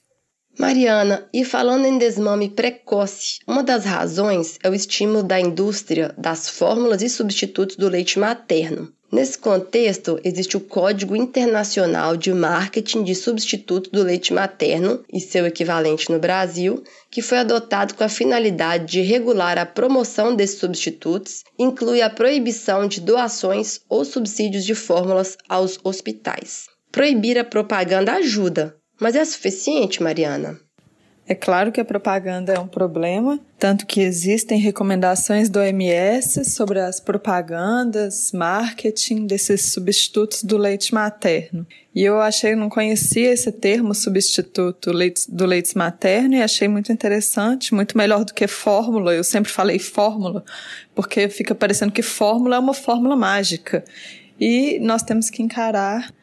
Mariana, 0.58 1.28
e 1.34 1.44
falando 1.44 1.84
em 1.84 1.98
desmame 1.98 2.48
precoce, 2.48 3.40
uma 3.46 3.62
das 3.62 3.84
razões 3.84 4.58
é 4.62 4.70
o 4.70 4.74
estímulo 4.74 5.22
da 5.22 5.38
indústria 5.38 6.14
das 6.16 6.48
fórmulas 6.48 7.02
e 7.02 7.10
substitutos 7.10 7.76
do 7.76 7.90
leite 7.90 8.18
materno. 8.18 8.90
Nesse 9.10 9.38
contexto, 9.38 10.18
existe 10.24 10.56
o 10.56 10.60
Código 10.60 11.14
Internacional 11.14 12.16
de 12.16 12.32
Marketing 12.32 13.04
de 13.04 13.14
Substitutos 13.14 13.90
do 13.90 14.02
Leite 14.02 14.32
Materno 14.32 15.04
e 15.12 15.20
seu 15.20 15.46
equivalente 15.46 16.10
no 16.10 16.18
Brasil, 16.18 16.82
que 17.08 17.22
foi 17.22 17.38
adotado 17.38 17.94
com 17.94 18.02
a 18.02 18.08
finalidade 18.08 18.86
de 18.86 19.00
regular 19.02 19.58
a 19.58 19.64
promoção 19.64 20.34
desses 20.34 20.58
substitutos, 20.58 21.44
inclui 21.56 22.02
a 22.02 22.10
proibição 22.10 22.88
de 22.88 23.00
doações 23.00 23.80
ou 23.88 24.04
subsídios 24.04 24.64
de 24.64 24.74
fórmulas 24.74 25.38
aos 25.48 25.78
hospitais. 25.84 26.66
Proibir 26.90 27.38
a 27.38 27.44
propaganda 27.44 28.14
ajuda, 28.14 28.76
mas 29.00 29.14
é 29.14 29.24
suficiente, 29.24 30.02
Mariana? 30.02 30.58
É 31.28 31.34
claro 31.34 31.72
que 31.72 31.80
a 31.80 31.84
propaganda 31.84 32.52
é 32.52 32.58
um 32.58 32.68
problema, 32.68 33.40
tanto 33.58 33.84
que 33.84 34.00
existem 34.00 34.60
recomendações 34.60 35.48
do 35.48 35.58
OMS 35.58 36.44
sobre 36.44 36.78
as 36.78 37.00
propagandas, 37.00 38.30
marketing 38.30 39.26
desses 39.26 39.72
substitutos 39.72 40.44
do 40.44 40.56
leite 40.56 40.94
materno. 40.94 41.66
E 41.92 42.04
eu 42.04 42.20
achei, 42.20 42.54
não 42.54 42.68
conhecia 42.68 43.32
esse 43.32 43.50
termo 43.50 43.92
substituto 43.92 44.92
do 45.28 45.46
leite 45.46 45.76
materno 45.76 46.36
e 46.36 46.42
achei 46.42 46.68
muito 46.68 46.92
interessante, 46.92 47.74
muito 47.74 47.98
melhor 47.98 48.24
do 48.24 48.32
que 48.32 48.46
fórmula. 48.46 49.12
Eu 49.12 49.24
sempre 49.24 49.50
falei 49.50 49.80
fórmula, 49.80 50.44
porque 50.94 51.28
fica 51.28 51.56
parecendo 51.56 51.90
que 51.90 52.02
fórmula 52.02 52.54
é 52.54 52.58
uma 52.60 52.74
fórmula 52.74 53.16
mágica. 53.16 53.82
E 54.38 54.78
nós 54.78 55.02
temos 55.02 55.28
que 55.28 55.42
encarar 55.42 56.14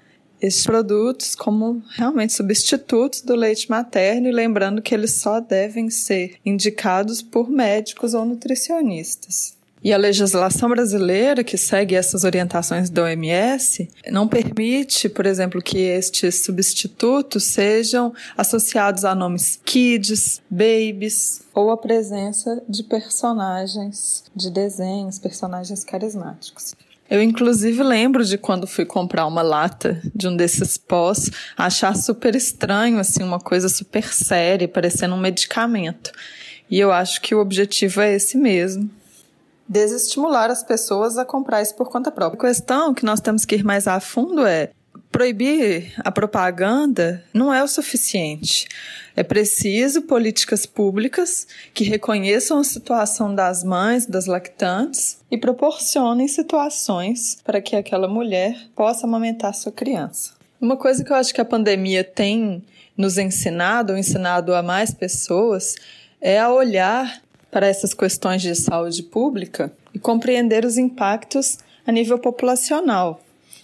esses 0.44 0.66
produtos 0.66 1.36
como 1.36 1.82
realmente 1.92 2.34
substitutos 2.34 3.22
do 3.22 3.34
leite 3.34 3.70
materno 3.70 4.28
e 4.28 4.32
lembrando 4.32 4.82
que 4.82 4.94
eles 4.94 5.12
só 5.12 5.40
devem 5.40 5.90
ser 5.90 6.36
indicados 6.46 7.22
por 7.22 7.50
médicos 7.50 8.14
ou 8.14 8.26
nutricionistas. 8.26 9.56
E 9.82 9.92
a 9.92 9.98
legislação 9.98 10.70
brasileira, 10.70 11.44
que 11.44 11.58
segue 11.58 11.96
essas 11.96 12.24
orientações 12.24 12.90
da 12.90 13.04
OMS, 13.04 13.90
não 14.10 14.30
permite, 14.30 15.10
por 15.10 15.26
exemplo, 15.26 15.62
que 15.62 15.78
estes 15.78 16.44
substitutos 16.44 17.44
sejam 17.44 18.14
associados 18.38 19.04
a 19.04 19.14
nomes 19.14 19.60
kids, 19.66 20.42
babies 20.50 21.42
ou 21.54 21.70
a 21.70 21.78
presença 21.78 22.64
de 22.68 22.84
personagens 22.84 24.24
de 24.34 24.50
desenhos, 24.50 25.20
personagens 25.20 25.84
carismáticos. 25.84 26.74
Eu, 27.10 27.22
inclusive, 27.22 27.84
lembro 27.84 28.24
de 28.24 28.38
quando 28.38 28.66
fui 28.66 28.86
comprar 28.86 29.28
uma 29.28 29.42
lata 29.42 30.02
de 30.16 30.28
um 30.28 30.36
desses 30.36 30.78
pós, 30.78 31.30
achar 31.58 31.96
super 31.96 32.36
estranho, 32.36 32.98
assim, 32.98 33.22
uma 33.22 33.40
coisa 33.40 33.70
super 33.70 34.12
séria, 34.14 34.68
parecendo 34.68 35.14
um 35.14 35.20
medicamento. 35.20 36.12
E 36.70 36.80
eu 36.80 36.92
acho 36.92 37.22
que 37.22 37.36
o 37.36 37.40
objetivo 37.40 38.02
é 38.02 38.16
esse 38.16 38.38
mesmo. 38.38 38.90
Desestimular 39.68 40.50
as 40.50 40.64
pessoas 40.64 41.18
a 41.18 41.26
comprar 41.26 41.62
isso 41.62 41.76
por 41.76 41.90
conta 41.90 42.12
própria. 42.12 42.38
A 42.38 42.54
questão 42.54 42.94
que 42.94 43.06
nós 43.06 43.20
temos 43.20 43.46
que 43.46 43.56
ir 43.56 43.64
mais 43.64 43.88
a 43.88 44.00
fundo 44.00 44.46
é 44.46 44.72
proibir 45.14 45.94
a 46.00 46.12
propaganda 46.12 47.24
não 47.32 47.54
é 47.54 47.64
o 47.64 47.68
suficiente. 47.68 48.68
É 49.16 49.22
preciso 49.22 50.02
políticas 50.02 50.66
públicas 50.66 51.48
que 51.72 51.84
reconheçam 51.84 52.58
a 52.58 52.64
situação 52.64 53.34
das 53.34 53.64
mães, 53.64 54.08
das 54.08 54.26
lactantes 54.26 55.20
e 55.30 55.38
proporcionem 55.38 56.28
situações 56.28 57.38
para 57.46 57.62
que 57.62 57.76
aquela 57.76 58.08
mulher 58.08 58.58
possa 58.76 59.06
amamentar 59.06 59.54
sua 59.54 59.72
criança. 59.72 60.34
Uma 60.60 60.76
coisa 60.76 61.04
que 61.04 61.12
eu 61.12 61.16
acho 61.16 61.32
que 61.32 61.42
a 61.42 61.46
pandemia 61.46 62.04
tem 62.04 62.64
nos 62.98 63.20
ensinado, 63.20 63.94
ou 63.94 64.00
ensinado 64.00 64.56
a 64.56 64.64
mais 64.64 64.92
pessoas, 64.92 65.76
é 66.20 66.40
a 66.40 66.52
olhar 66.52 67.22
para 67.52 67.68
essas 67.68 67.94
questões 67.94 68.42
de 68.42 68.56
saúde 68.56 69.04
pública 69.04 69.72
e 69.94 70.00
compreender 70.00 70.66
os 70.66 70.76
impactos 70.76 71.60
a 71.86 71.92
nível 71.92 72.18
populacional, 72.18 73.22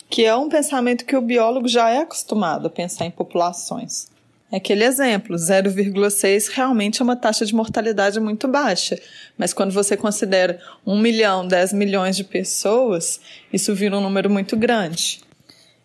que 0.09 0.25
é 0.25 0.35
um 0.35 0.49
pensamento 0.49 1.05
que 1.05 1.15
o 1.15 1.21
biólogo 1.21 1.67
já 1.67 1.89
é 1.89 1.99
acostumado 1.99 2.67
a 2.67 2.69
pensar 2.69 3.05
em 3.05 3.11
populações. 3.11 4.09
É 4.51 4.57
aquele 4.57 4.83
exemplo, 4.83 5.35
0,6 5.35 6.49
realmente 6.51 7.01
é 7.01 7.03
uma 7.03 7.15
taxa 7.15 7.45
de 7.45 7.53
mortalidade 7.53 8.19
muito 8.19 8.47
baixa, 8.47 8.99
mas 9.37 9.53
quando 9.53 9.71
você 9.71 9.95
considera 9.95 10.59
1 10.85 10.97
milhão, 10.99 11.47
10 11.47 11.73
milhões 11.73 12.17
de 12.17 12.23
pessoas, 12.23 13.21
isso 13.53 13.75
vira 13.75 13.95
um 13.95 14.01
número 14.01 14.27
muito 14.27 14.57
grande. 14.57 15.21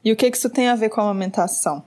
E 0.02 0.10
o 0.10 0.16
que 0.16 0.26
isso 0.26 0.48
tem 0.48 0.68
a 0.68 0.74
ver 0.74 0.88
com 0.88 1.02
a 1.02 1.04
amamentação? 1.04 1.84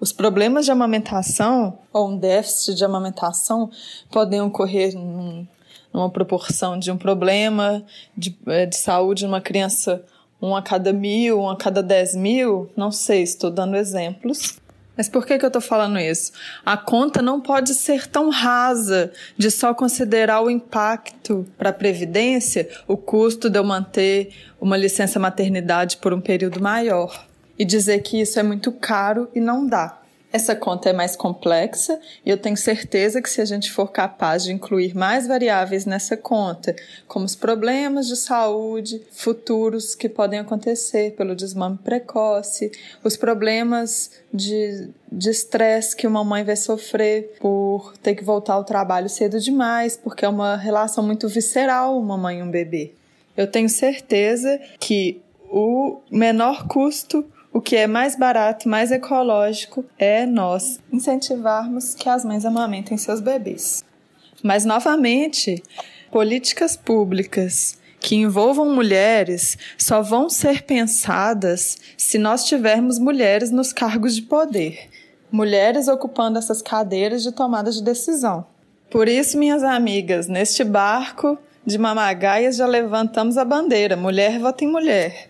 Os 0.00 0.12
problemas 0.12 0.64
de 0.64 0.72
amamentação 0.72 1.78
ou 1.92 2.10
um 2.10 2.16
déficit 2.16 2.74
de 2.74 2.84
amamentação 2.84 3.70
podem 4.10 4.40
ocorrer 4.40 4.94
num, 4.94 5.46
numa 5.92 6.10
proporção 6.10 6.76
de 6.76 6.90
um 6.90 6.96
problema 6.96 7.84
de, 8.16 8.36
eh, 8.46 8.66
de 8.66 8.76
saúde 8.76 9.24
numa 9.24 9.40
criança 9.40 10.04
um 10.40 10.54
a 10.54 10.62
cada 10.62 10.92
mil, 10.92 11.40
um 11.40 11.50
a 11.50 11.56
cada 11.56 11.82
dez 11.82 12.14
mil, 12.14 12.70
não 12.76 12.90
sei, 12.90 13.22
estou 13.22 13.50
dando 13.50 13.76
exemplos. 13.76 14.58
Mas 14.98 15.08
por 15.08 15.24
que, 15.24 15.38
que 15.38 15.44
eu 15.44 15.48
estou 15.48 15.62
falando 15.62 15.96
isso? 16.00 16.32
A 16.66 16.76
conta 16.76 17.22
não 17.22 17.40
pode 17.40 17.72
ser 17.72 18.08
tão 18.08 18.30
rasa 18.30 19.12
de 19.36 19.48
só 19.48 19.72
considerar 19.72 20.42
o 20.42 20.50
impacto 20.50 21.46
para 21.56 21.70
a 21.70 21.72
Previdência, 21.72 22.68
o 22.84 22.96
custo 22.96 23.48
de 23.48 23.56
eu 23.56 23.62
manter 23.62 24.34
uma 24.60 24.76
licença 24.76 25.20
maternidade 25.20 25.98
por 25.98 26.12
um 26.12 26.20
período 26.20 26.60
maior. 26.60 27.26
E 27.56 27.64
dizer 27.64 28.02
que 28.02 28.20
isso 28.20 28.40
é 28.40 28.42
muito 28.42 28.72
caro 28.72 29.28
e 29.32 29.40
não 29.40 29.64
dá. 29.64 30.00
Essa 30.30 30.54
conta 30.54 30.90
é 30.90 30.92
mais 30.92 31.16
complexa 31.16 31.98
e 32.24 32.28
eu 32.28 32.36
tenho 32.36 32.56
certeza 32.56 33.22
que 33.22 33.30
se 33.30 33.40
a 33.40 33.46
gente 33.46 33.72
for 33.72 33.90
capaz 33.90 34.44
de 34.44 34.52
incluir 34.52 34.94
mais 34.94 35.26
variáveis 35.26 35.86
nessa 35.86 36.18
conta, 36.18 36.76
como 37.06 37.24
os 37.24 37.34
problemas 37.34 38.06
de 38.06 38.14
saúde 38.14 39.00
futuros 39.10 39.94
que 39.94 40.06
podem 40.06 40.38
acontecer 40.38 41.12
pelo 41.12 41.34
desmame 41.34 41.78
precoce, 41.78 42.70
os 43.02 43.16
problemas 43.16 44.10
de 44.32 44.90
estresse 45.10 45.96
que 45.96 46.06
uma 46.06 46.22
mãe 46.22 46.44
vai 46.44 46.56
sofrer 46.56 47.34
por 47.40 47.94
ter 48.02 48.14
que 48.14 48.22
voltar 48.22 48.54
ao 48.54 48.64
trabalho 48.64 49.08
cedo 49.08 49.40
demais, 49.40 49.96
porque 49.96 50.26
é 50.26 50.28
uma 50.28 50.56
relação 50.56 51.02
muito 51.02 51.26
visceral 51.26 51.98
uma 51.98 52.18
mãe 52.18 52.40
e 52.40 52.42
um 52.42 52.50
bebê. 52.50 52.92
Eu 53.34 53.46
tenho 53.46 53.68
certeza 53.68 54.60
que 54.78 55.22
o 55.50 56.00
menor 56.10 56.66
custo 56.68 57.24
o 57.52 57.60
que 57.60 57.76
é 57.76 57.86
mais 57.86 58.16
barato, 58.16 58.68
mais 58.68 58.92
ecológico 58.92 59.84
é 59.98 60.26
nós 60.26 60.80
incentivarmos 60.92 61.94
que 61.94 62.08
as 62.08 62.24
mães 62.24 62.44
amamentem 62.44 62.96
seus 62.96 63.20
bebês. 63.20 63.84
Mas, 64.42 64.64
novamente, 64.64 65.62
políticas 66.10 66.76
públicas 66.76 67.78
que 68.00 68.14
envolvam 68.14 68.72
mulheres 68.74 69.58
só 69.76 70.02
vão 70.02 70.28
ser 70.28 70.62
pensadas 70.62 71.78
se 71.96 72.18
nós 72.18 72.44
tivermos 72.44 72.98
mulheres 72.98 73.50
nos 73.50 73.72
cargos 73.72 74.14
de 74.14 74.22
poder, 74.22 74.88
mulheres 75.30 75.88
ocupando 75.88 76.38
essas 76.38 76.62
cadeiras 76.62 77.22
de 77.22 77.32
tomada 77.32 77.70
de 77.70 77.82
decisão. 77.82 78.46
Por 78.90 79.08
isso, 79.08 79.36
minhas 79.36 79.62
amigas, 79.62 80.28
neste 80.28 80.64
barco 80.64 81.36
de 81.66 81.76
mamagaias 81.76 82.56
já 82.56 82.66
levantamos 82.66 83.36
a 83.36 83.44
bandeira: 83.44 83.96
mulher 83.96 84.38
vota 84.38 84.64
em 84.64 84.68
mulher. 84.68 85.28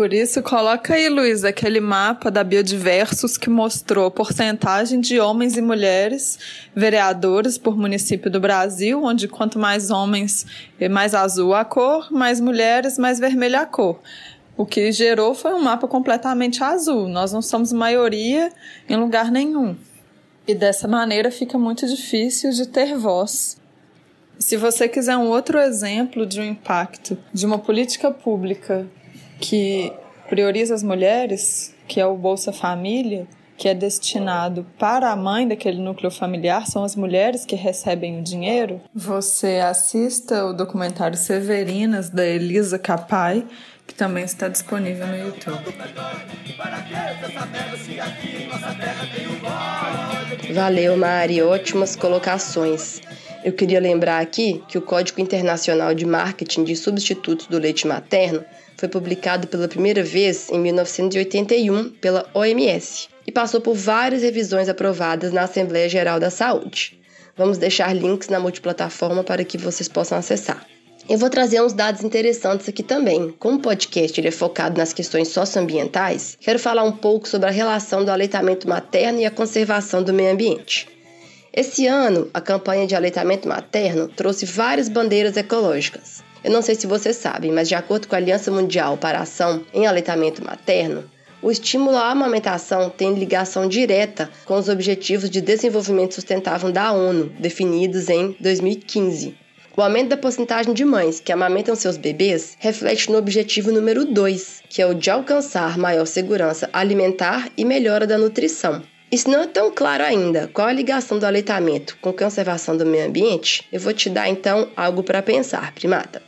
Por 0.00 0.14
isso, 0.14 0.42
coloca 0.42 0.94
aí, 0.94 1.10
Luiz, 1.10 1.44
aquele 1.44 1.78
mapa 1.78 2.30
da 2.30 2.42
Biodiversos 2.42 3.36
que 3.36 3.50
mostrou 3.50 4.06
a 4.06 4.10
porcentagem 4.10 4.98
de 4.98 5.20
homens 5.20 5.58
e 5.58 5.60
mulheres 5.60 6.38
vereadores 6.74 7.58
por 7.58 7.76
município 7.76 8.30
do 8.30 8.40
Brasil, 8.40 9.04
onde 9.04 9.28
quanto 9.28 9.58
mais 9.58 9.90
homens, 9.90 10.46
mais 10.90 11.14
azul 11.14 11.54
a 11.54 11.66
cor, 11.66 12.10
mais 12.10 12.40
mulheres, 12.40 12.96
mais 12.96 13.18
vermelha 13.18 13.60
a 13.60 13.66
cor. 13.66 14.00
O 14.56 14.64
que 14.64 14.90
gerou 14.90 15.34
foi 15.34 15.52
um 15.52 15.60
mapa 15.60 15.86
completamente 15.86 16.64
azul. 16.64 17.06
Nós 17.06 17.30
não 17.30 17.42
somos 17.42 17.70
maioria 17.70 18.50
em 18.88 18.96
lugar 18.96 19.30
nenhum. 19.30 19.76
E 20.48 20.54
dessa 20.54 20.88
maneira 20.88 21.30
fica 21.30 21.58
muito 21.58 21.86
difícil 21.86 22.52
de 22.52 22.66
ter 22.66 22.96
voz. 22.96 23.60
Se 24.38 24.56
você 24.56 24.88
quiser 24.88 25.18
um 25.18 25.28
outro 25.28 25.58
exemplo 25.58 26.24
de 26.24 26.40
um 26.40 26.44
impacto 26.44 27.18
de 27.34 27.44
uma 27.44 27.58
política 27.58 28.10
pública 28.10 28.88
que 29.40 29.92
prioriza 30.28 30.74
as 30.74 30.82
mulheres, 30.82 31.74
que 31.88 32.00
é 32.00 32.06
o 32.06 32.16
Bolsa 32.16 32.52
Família, 32.52 33.26
que 33.56 33.68
é 33.68 33.74
destinado 33.74 34.64
para 34.78 35.10
a 35.10 35.16
mãe 35.16 35.46
daquele 35.46 35.78
núcleo 35.78 36.10
familiar, 36.10 36.66
são 36.66 36.82
as 36.82 36.96
mulheres 36.96 37.44
que 37.44 37.54
recebem 37.54 38.18
o 38.18 38.22
dinheiro. 38.22 38.80
Você 38.94 39.58
assista 39.58 40.46
o 40.46 40.54
documentário 40.54 41.16
Severinas, 41.16 42.08
da 42.08 42.24
Elisa 42.24 42.78
Capai, 42.78 43.44
que 43.86 43.94
também 43.94 44.24
está 44.24 44.48
disponível 44.48 45.06
no 45.06 45.16
YouTube. 45.16 45.74
Valeu, 50.54 50.96
Mari, 50.96 51.42
ótimas 51.42 51.96
colocações. 51.96 53.02
Eu 53.42 53.52
queria 53.52 53.80
lembrar 53.80 54.20
aqui 54.20 54.62
que 54.68 54.76
o 54.76 54.82
Código 54.82 55.20
Internacional 55.20 55.94
de 55.94 56.04
Marketing 56.04 56.62
de 56.62 56.76
Substitutos 56.76 57.46
do 57.46 57.58
Leite 57.58 57.86
Materno 57.86 58.44
foi 58.76 58.86
publicado 58.86 59.46
pela 59.46 59.66
primeira 59.66 60.02
vez 60.02 60.50
em 60.50 60.58
1981 60.58 61.90
pela 62.00 62.28
OMS 62.34 63.08
e 63.26 63.32
passou 63.32 63.60
por 63.60 63.74
várias 63.74 64.22
revisões 64.22 64.68
aprovadas 64.68 65.32
na 65.32 65.42
Assembleia 65.42 65.88
Geral 65.88 66.20
da 66.20 66.28
Saúde. 66.28 67.00
Vamos 67.34 67.56
deixar 67.56 67.94
links 67.94 68.28
na 68.28 68.38
multiplataforma 68.38 69.24
para 69.24 69.42
que 69.42 69.56
vocês 69.56 69.88
possam 69.88 70.18
acessar. 70.18 70.66
Eu 71.08 71.16
vou 71.16 71.30
trazer 71.30 71.62
uns 71.62 71.72
dados 71.72 72.04
interessantes 72.04 72.68
aqui 72.68 72.82
também. 72.82 73.34
Como 73.38 73.56
o 73.56 73.62
podcast 73.62 74.26
é 74.26 74.30
focado 74.30 74.78
nas 74.78 74.92
questões 74.92 75.28
socioambientais, 75.28 76.36
quero 76.38 76.58
falar 76.58 76.84
um 76.84 76.92
pouco 76.92 77.26
sobre 77.26 77.48
a 77.48 77.52
relação 77.52 78.04
do 78.04 78.10
aleitamento 78.10 78.68
materno 78.68 79.18
e 79.18 79.24
a 79.24 79.30
conservação 79.30 80.02
do 80.02 80.12
meio 80.12 80.32
ambiente. 80.32 80.99
Esse 81.52 81.84
ano, 81.88 82.30
a 82.32 82.40
campanha 82.40 82.86
de 82.86 82.94
aleitamento 82.94 83.48
materno 83.48 84.06
trouxe 84.06 84.46
várias 84.46 84.88
bandeiras 84.88 85.36
ecológicas. 85.36 86.22
Eu 86.44 86.52
não 86.52 86.62
sei 86.62 86.76
se 86.76 86.86
vocês 86.86 87.16
sabem, 87.16 87.50
mas 87.50 87.68
de 87.68 87.74
acordo 87.74 88.06
com 88.06 88.14
a 88.14 88.18
Aliança 88.18 88.52
Mundial 88.52 88.96
para 88.96 89.18
a 89.18 89.22
Ação 89.22 89.64
em 89.74 89.84
Aleitamento 89.84 90.44
Materno, 90.44 91.04
o 91.42 91.50
estímulo 91.50 91.96
à 91.96 92.10
amamentação 92.10 92.88
tem 92.88 93.14
ligação 93.14 93.66
direta 93.66 94.30
com 94.44 94.54
os 94.54 94.68
Objetivos 94.68 95.28
de 95.28 95.40
Desenvolvimento 95.40 96.14
Sustentável 96.14 96.70
da 96.70 96.92
ONU, 96.92 97.32
definidos 97.40 98.08
em 98.08 98.36
2015. 98.38 99.36
O 99.76 99.82
aumento 99.82 100.10
da 100.10 100.16
porcentagem 100.16 100.72
de 100.72 100.84
mães 100.84 101.18
que 101.18 101.32
amamentam 101.32 101.74
seus 101.74 101.96
bebês 101.96 102.56
reflete 102.60 103.10
no 103.10 103.18
objetivo 103.18 103.72
número 103.72 104.04
2, 104.04 104.62
que 104.68 104.80
é 104.80 104.86
o 104.86 104.94
de 104.94 105.10
alcançar 105.10 105.76
maior 105.78 106.06
segurança 106.06 106.70
alimentar 106.72 107.48
e 107.56 107.64
melhora 107.64 108.06
da 108.06 108.18
nutrição. 108.18 108.82
Isso 109.10 109.28
não 109.28 109.42
é 109.42 109.46
tão 109.48 109.72
claro 109.72 110.04
ainda. 110.04 110.48
Qual 110.52 110.68
a 110.68 110.72
ligação 110.72 111.18
do 111.18 111.26
aleitamento 111.26 111.98
com 112.00 112.12
conservação 112.12 112.76
do 112.76 112.86
meio 112.86 113.08
ambiente? 113.08 113.66
Eu 113.72 113.80
vou 113.80 113.92
te 113.92 114.08
dar 114.08 114.28
então 114.28 114.68
algo 114.76 115.02
para 115.02 115.20
pensar, 115.20 115.74
primata. 115.74 116.22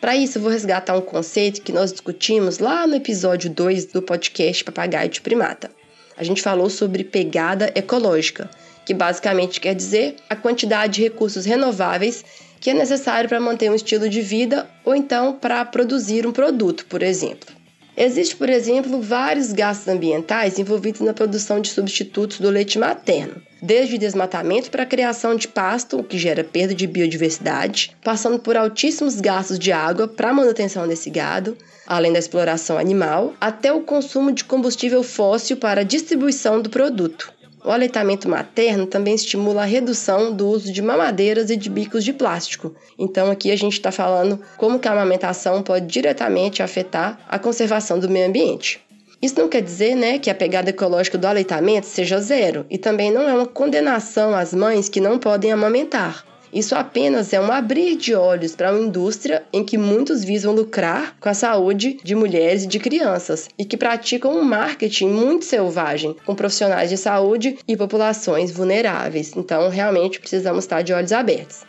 Para 0.00 0.16
isso, 0.16 0.40
vou 0.40 0.50
resgatar 0.50 0.96
um 0.96 1.02
conceito 1.02 1.60
que 1.60 1.72
nós 1.72 1.92
discutimos 1.92 2.58
lá 2.58 2.86
no 2.86 2.96
episódio 2.96 3.50
2 3.50 3.86
do 3.86 4.00
podcast 4.00 4.64
Papagaio 4.64 5.10
de 5.10 5.20
Primata. 5.20 5.70
A 6.16 6.24
gente 6.24 6.40
falou 6.40 6.70
sobre 6.70 7.04
pegada 7.04 7.70
ecológica, 7.74 8.48
que 8.86 8.94
basicamente 8.94 9.60
quer 9.60 9.74
dizer 9.74 10.16
a 10.30 10.34
quantidade 10.34 10.94
de 10.94 11.02
recursos 11.02 11.44
renováveis 11.44 12.24
que 12.58 12.70
é 12.70 12.74
necessário 12.74 13.28
para 13.28 13.40
manter 13.40 13.70
um 13.70 13.74
estilo 13.74 14.08
de 14.08 14.22
vida 14.22 14.70
ou 14.84 14.94
então 14.94 15.34
para 15.34 15.64
produzir 15.66 16.26
um 16.26 16.32
produto, 16.32 16.86
por 16.86 17.02
exemplo. 17.02 17.61
Existe, 17.96 18.34
por 18.36 18.48
exemplo, 18.48 19.02
vários 19.02 19.52
gastos 19.52 19.86
ambientais 19.86 20.58
envolvidos 20.58 21.02
na 21.02 21.12
produção 21.12 21.60
de 21.60 21.68
substitutos 21.68 22.40
do 22.40 22.48
leite 22.48 22.78
materno, 22.78 23.42
desde 23.60 23.98
desmatamento 23.98 24.70
para 24.70 24.84
a 24.84 24.86
criação 24.86 25.36
de 25.36 25.46
pasto, 25.46 25.98
o 25.98 26.04
que 26.04 26.18
gera 26.18 26.42
perda 26.42 26.74
de 26.74 26.86
biodiversidade, 26.86 27.94
passando 28.02 28.38
por 28.38 28.56
altíssimos 28.56 29.20
gastos 29.20 29.58
de 29.58 29.72
água 29.72 30.08
para 30.08 30.30
a 30.30 30.34
manutenção 30.34 30.88
desse 30.88 31.10
gado, 31.10 31.56
além 31.86 32.12
da 32.12 32.18
exploração 32.18 32.78
animal, 32.78 33.34
até 33.38 33.70
o 33.70 33.82
consumo 33.82 34.32
de 34.32 34.44
combustível 34.44 35.02
fóssil 35.02 35.58
para 35.58 35.82
a 35.82 35.84
distribuição 35.84 36.62
do 36.62 36.70
produto. 36.70 37.30
O 37.64 37.70
aleitamento 37.70 38.28
materno 38.28 38.86
também 38.86 39.14
estimula 39.14 39.62
a 39.62 39.66
redução 39.66 40.32
do 40.32 40.48
uso 40.48 40.72
de 40.72 40.82
mamadeiras 40.82 41.48
e 41.48 41.56
de 41.56 41.70
bicos 41.70 42.02
de 42.02 42.12
plástico. 42.12 42.74
Então 42.98 43.30
aqui 43.30 43.52
a 43.52 43.56
gente 43.56 43.74
está 43.74 43.92
falando 43.92 44.40
como 44.56 44.80
que 44.80 44.88
a 44.88 44.92
amamentação 44.92 45.62
pode 45.62 45.86
diretamente 45.86 46.62
afetar 46.62 47.20
a 47.28 47.38
conservação 47.38 48.00
do 48.00 48.08
meio 48.08 48.26
ambiente. 48.26 48.80
Isso 49.22 49.38
não 49.38 49.48
quer 49.48 49.62
dizer 49.62 49.94
né, 49.94 50.18
que 50.18 50.28
a 50.28 50.34
pegada 50.34 50.70
ecológica 50.70 51.16
do 51.16 51.28
aleitamento 51.28 51.86
seja 51.86 52.20
zero, 52.20 52.66
e 52.68 52.76
também 52.76 53.12
não 53.12 53.28
é 53.28 53.32
uma 53.32 53.46
condenação 53.46 54.34
às 54.34 54.52
mães 54.52 54.88
que 54.88 55.00
não 55.00 55.16
podem 55.16 55.52
amamentar. 55.52 56.24
Isso 56.52 56.74
apenas 56.74 57.32
é 57.32 57.40
um 57.40 57.50
abrir 57.50 57.96
de 57.96 58.14
olhos 58.14 58.54
para 58.54 58.72
uma 58.72 58.84
indústria 58.84 59.42
em 59.52 59.64
que 59.64 59.78
muitos 59.78 60.22
visam 60.22 60.52
lucrar 60.52 61.16
com 61.18 61.30
a 61.30 61.34
saúde 61.34 61.98
de 62.04 62.14
mulheres 62.14 62.64
e 62.64 62.66
de 62.66 62.78
crianças 62.78 63.48
e 63.58 63.64
que 63.64 63.76
praticam 63.76 64.36
um 64.36 64.44
marketing 64.44 65.08
muito 65.08 65.46
selvagem 65.46 66.14
com 66.26 66.34
profissionais 66.34 66.90
de 66.90 66.98
saúde 66.98 67.58
e 67.66 67.74
populações 67.74 68.50
vulneráveis. 68.50 69.32
Então, 69.34 69.70
realmente 69.70 70.20
precisamos 70.20 70.64
estar 70.64 70.82
de 70.82 70.92
olhos 70.92 71.12
abertos. 71.12 71.62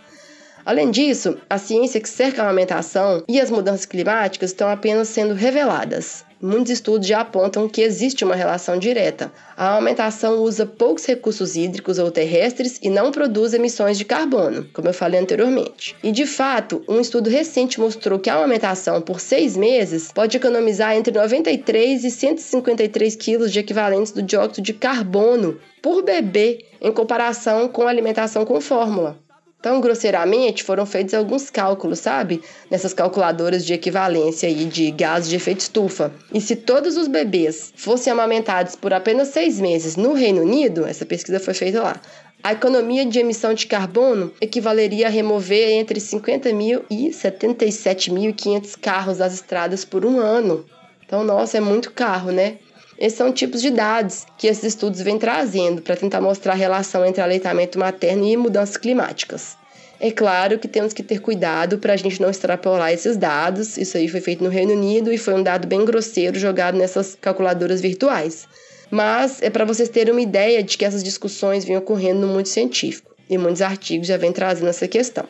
Além 0.66 0.92
disso, 0.92 1.38
a 1.50 1.58
ciência 1.58 2.02
que 2.02 2.10
cerca 2.10 2.42
a 2.42 2.46
amamentação 2.46 3.24
e 3.28 3.40
as 3.40 3.50
mudanças 3.50 3.86
climáticas 3.86 4.50
estão 4.50 4.70
apenas 4.70 5.08
sendo 5.08 5.34
reveladas. 5.34 6.26
Muitos 6.46 6.72
estudos 6.74 7.08
já 7.08 7.22
apontam 7.22 7.70
que 7.70 7.82
existe 7.82 8.26
uma 8.26 8.36
relação 8.36 8.78
direta. 8.78 9.32
A 9.56 9.70
amamentação 9.70 10.44
usa 10.44 10.66
poucos 10.66 11.06
recursos 11.06 11.56
hídricos 11.56 12.00
ou 12.00 12.12
terrestres 12.12 12.80
e 12.84 12.90
não 12.90 13.14
produz 13.14 13.54
emissões 13.54 13.98
de 13.98 14.04
carbono, 14.04 14.68
como 14.74 14.90
eu 14.90 14.94
falei 14.94 15.22
anteriormente. 15.22 15.96
E 16.04 16.12
de 16.12 16.26
fato, 16.26 16.84
um 16.86 17.00
estudo 17.00 17.30
recente 17.30 17.80
mostrou 17.80 18.20
que 18.20 18.30
a 18.30 18.36
amamentação 18.36 19.02
por 19.02 19.22
seis 19.22 19.56
meses 19.56 20.12
pode 20.12 20.36
economizar 20.36 20.94
entre 20.98 21.14
93 21.18 22.04
e 22.04 22.12
153 22.12 23.16
quilos 23.16 23.50
de 23.50 23.60
equivalentes 23.60 24.12
do 24.12 24.22
dióxido 24.22 24.62
de 24.62 24.74
carbono 24.74 25.58
por 25.82 26.04
bebê 26.04 26.66
em 26.82 26.92
comparação 26.92 27.70
com 27.70 27.84
a 27.84 27.90
alimentação 27.90 28.44
com 28.44 28.60
fórmula. 28.60 29.23
Então, 29.64 29.80
grosseiramente, 29.80 30.62
foram 30.62 30.86
feitos 30.86 31.14
alguns 31.14 31.50
cálculos, 31.50 32.00
sabe? 32.00 32.42
Nessas 32.70 32.94
calculadoras 32.94 33.66
de 33.66 33.74
equivalência 33.74 34.50
e 34.50 34.66
de 34.66 34.92
gases 34.92 35.30
de 35.30 35.38
efeito 35.38 35.62
estufa. 35.62 36.12
E 36.34 36.42
se 36.42 36.58
todos 36.58 36.98
os 36.98 37.08
bebês 37.08 37.72
fossem 37.74 38.12
amamentados 38.12 38.76
por 38.76 38.92
apenas 38.92 39.30
seis 39.30 39.62
meses 39.62 39.96
no 39.96 40.12
Reino 40.12 40.42
Unido, 40.42 40.86
essa 40.86 41.06
pesquisa 41.06 41.40
foi 41.40 41.54
feita 41.54 41.82
lá, 41.82 42.02
a 42.44 42.52
economia 42.52 43.06
de 43.06 43.20
emissão 43.20 43.54
de 43.54 43.66
carbono 43.66 44.34
equivaleria 44.42 45.08
a 45.08 45.10
remover 45.10 45.70
entre 45.70 45.98
50 45.98 46.52
mil 46.52 46.84
e 46.92 47.12
77.500 47.12 48.78
carros 48.82 49.20
das 49.20 49.34
estradas 49.34 49.86
por 49.86 50.06
um 50.06 50.20
ano. 50.20 50.66
Então, 51.06 51.24
nossa, 51.24 51.58
é 51.58 51.62
muito 51.62 51.94
carro, 51.94 52.32
né? 52.32 52.58
Esses 53.04 53.18
são 53.18 53.34
tipos 53.34 53.62
de 53.62 53.70
dados 53.70 54.26
que 54.38 54.48
esses 54.48 54.64
estudos 54.64 55.02
vêm 55.02 55.20
trazendo 55.20 55.82
para 55.82 55.94
tentar 55.94 56.22
mostrar 56.22 56.54
a 56.54 56.56
relação 56.56 57.06
entre 57.06 57.22
aleitamento 57.22 57.78
materno 57.78 58.26
e 58.26 58.38
mudanças 58.38 58.78
climáticas. 58.78 59.58
É 60.00 60.10
claro 60.10 60.58
que 60.58 60.70
temos 60.70 60.94
que 60.94 61.04
ter 61.04 61.20
cuidado 61.20 61.80
para 61.80 61.92
a 61.92 61.98
gente 61.98 62.22
não 62.22 62.30
extrapolar 62.30 62.94
esses 62.94 63.18
dados. 63.18 63.76
Isso 63.76 63.98
aí 63.98 64.08
foi 64.08 64.22
feito 64.22 64.42
no 64.42 64.50
Reino 64.50 64.72
Unido 64.72 65.12
e 65.12 65.18
foi 65.18 65.34
um 65.34 65.44
dado 65.44 65.68
bem 65.68 65.84
grosseiro 65.84 66.40
jogado 66.40 66.78
nessas 66.78 67.18
calculadoras 67.20 67.82
virtuais. 67.82 68.48
Mas 68.90 69.42
é 69.42 69.50
para 69.50 69.66
vocês 69.66 69.90
terem 69.90 70.14
uma 70.14 70.22
ideia 70.22 70.64
de 70.64 70.78
que 70.78 70.86
essas 70.86 71.04
discussões 71.04 71.66
vêm 71.66 71.76
ocorrendo 71.76 72.22
no 72.22 72.28
mundo 72.28 72.48
científico 72.48 73.14
e 73.30 73.38
muitos 73.38 73.62
artigos 73.62 74.08
já 74.08 74.16
vêm 74.16 74.32
trazendo 74.32 74.70
essa 74.70 74.88
questão. 74.88 75.28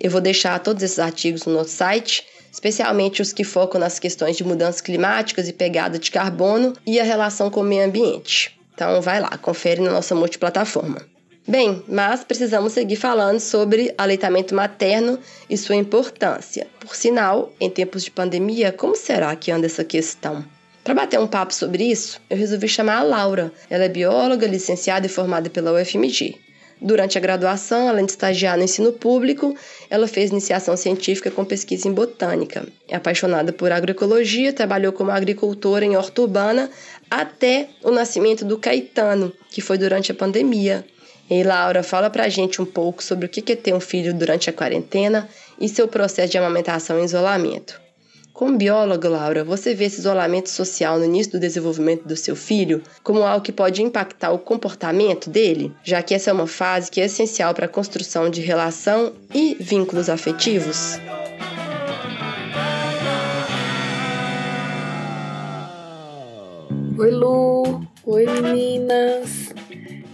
Eu 0.00 0.10
vou 0.10 0.20
deixar 0.20 0.58
todos 0.58 0.82
esses 0.82 0.98
artigos 0.98 1.46
no 1.46 1.52
nosso 1.52 1.70
site 1.70 2.26
especialmente 2.54 3.20
os 3.20 3.32
que 3.32 3.42
focam 3.42 3.80
nas 3.80 3.98
questões 3.98 4.36
de 4.36 4.44
mudanças 4.44 4.80
climáticas 4.80 5.48
e 5.48 5.52
pegada 5.52 5.98
de 5.98 6.08
carbono 6.08 6.72
e 6.86 7.00
a 7.00 7.02
relação 7.02 7.50
com 7.50 7.62
o 7.62 7.64
meio 7.64 7.84
ambiente. 7.84 8.56
Então 8.72 9.02
vai 9.02 9.20
lá, 9.20 9.36
confere 9.36 9.80
na 9.80 9.90
nossa 9.90 10.14
multiplataforma. 10.14 11.02
Bem, 11.48 11.82
mas 11.88 12.22
precisamos 12.22 12.72
seguir 12.72 12.94
falando 12.94 13.40
sobre 13.40 13.92
aleitamento 13.98 14.54
materno 14.54 15.18
e 15.50 15.58
sua 15.58 15.74
importância. 15.74 16.68
Por 16.78 16.94
sinal, 16.94 17.52
em 17.60 17.68
tempos 17.68 18.04
de 18.04 18.12
pandemia, 18.12 18.70
como 18.70 18.94
será 18.94 19.34
que 19.34 19.50
anda 19.50 19.66
essa 19.66 19.82
questão? 19.82 20.44
Para 20.84 20.94
bater 20.94 21.18
um 21.18 21.26
papo 21.26 21.52
sobre 21.52 21.82
isso, 21.82 22.20
eu 22.30 22.36
resolvi 22.36 22.68
chamar 22.68 22.98
a 22.98 23.02
Laura. 23.02 23.52
Ela 23.68 23.86
é 23.86 23.88
bióloga, 23.88 24.46
licenciada 24.46 25.06
e 25.06 25.08
formada 25.08 25.50
pela 25.50 25.72
UFMG. 25.72 26.38
Durante 26.84 27.16
a 27.16 27.20
graduação, 27.20 27.88
além 27.88 28.04
de 28.04 28.12
estagiar 28.12 28.58
no 28.58 28.62
ensino 28.62 28.92
público, 28.92 29.56
ela 29.88 30.06
fez 30.06 30.30
iniciação 30.30 30.76
científica 30.76 31.30
com 31.30 31.42
pesquisa 31.42 31.88
em 31.88 31.92
botânica. 31.92 32.66
É 32.86 32.94
apaixonada 32.94 33.54
por 33.54 33.72
agroecologia, 33.72 34.52
trabalhou 34.52 34.92
como 34.92 35.10
agricultora 35.10 35.82
em 35.82 35.96
horta 35.96 36.20
urbana 36.20 36.70
até 37.10 37.70
o 37.82 37.90
nascimento 37.90 38.44
do 38.44 38.58
Caetano, 38.58 39.32
que 39.50 39.62
foi 39.62 39.78
durante 39.78 40.12
a 40.12 40.14
pandemia. 40.14 40.84
E 41.30 41.42
Laura, 41.42 41.82
fala 41.82 42.10
pra 42.10 42.28
gente 42.28 42.60
um 42.60 42.66
pouco 42.66 43.02
sobre 43.02 43.24
o 43.24 43.28
que 43.30 43.50
é 43.50 43.56
ter 43.56 43.72
um 43.72 43.80
filho 43.80 44.12
durante 44.12 44.50
a 44.50 44.52
quarentena 44.52 45.26
e 45.58 45.70
seu 45.70 45.88
processo 45.88 46.32
de 46.32 46.36
amamentação 46.36 47.00
e 47.00 47.04
isolamento. 47.04 47.83
Como 48.34 48.58
bióloga, 48.58 49.08
Laura, 49.08 49.44
você 49.44 49.76
vê 49.76 49.84
esse 49.84 50.00
isolamento 50.00 50.50
social 50.50 50.98
no 50.98 51.04
início 51.04 51.30
do 51.30 51.38
desenvolvimento 51.38 52.02
do 52.02 52.16
seu 52.16 52.34
filho 52.34 52.82
como 53.00 53.22
algo 53.22 53.44
que 53.44 53.52
pode 53.52 53.80
impactar 53.80 54.32
o 54.32 54.40
comportamento 54.40 55.30
dele, 55.30 55.72
já 55.84 56.02
que 56.02 56.12
essa 56.12 56.30
é 56.30 56.32
uma 56.32 56.48
fase 56.48 56.90
que 56.90 57.00
é 57.00 57.04
essencial 57.04 57.54
para 57.54 57.66
a 57.66 57.68
construção 57.68 58.28
de 58.28 58.40
relação 58.40 59.12
e 59.32 59.56
vínculos 59.60 60.08
afetivos? 60.08 60.98
Oi, 66.98 67.10
Lu! 67.12 67.86
Oi, 68.04 68.26
meninas! 68.26 69.54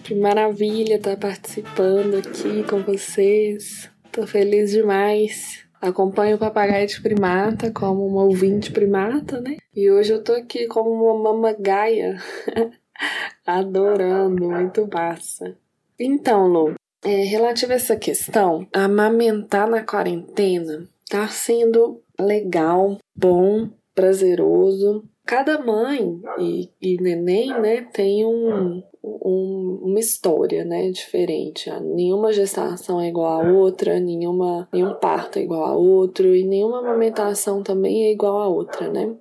Que 0.05 0.15
maravilha 0.15 0.97
estar 0.97 1.17
participando 1.17 2.19
aqui 2.19 2.65
com 2.69 2.83
vocês. 2.83 3.89
Tô 4.13 4.27
feliz 4.27 4.73
demais. 4.73 5.70
Acompanho 5.81 6.37
o 6.37 6.39
Papagaio 6.39 6.87
de 6.87 7.01
Primata 7.01 7.73
como 7.73 8.07
uma 8.07 8.25
ouvinte 8.25 8.71
primata, 8.71 9.41
né? 9.41 9.57
E 9.75 9.91
hoje 9.91 10.13
eu 10.13 10.23
tô 10.23 10.33
aqui 10.33 10.67
como 10.67 10.91
uma 10.91 11.33
mamagaia, 11.33 12.19
adorando, 13.47 14.51
muito 14.51 14.87
massa. 14.93 15.57
Então, 15.99 16.47
Lu, 16.47 16.75
é, 17.03 17.23
relativo 17.23 17.73
a 17.73 17.77
essa 17.77 17.97
questão, 17.97 18.67
amamentar 18.75 19.69
na 19.69 19.83
quarentena 19.83 20.87
tá 21.09 21.27
sendo 21.27 22.01
legal, 22.19 22.99
bom, 23.17 23.69
prazeroso. 23.95 25.05
Cada 25.27 25.59
mãe 25.59 26.21
e, 26.39 26.71
e 26.81 26.97
neném, 27.01 27.49
né, 27.61 27.83
tem 27.83 28.25
um, 28.25 28.83
um, 29.03 29.81
uma 29.83 30.01
história, 30.01 30.65
né, 30.65 30.91
diferente. 30.91 31.71
Nenhuma 31.81 32.33
gestação 32.33 33.01
é 33.01 33.09
igual 33.09 33.41
a 33.41 33.53
outra, 33.53 33.99
nenhuma, 33.99 34.69
nenhum 34.73 34.95
parto 34.95 35.39
é 35.39 35.43
igual 35.43 35.65
a 35.65 35.75
outro 35.75 36.35
e 36.35 36.45
nenhuma 36.45 36.81
amamentação 36.81 37.63
também 37.63 38.05
é 38.07 38.13
igual 38.13 38.39
a 38.39 38.49
outra, 38.49 38.91
né? 38.91 39.15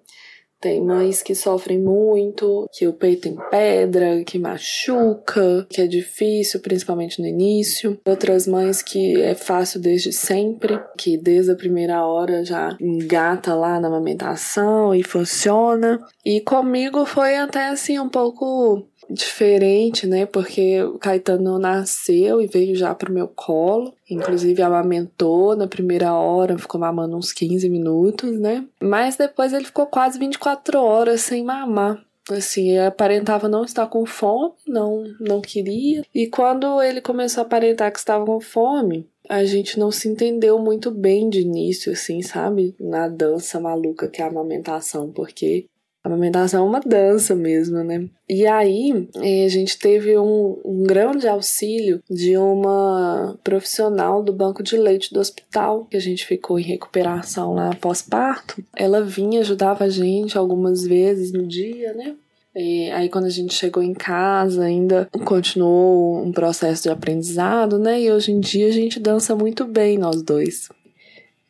Tem 0.62 0.84
mães 0.84 1.24
que 1.24 1.34
sofrem 1.34 1.80
muito, 1.80 2.68
que 2.74 2.86
o 2.86 2.92
peito 2.92 3.22
tem 3.22 3.38
pedra, 3.50 4.26
que 4.26 4.38
machuca, 4.38 5.66
que 5.70 5.82
é 5.82 5.88
difícil, 5.88 6.60
principalmente 6.60 7.22
no 7.22 7.28
início. 7.28 7.98
Outras 8.06 8.46
mães 8.46 8.82
que 8.82 9.22
é 9.22 9.34
fácil 9.36 9.80
desde 9.80 10.12
sempre, 10.12 10.78
que 10.98 11.18
desde 11.18 11.52
a 11.52 11.56
primeira 11.56 12.06
hora 12.06 12.44
já 12.44 12.76
engata 12.82 13.56
lá 13.56 13.80
na 13.80 13.88
amamentação 13.88 14.94
e 14.94 15.02
funciona. 15.02 15.98
E 16.26 16.42
comigo 16.42 17.06
foi 17.06 17.38
até 17.38 17.70
assim 17.70 17.98
um 17.98 18.10
pouco 18.10 18.86
diferente, 19.10 20.06
né? 20.06 20.26
Porque 20.26 20.82
o 20.84 20.98
Caetano 20.98 21.58
nasceu 21.58 22.42
e 22.42 22.48
veio 22.48 22.76
já 22.76 22.94
pro 22.94 23.12
meu 23.12 23.28
colo. 23.28 23.94
Inclusive 24.10 24.62
amamentou 24.62 25.56
na 25.56 25.68
primeira 25.68 26.14
hora, 26.14 26.58
ficou 26.58 26.80
mamando 26.80 27.18
uns 27.18 27.34
15 27.34 27.70
minutos, 27.70 28.40
né? 28.40 28.66
Mas 28.82 29.16
depois 29.16 29.54
ele 29.54 29.66
ficou 29.66 29.88
quase 29.88 30.20
24 30.20 30.80
horas 30.80 31.22
sem 31.22 31.44
mamar. 31.44 32.04
Assim, 32.32 32.78
aparentava 32.78 33.50
não 33.50 33.64
estar 33.64 33.88
com 33.88 34.06
fome, 34.06 34.54
não, 34.68 35.04
não 35.20 35.42
queria. 35.42 36.04
E 36.14 36.28
quando 36.28 36.82
ele 36.82 37.02
começou 37.02 37.42
a 37.42 37.46
aparentar 37.46 37.92
que 37.92 37.98
estava 37.98 38.24
com 38.24 38.40
fome, 38.40 39.08
a 39.28 39.44
gente 39.46 39.80
não 39.80 39.92
se 39.92 40.08
entendeu 40.08 40.60
muito 40.60 40.92
bem 40.92 41.30
de 41.30 41.42
início, 41.42 41.92
assim, 41.92 42.22
sabe? 42.22 42.76
Na 42.80 43.08
dança 43.08 43.60
maluca 43.60 44.08
que 44.08 44.22
é 44.22 44.26
a 44.26 44.28
amamentação, 44.28 45.12
porque 45.12 45.66
A 46.02 46.08
amamentação 46.08 46.66
é 46.66 46.70
uma 46.70 46.80
dança 46.80 47.36
mesmo, 47.36 47.84
né? 47.84 48.08
E 48.28 48.48
aí, 48.48 49.10
eh, 49.18 49.44
a 49.44 49.50
gente 49.50 49.78
teve 49.78 50.18
um, 50.18 50.58
um, 50.64 50.84
grande 50.84 51.28
auxílio 51.28 52.02
de 52.10 52.38
uma 52.38 53.38
profissional 53.44 54.24
do 54.24 54.32
banco 54.32 54.64
de 54.64 54.78
leite 54.78 55.14
do 55.14 55.20
hospital, 55.20 55.86
que 55.86 55.98
a 55.98 56.00
gente 56.00 56.26
ficou 56.26 56.58
em 56.58 56.64
recuperação 56.64 57.54
lá 57.54 57.76
pós-parto. 57.76 58.64
Ela 58.74 59.02
vinha, 59.02 59.42
ajudava 59.42 59.84
a 59.84 59.90
gente 59.90 60.38
algumas 60.38 60.84
vezes 60.84 61.34
no 61.34 61.46
dia, 61.46 61.94
né? 61.94 62.16
E 62.56 62.90
aí, 62.92 63.10
quando 63.10 63.26
a 63.26 63.30
gente 63.30 63.54
chegou 63.54 63.84
em 63.84 63.94
casa, 63.94 64.64
ainda 64.64 65.10
continuou 65.26 66.24
um 66.24 66.32
processo 66.32 66.84
de 66.84 66.90
aprendizado, 66.90 67.78
né? 67.78 68.02
E 68.02 68.12
hoje 68.12 68.32
em 68.32 68.40
dia 68.40 68.68
a 68.68 68.72
gente 68.72 69.02
dança 69.02 69.36
muito 69.36 69.66
bem, 69.66 69.98
nós 69.98 70.22
dois. 70.22 70.70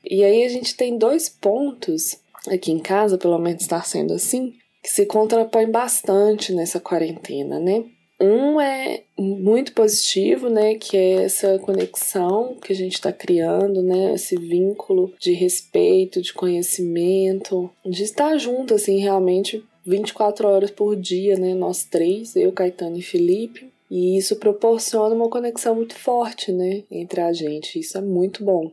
E 0.04 0.24
aí, 0.24 0.44
a 0.44 0.50
gente 0.50 0.76
tem 0.76 0.98
dois 0.98 1.30
pontos 1.30 2.18
aqui 2.48 2.72
em 2.72 2.80
casa, 2.80 3.18
pelo 3.18 3.38
menos 3.38 3.62
está 3.62 3.82
sendo 3.82 4.14
assim, 4.14 4.54
que 4.82 4.90
se 4.90 5.06
contrapõem 5.06 5.70
bastante 5.70 6.54
nessa 6.54 6.80
quarentena, 6.80 7.60
né? 7.60 7.84
Um 8.22 8.60
é 8.60 9.04
muito 9.18 9.72
positivo, 9.74 10.50
né, 10.50 10.76
que 10.76 10.98
é 10.98 11.24
essa 11.24 11.58
conexão 11.60 12.58
que 12.62 12.74
a 12.74 12.76
gente 12.76 12.96
está 12.96 13.14
criando, 13.14 13.82
né, 13.82 14.14
esse 14.14 14.36
vínculo 14.36 15.14
de 15.18 15.32
respeito, 15.32 16.22
de 16.22 16.34
conhecimento, 16.34 17.70
de 17.86 18.04
estar 18.04 18.38
junto, 18.38 18.74
assim, 18.74 19.00
realmente 19.00 19.64
24 19.86 20.50
horas 20.50 20.70
por 20.70 20.98
dia, 20.98 21.38
né, 21.38 21.54
nós 21.54 21.86
três, 21.86 22.36
eu, 22.36 22.52
Caetano 22.52 22.98
e 22.98 23.02
Felipe, 23.02 23.72
e 23.90 24.18
isso 24.18 24.36
proporciona 24.36 25.16
uma 25.16 25.30
conexão 25.30 25.74
muito 25.74 25.96
forte, 25.96 26.52
né, 26.52 26.84
entre 26.92 27.22
a 27.22 27.32
gente, 27.32 27.80
isso 27.80 27.98
é 27.98 28.02
muito 28.02 28.44
bom. 28.44 28.70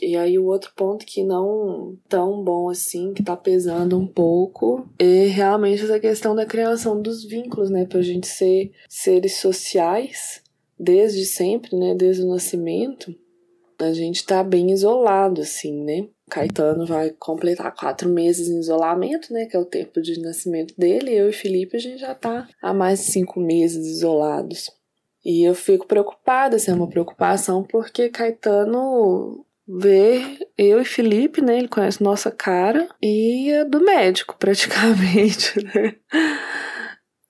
E 0.00 0.16
aí 0.16 0.38
o 0.38 0.46
outro 0.46 0.72
ponto 0.74 1.04
que 1.04 1.22
não 1.22 1.96
tão 2.08 2.42
bom 2.42 2.68
assim, 2.68 3.12
que 3.12 3.22
tá 3.22 3.36
pesando 3.36 3.98
um 3.98 4.06
pouco, 4.06 4.88
é 4.98 5.26
realmente 5.26 5.84
essa 5.84 6.00
questão 6.00 6.34
da 6.34 6.46
criação 6.46 7.00
dos 7.00 7.24
vínculos, 7.24 7.70
né? 7.70 7.84
Pra 7.84 8.02
gente 8.02 8.26
ser 8.26 8.72
seres 8.88 9.36
sociais 9.36 10.42
desde 10.78 11.24
sempre, 11.24 11.76
né? 11.76 11.94
Desde 11.94 12.22
o 12.22 12.28
nascimento. 12.28 13.14
A 13.78 13.92
gente 13.92 14.24
tá 14.24 14.44
bem 14.44 14.70
isolado, 14.70 15.40
assim, 15.40 15.82
né? 15.82 16.06
Caetano 16.30 16.86
vai 16.86 17.10
completar 17.10 17.74
quatro 17.74 18.08
meses 18.08 18.48
em 18.48 18.58
isolamento, 18.58 19.32
né? 19.32 19.46
Que 19.46 19.56
é 19.56 19.58
o 19.58 19.64
tempo 19.64 20.00
de 20.00 20.20
nascimento 20.20 20.74
dele. 20.78 21.12
Eu 21.12 21.28
e 21.28 21.32
Felipe, 21.32 21.76
a 21.76 21.80
gente 21.80 21.98
já 21.98 22.14
tá 22.14 22.48
há 22.62 22.72
mais 22.72 23.00
de 23.00 23.06
cinco 23.06 23.40
meses 23.40 23.86
isolados. 23.86 24.70
E 25.24 25.42
eu 25.44 25.54
fico 25.54 25.86
preocupada, 25.86 26.56
assim, 26.56 26.70
é 26.70 26.74
uma 26.74 26.88
preocupação, 26.88 27.62
porque 27.62 28.08
Caetano 28.08 29.44
ver 29.66 30.38
eu 30.56 30.80
e 30.80 30.84
Felipe, 30.84 31.40
né? 31.40 31.58
Ele 31.58 31.68
conhece 31.68 32.02
nossa 32.02 32.30
cara 32.30 32.88
e 33.00 33.52
a 33.54 33.64
do 33.64 33.80
médico, 33.80 34.36
praticamente, 34.38 35.62
né? 35.64 35.96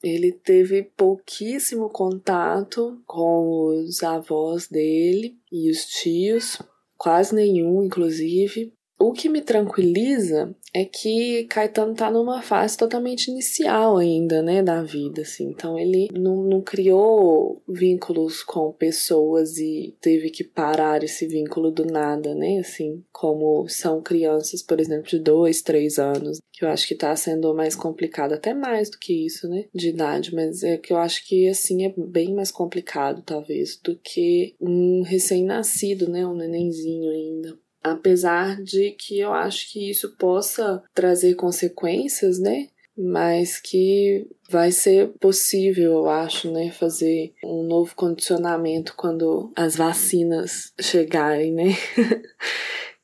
Ele 0.02 0.32
teve 0.32 0.82
pouquíssimo 0.96 1.88
contato 1.88 3.00
com 3.06 3.66
os 3.66 4.02
avós 4.02 4.66
dele 4.66 5.36
e 5.50 5.70
os 5.70 5.86
tios, 5.86 6.60
quase 6.96 7.34
nenhum, 7.34 7.84
inclusive. 7.84 8.72
O 8.98 9.12
que 9.12 9.28
me 9.28 9.40
tranquiliza 9.40 10.54
é 10.74 10.86
que 10.86 11.44
Caetano 11.44 11.94
tá 11.94 12.10
numa 12.10 12.40
fase 12.40 12.78
totalmente 12.78 13.28
inicial 13.30 13.98
ainda, 13.98 14.40
né, 14.40 14.62
da 14.62 14.82
vida, 14.82 15.22
assim. 15.22 15.50
Então 15.50 15.78
ele 15.78 16.08
não, 16.12 16.42
não 16.42 16.62
criou 16.62 17.62
vínculos 17.68 18.42
com 18.42 18.72
pessoas 18.72 19.58
e 19.58 19.94
teve 20.00 20.30
que 20.30 20.42
parar 20.42 21.04
esse 21.04 21.26
vínculo 21.26 21.70
do 21.70 21.84
nada, 21.84 22.34
né, 22.34 22.58
assim, 22.58 23.04
como 23.12 23.68
são 23.68 24.00
crianças, 24.00 24.62
por 24.62 24.80
exemplo, 24.80 25.08
de 25.08 25.18
dois, 25.18 25.60
três 25.60 25.98
anos, 25.98 26.40
que 26.50 26.64
eu 26.64 26.68
acho 26.68 26.88
que 26.88 26.94
tá 26.94 27.14
sendo 27.16 27.54
mais 27.54 27.74
complicado, 27.74 28.32
até 28.32 28.54
mais 28.54 28.90
do 28.90 28.98
que 28.98 29.26
isso, 29.26 29.48
né, 29.48 29.66
de 29.74 29.90
idade, 29.90 30.34
mas 30.34 30.62
é 30.62 30.78
que 30.78 30.92
eu 30.92 30.96
acho 30.96 31.26
que, 31.26 31.48
assim, 31.48 31.84
é 31.84 31.94
bem 31.96 32.34
mais 32.34 32.50
complicado, 32.50 33.22
talvez, 33.22 33.78
do 33.82 33.94
que 33.96 34.54
um 34.60 35.02
recém-nascido, 35.02 36.08
né, 36.08 36.26
um 36.26 36.34
nenenzinho 36.34 37.10
ainda 37.10 37.61
apesar 37.82 38.62
de 38.62 38.92
que 38.92 39.18
eu 39.18 39.32
acho 39.32 39.70
que 39.72 39.90
isso 39.90 40.16
possa 40.16 40.82
trazer 40.94 41.34
consequências, 41.34 42.38
né? 42.38 42.68
Mas 42.96 43.58
que 43.58 44.26
vai 44.50 44.70
ser 44.70 45.08
possível, 45.18 45.92
eu 45.92 46.10
acho, 46.10 46.52
né, 46.52 46.70
fazer 46.70 47.32
um 47.42 47.62
novo 47.62 47.94
condicionamento 47.94 48.94
quando 48.94 49.50
as 49.56 49.76
vacinas 49.76 50.72
chegarem, 50.80 51.52
né? 51.52 51.70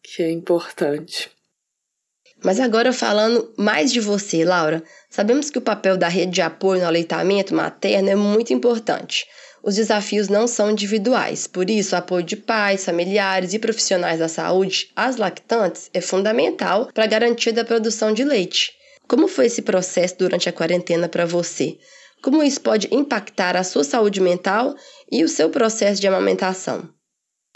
que 0.03 0.22
é 0.22 0.31
importante. 0.31 1.31
Mas 2.45 2.61
agora 2.61 2.93
falando 2.93 3.53
mais 3.57 3.93
de 3.93 3.99
você, 3.99 4.45
Laura, 4.45 4.83
sabemos 5.11 5.51
que 5.51 5.59
o 5.59 5.62
papel 5.62 5.97
da 5.97 6.07
rede 6.07 6.33
de 6.33 6.43
apoio 6.43 6.83
no 6.83 6.87
aleitamento 6.87 7.55
materno 7.55 8.09
é 8.09 8.14
muito 8.14 8.53
importante 8.53 9.26
os 9.62 9.76
desafios 9.76 10.28
não 10.28 10.46
são 10.46 10.70
individuais, 10.70 11.46
por 11.46 11.68
isso, 11.68 11.94
o 11.94 11.98
apoio 11.98 12.22
de 12.22 12.36
pais, 12.36 12.84
familiares 12.84 13.54
e 13.54 13.59
profissionais 13.59 14.18
da 14.18 14.28
saúde 14.28 14.90
às 14.94 15.16
lactantes 15.16 15.90
é 15.92 16.00
fundamental 16.00 16.90
para 16.92 17.04
a 17.04 17.09
garantia 17.09 17.52
da 17.52 17.64
produção 17.64 18.12
de 18.12 18.24
leite. 18.24 18.72
Como 19.06 19.26
foi 19.26 19.46
esse 19.46 19.62
processo 19.62 20.16
durante 20.18 20.48
a 20.48 20.52
quarentena 20.52 21.09
para 21.09 21.24
você? 21.24 21.78
Como 22.22 22.42
isso 22.42 22.61
pode 22.61 22.88
impactar 22.92 23.56
a 23.56 23.64
sua 23.64 23.84
saúde 23.84 24.20
mental 24.20 24.74
e 25.11 25.24
o 25.24 25.28
seu 25.28 25.50
processo 25.50 26.00
de 26.00 26.09
amamentação? 26.09 26.88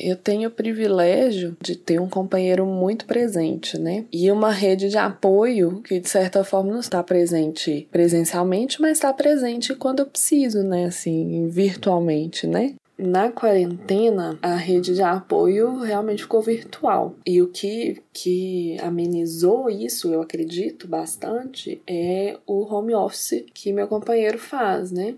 Eu 0.02 0.16
tenho 0.16 0.48
o 0.48 0.52
privilégio 0.52 1.56
de 1.62 1.76
ter 1.76 2.00
um 2.00 2.08
companheiro 2.08 2.66
muito 2.66 3.06
presente, 3.06 3.78
né? 3.78 4.04
E 4.12 4.30
uma 4.32 4.50
rede 4.50 4.88
de 4.88 4.98
apoio 4.98 5.80
que, 5.82 6.00
de 6.00 6.08
certa 6.08 6.42
forma, 6.42 6.72
não 6.72 6.80
está 6.80 7.00
presente 7.04 7.86
presencialmente, 7.90 8.82
mas 8.82 8.98
está 8.98 9.12
presente 9.12 9.74
quando 9.76 10.00
eu 10.00 10.06
preciso, 10.06 10.64
né? 10.64 10.86
Assim, 10.86 11.46
virtualmente, 11.48 12.48
né? 12.48 12.74
Na 12.98 13.30
quarentena, 13.30 14.38
a 14.42 14.54
rede 14.54 14.94
de 14.94 15.02
apoio 15.02 15.78
realmente 15.78 16.22
ficou 16.22 16.42
virtual. 16.42 17.16
E 17.26 17.40
o 17.40 17.48
que, 17.48 18.02
que 18.12 18.76
amenizou 18.80 19.70
isso, 19.70 20.12
eu 20.12 20.20
acredito 20.20 20.86
bastante, 20.86 21.80
é 21.86 22.38
o 22.46 22.62
home 22.62 22.94
office 22.94 23.44
que 23.54 23.72
meu 23.72 23.88
companheiro 23.88 24.38
faz, 24.38 24.92
né? 24.92 25.14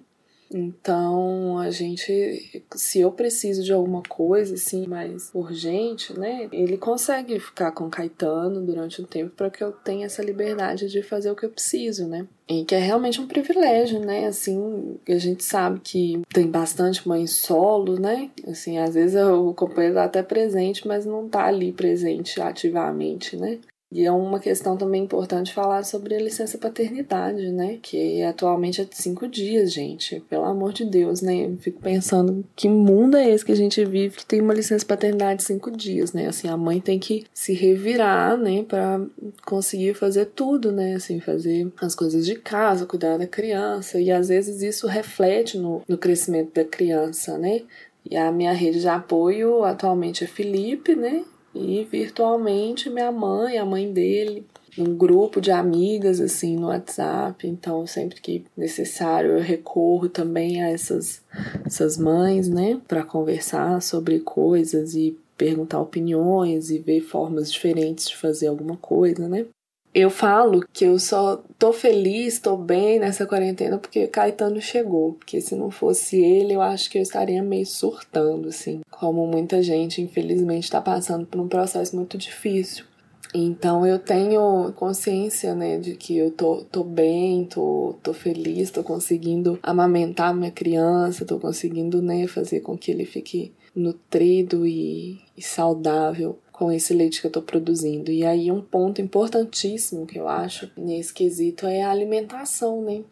Então, 0.57 1.59
a 1.59 1.69
gente, 1.69 2.63
se 2.77 3.01
eu 3.01 3.11
preciso 3.11 3.65
de 3.65 3.73
alguma 3.73 4.05
coisa 4.05 4.55
assim 4.55 4.87
mais 4.87 5.29
urgente, 5.35 6.17
né, 6.17 6.49
ele 6.53 6.79
consegue 6.79 7.41
ficar 7.41 7.73
com 7.73 7.91
Caetano 7.91 8.65
durante 8.65 9.03
um 9.03 9.05
tempo 9.05 9.31
para 9.31 9.51
que 9.51 9.65
eu 9.65 9.73
tenha 9.73 10.07
essa 10.07 10.23
liberdade 10.23 10.89
de 10.89 11.03
fazer 11.03 11.33
o 11.33 11.35
que 11.35 11.45
eu 11.45 11.51
preciso, 11.51 12.07
né? 12.07 12.29
E 12.49 12.65
que 12.65 12.75
é 12.75 12.79
realmente 12.79 13.21
um 13.21 13.27
privilégio, 13.27 13.99
né? 13.99 14.27
Assim, 14.27 14.97
a 15.09 15.19
gente 15.19 15.43
sabe 15.43 15.81
que 15.81 16.23
tem 16.33 16.47
bastante 16.47 17.09
mãe 17.09 17.27
solo, 17.27 17.99
né? 17.99 18.31
Assim, 18.47 18.79
às 18.79 18.95
vezes 18.95 19.21
o 19.21 19.53
companheiro 19.55 19.97
tá 19.97 20.05
até 20.05 20.23
presente, 20.23 20.87
mas 20.87 21.05
não 21.05 21.29
tá 21.29 21.47
ali 21.47 21.73
presente 21.73 22.41
ativamente, 22.41 23.37
né? 23.37 23.59
E 23.93 24.05
é 24.05 24.11
uma 24.11 24.41
questão 24.41 24.77
também 24.77 25.05
importante 25.05 25.55
falar 25.55 25.85
sobre 25.85 26.17
a 26.17 26.21
licença 26.21 26.59
paternidade, 26.59 27.53
né? 27.53 27.79
Que 27.81 28.23
atualmente 28.25 28.81
é 28.81 28.85
de 28.85 28.97
cinco 28.97 29.29
dias, 29.29 29.73
gente. 29.73 30.21
Pelo 30.29 30.45
amor 30.45 30.73
de 30.73 30.85
Deus, 30.85 31.21
né? 31.21 31.47
Eu 31.47 31.57
fico 31.59 31.81
pensando 31.81 32.45
que 32.57 32.69
mundo 32.69 33.17
é 33.17 33.31
esse 33.31 33.45
que 33.45 33.53
a 33.53 33.57
gente 33.57 33.85
vive 33.85 34.17
que 34.17 34.27
tem 34.27 34.41
uma 34.41 34.53
licença 34.53 34.85
paternidade 34.85 35.39
de 35.39 35.45
cinco 35.45 35.71
dias, 35.71 36.13
né? 36.13 36.27
Assim, 36.27 36.49
a 36.49 36.57
mãe 36.57 36.81
tem 36.81 36.99
que 36.99 37.25
se 37.33 37.53
revirar, 37.53 38.37
né? 38.37 38.65
Pra 38.65 39.01
conseguir 39.47 39.95
fazer 39.95 40.27
tudo, 40.27 40.73
né? 40.73 40.95
Assim, 40.95 41.21
fazer 41.21 41.73
as 41.81 41.95
coisas 41.95 42.27
de 42.27 42.35
casa, 42.35 42.87
cuidar 42.87 43.17
da 43.17 43.29
criança. 43.29 44.01
E 44.01 44.11
às 44.11 44.29
vezes 44.29 44.61
isso 44.61 44.89
reflete 44.89 45.57
no, 45.57 45.83
no 45.87 45.97
crescimento 45.97 46.53
da 46.53 46.65
criança, 46.65 47.39
né? 47.39 47.63
E 48.11 48.17
a 48.17 48.33
minha 48.33 48.53
rede 48.53 48.81
de 48.81 48.89
apoio 48.89 49.63
atualmente 49.63 50.25
é 50.25 50.27
Felipe, 50.27 50.97
né? 50.97 51.25
E 51.55 51.85
virtualmente 51.85 52.91
minha 52.91 53.13
mãe, 53.13 53.59
a 53.59 53.65
mãe 53.65 53.93
dele, 53.93 54.47
um 54.77 54.95
grupo 54.97 55.41
de 55.41 55.51
amigas 55.51 56.21
assim 56.21 56.57
no 56.57 56.67
WhatsApp. 56.67 57.47
Então, 57.47 57.87
sempre 57.87 58.21
que 58.21 58.45
necessário, 58.57 59.33
eu 59.33 59.41
recorro 59.41 60.09
também 60.09 60.63
a 60.63 60.71
essas, 60.71 61.23
essas 61.65 61.97
mães, 61.97 62.49
né, 62.49 62.81
para 62.89 63.05
conversar 63.05 63.81
sobre 63.81 64.21
coisas 64.21 64.95
e 64.95 65.17
perguntar 65.37 65.81
opiniões 65.81 66.71
e 66.71 66.79
ver 66.79 67.01
formas 67.01 67.53
diferentes 67.53 68.09
de 68.09 68.17
fazer 68.17 68.47
alguma 68.47 68.77
coisa, 68.77 69.29
né? 69.29 69.47
Eu 69.95 70.11
falo 70.11 70.67
que 70.73 70.85
eu 70.85 70.99
só 70.99 71.41
tô 71.57 71.73
feliz, 71.73 72.41
tô 72.41 72.57
bem 72.57 72.99
nessa 72.99 73.25
quarentena 73.27 73.79
porque 73.79 74.09
Caetano 74.09 74.61
chegou. 74.61 75.13
Porque 75.13 75.41
se 75.41 75.55
não 75.55 75.71
fosse 75.71 76.17
ele, 76.17 76.55
eu 76.55 76.61
acho 76.61 76.91
que 76.91 76.99
eu 76.99 77.03
estaria 77.03 77.41
meio 77.45 77.65
surtando, 77.65 78.49
assim. 78.49 78.81
Como 78.91 79.25
muita 79.25 79.63
gente, 79.63 80.03
infelizmente, 80.03 80.69
tá 80.69 80.81
passando 80.81 81.25
por 81.25 81.41
um 81.41 81.47
processo 81.47 81.95
muito 81.95 82.19
difícil. 82.19 82.85
Então 83.33 83.87
eu 83.87 83.99
tenho 83.99 84.73
consciência, 84.75 85.55
né, 85.55 85.79
de 85.79 85.95
que 85.97 86.17
eu 86.17 86.31
tô, 86.31 86.65
tô 86.71 86.85
bem, 86.85 87.45
tô, 87.45 87.97
tô 88.01 88.13
feliz, 88.13 88.71
tô 88.71 88.85
conseguindo 88.85 89.59
amamentar 89.61 90.35
minha 90.35 90.53
criança, 90.53 91.25
tô 91.25 91.41
conseguindo, 91.41 92.01
né, 92.01 92.29
fazer 92.29 92.61
com 92.61 92.79
que 92.79 92.93
ele 92.93 93.05
fique 93.05 93.53
nutrido 93.75 94.65
e, 94.65 95.21
e 95.37 95.43
saudável 95.43 96.39
com 96.55 96.71
esse 96.71 96.95
leite 96.95 97.21
que 97.21 97.27
eu 97.27 97.31
estou 97.31 97.43
produzindo. 97.43 98.13
E 98.13 98.25
aí 98.25 98.51
um 98.51 98.63
ponto 98.63 99.01
importantíssimo 99.03 100.07
que 100.07 100.17
eu 100.17 100.29
acho 100.29 100.71
nesse 100.77 101.13
quesito 101.13 101.67
é 101.67 101.83
a 101.83 101.91
alimentação, 101.91 102.81
né? 102.81 103.03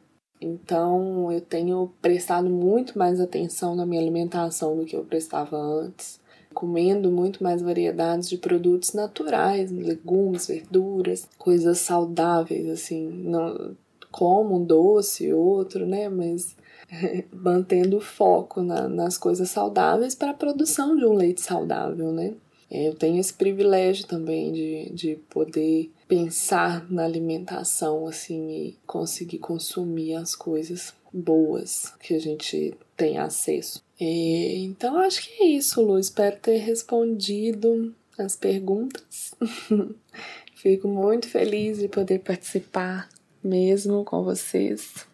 Então 0.41 1.31
eu 1.33 1.41
tenho 1.41 1.93
prestado 2.01 2.49
muito 2.49 2.97
mais 2.97 3.21
atenção 3.21 3.75
na 3.75 3.85
minha 3.85 4.01
alimentação 4.01 4.77
do 4.77 4.85
que 4.85 4.95
eu 4.95 5.05
prestava 5.05 5.57
antes, 5.57 6.21
comendo 6.55 7.11
muito 7.11 7.43
mais 7.43 7.61
variedades 7.61 8.29
de 8.29 8.39
produtos 8.39 8.93
naturais, 8.93 9.73
legumes, 9.73 10.47
verduras, 10.47 11.29
coisas 11.37 11.79
saudáveis, 11.79 12.69
assim, 12.69 13.09
não 13.11 13.77
como 14.09 14.57
um 14.57 14.65
doce, 14.65 15.33
outro, 15.33 15.85
né? 15.85 16.09
Mas 16.09 16.55
mantendo 17.33 18.01
foco 18.01 18.63
na, 18.63 18.89
nas 18.89 19.19
coisas 19.19 19.51
saudáveis 19.51 20.15
para 20.15 20.31
a 20.31 20.35
produção 20.35 20.97
de 20.97 21.05
um 21.05 21.15
leite 21.15 21.41
saudável, 21.41 22.13
né? 22.13 22.35
Eu 22.75 22.95
tenho 22.95 23.21
esse 23.21 23.35
privilégio 23.35 24.07
também 24.07 24.51
de, 24.51 24.91
de 24.95 25.17
poder 25.29 25.91
pensar 26.09 26.91
na 26.91 27.05
alimentação 27.05 28.07
assim 28.07 28.51
e 28.51 28.79
conseguir 28.87 29.39
consumir 29.39 30.15
as 30.15 30.35
coisas 30.35 30.95
boas 31.13 31.93
que 32.01 32.15
a 32.15 32.19
gente 32.19 32.75
tem 32.97 33.19
acesso. 33.19 33.85
É, 34.01 34.57
então 34.57 34.97
acho 34.97 35.23
que 35.23 35.43
é 35.43 35.47
isso, 35.49 35.83
Lu. 35.83 35.99
Espero 35.99 36.37
ter 36.41 36.57
respondido 36.57 37.95
as 38.19 38.37
perguntas. 38.37 39.35
Fico 40.57 40.89
muito 40.89 41.29
feliz 41.29 41.79
de 41.79 41.89
poder 41.89 42.21
participar 42.21 43.09
mesmo 43.45 44.03
com 44.05 44.23
vocês 44.23 45.07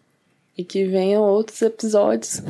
e 0.57 0.63
que 0.63 0.85
venham 0.85 1.23
outros 1.23 1.61
episódios 1.61 2.41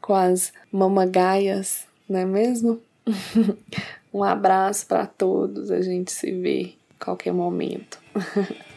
com 0.00 0.14
as 0.14 0.52
mamagaias, 0.72 1.86
não 2.08 2.20
é 2.20 2.24
mesmo? 2.24 2.80
Um 4.12 4.22
abraço 4.24 4.86
para 4.86 5.06
todos, 5.06 5.70
a 5.70 5.80
gente 5.82 6.10
se 6.10 6.32
vê 6.32 6.72
a 6.98 7.04
qualquer 7.04 7.32
momento. 7.32 7.98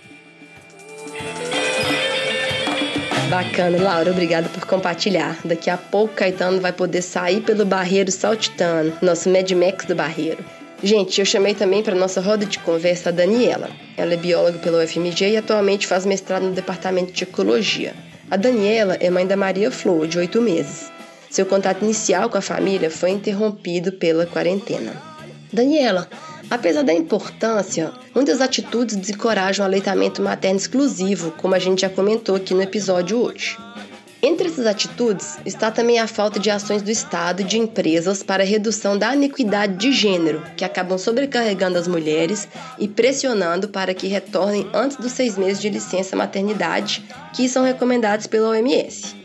Bacana, 3.30 3.82
Laura, 3.82 4.12
obrigada 4.12 4.50
por 4.50 4.66
compartilhar. 4.66 5.40
Daqui 5.46 5.70
a 5.70 5.78
pouco 5.78 6.16
Caetano 6.16 6.60
vai 6.60 6.74
poder 6.74 7.02
sair 7.02 7.40
pelo 7.40 7.66
barreiro 7.66 8.12
saltitano, 8.12 8.92
nosso 9.02 9.30
Mad 9.30 9.50
Max 9.52 9.86
do 9.86 9.96
barreiro. 9.96 10.44
Gente, 10.84 11.22
eu 11.22 11.26
chamei 11.26 11.56
também 11.56 11.82
para 11.82 11.96
nossa 11.96 12.20
roda 12.20 12.46
de 12.46 12.60
conversa 12.60 13.08
a 13.08 13.12
Daniela. 13.14 13.70
Ela 13.96 14.16
é 14.16 14.18
bióloga 14.18 14.60
pela 14.60 14.84
UFMG 14.84 15.30
e 15.30 15.38
atualmente 15.38 15.88
faz 15.88 16.06
mestrado 16.06 16.44
no 16.44 16.52
departamento 16.52 17.14
de 17.14 17.24
ecologia. 17.24 17.94
A 18.30 18.36
Daniela 18.36 18.96
é 18.96 19.10
mãe 19.10 19.26
da 19.26 19.38
Maria 19.38 19.72
Flor, 19.72 20.08
de 20.08 20.18
8 20.18 20.42
meses. 20.42 20.92
Seu 21.30 21.46
contato 21.46 21.84
inicial 21.84 22.30
com 22.30 22.38
a 22.38 22.42
família 22.42 22.92
foi 22.92 23.12
interrompido 23.12 23.94
pela 23.94 24.26
quarentena. 24.26 25.11
Daniela, 25.54 26.08
apesar 26.50 26.84
da 26.84 26.94
importância, 26.94 27.92
muitas 28.16 28.40
atitudes 28.40 28.96
desencorajam 28.96 29.66
o 29.66 29.68
aleitamento 29.68 30.22
materno 30.22 30.58
exclusivo, 30.58 31.32
como 31.32 31.56
a 31.56 31.60
gente 31.60 31.82
já 31.82 31.90
comentou 31.90 32.36
aqui 32.36 32.54
no 32.54 32.62
episódio 32.62 33.18
hoje. 33.18 33.58
Entre 34.24 34.48
essas 34.48 34.68
atitudes 34.68 35.40
está 35.46 35.72
também 35.72 36.00
a 36.00 36.08
falta 36.08 36.40
de 36.40 36.52
ações 36.52 36.84
do 36.84 36.92
Estado 36.92 37.42
e 37.42 37.44
de 37.44 37.58
empresas 37.58 38.22
para 38.22 38.44
a 38.44 38.46
redução 38.46 38.96
da 38.96 39.16
iniquidade 39.16 39.76
de 39.78 39.92
gênero, 39.92 40.44
que 40.56 40.64
acabam 40.64 40.98
sobrecarregando 40.98 41.78
as 41.78 41.88
mulheres 41.88 42.48
e 42.78 42.88
pressionando 42.88 43.68
para 43.68 43.96
que 43.96 44.08
retornem 44.08 44.70
antes 44.74 44.96
dos 44.98 45.12
seis 45.12 45.38
meses 45.40 45.60
de 45.60 45.70
licença 45.70 46.16
maternidade, 46.16 47.04
que 47.34 47.50
são 47.50 47.64
recomendados 47.64 48.28
pela 48.28 48.50
OMS. 48.50 49.16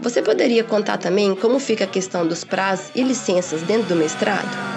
Você 0.00 0.20
poderia 0.20 0.64
contar 0.64 0.98
também 0.98 1.36
como 1.36 1.60
fica 1.60 1.84
a 1.84 1.86
questão 1.86 2.26
dos 2.26 2.42
prazos 2.42 2.90
e 2.96 3.02
licenças 3.02 3.62
dentro 3.62 3.90
do 3.90 3.96
mestrado? 3.96 4.71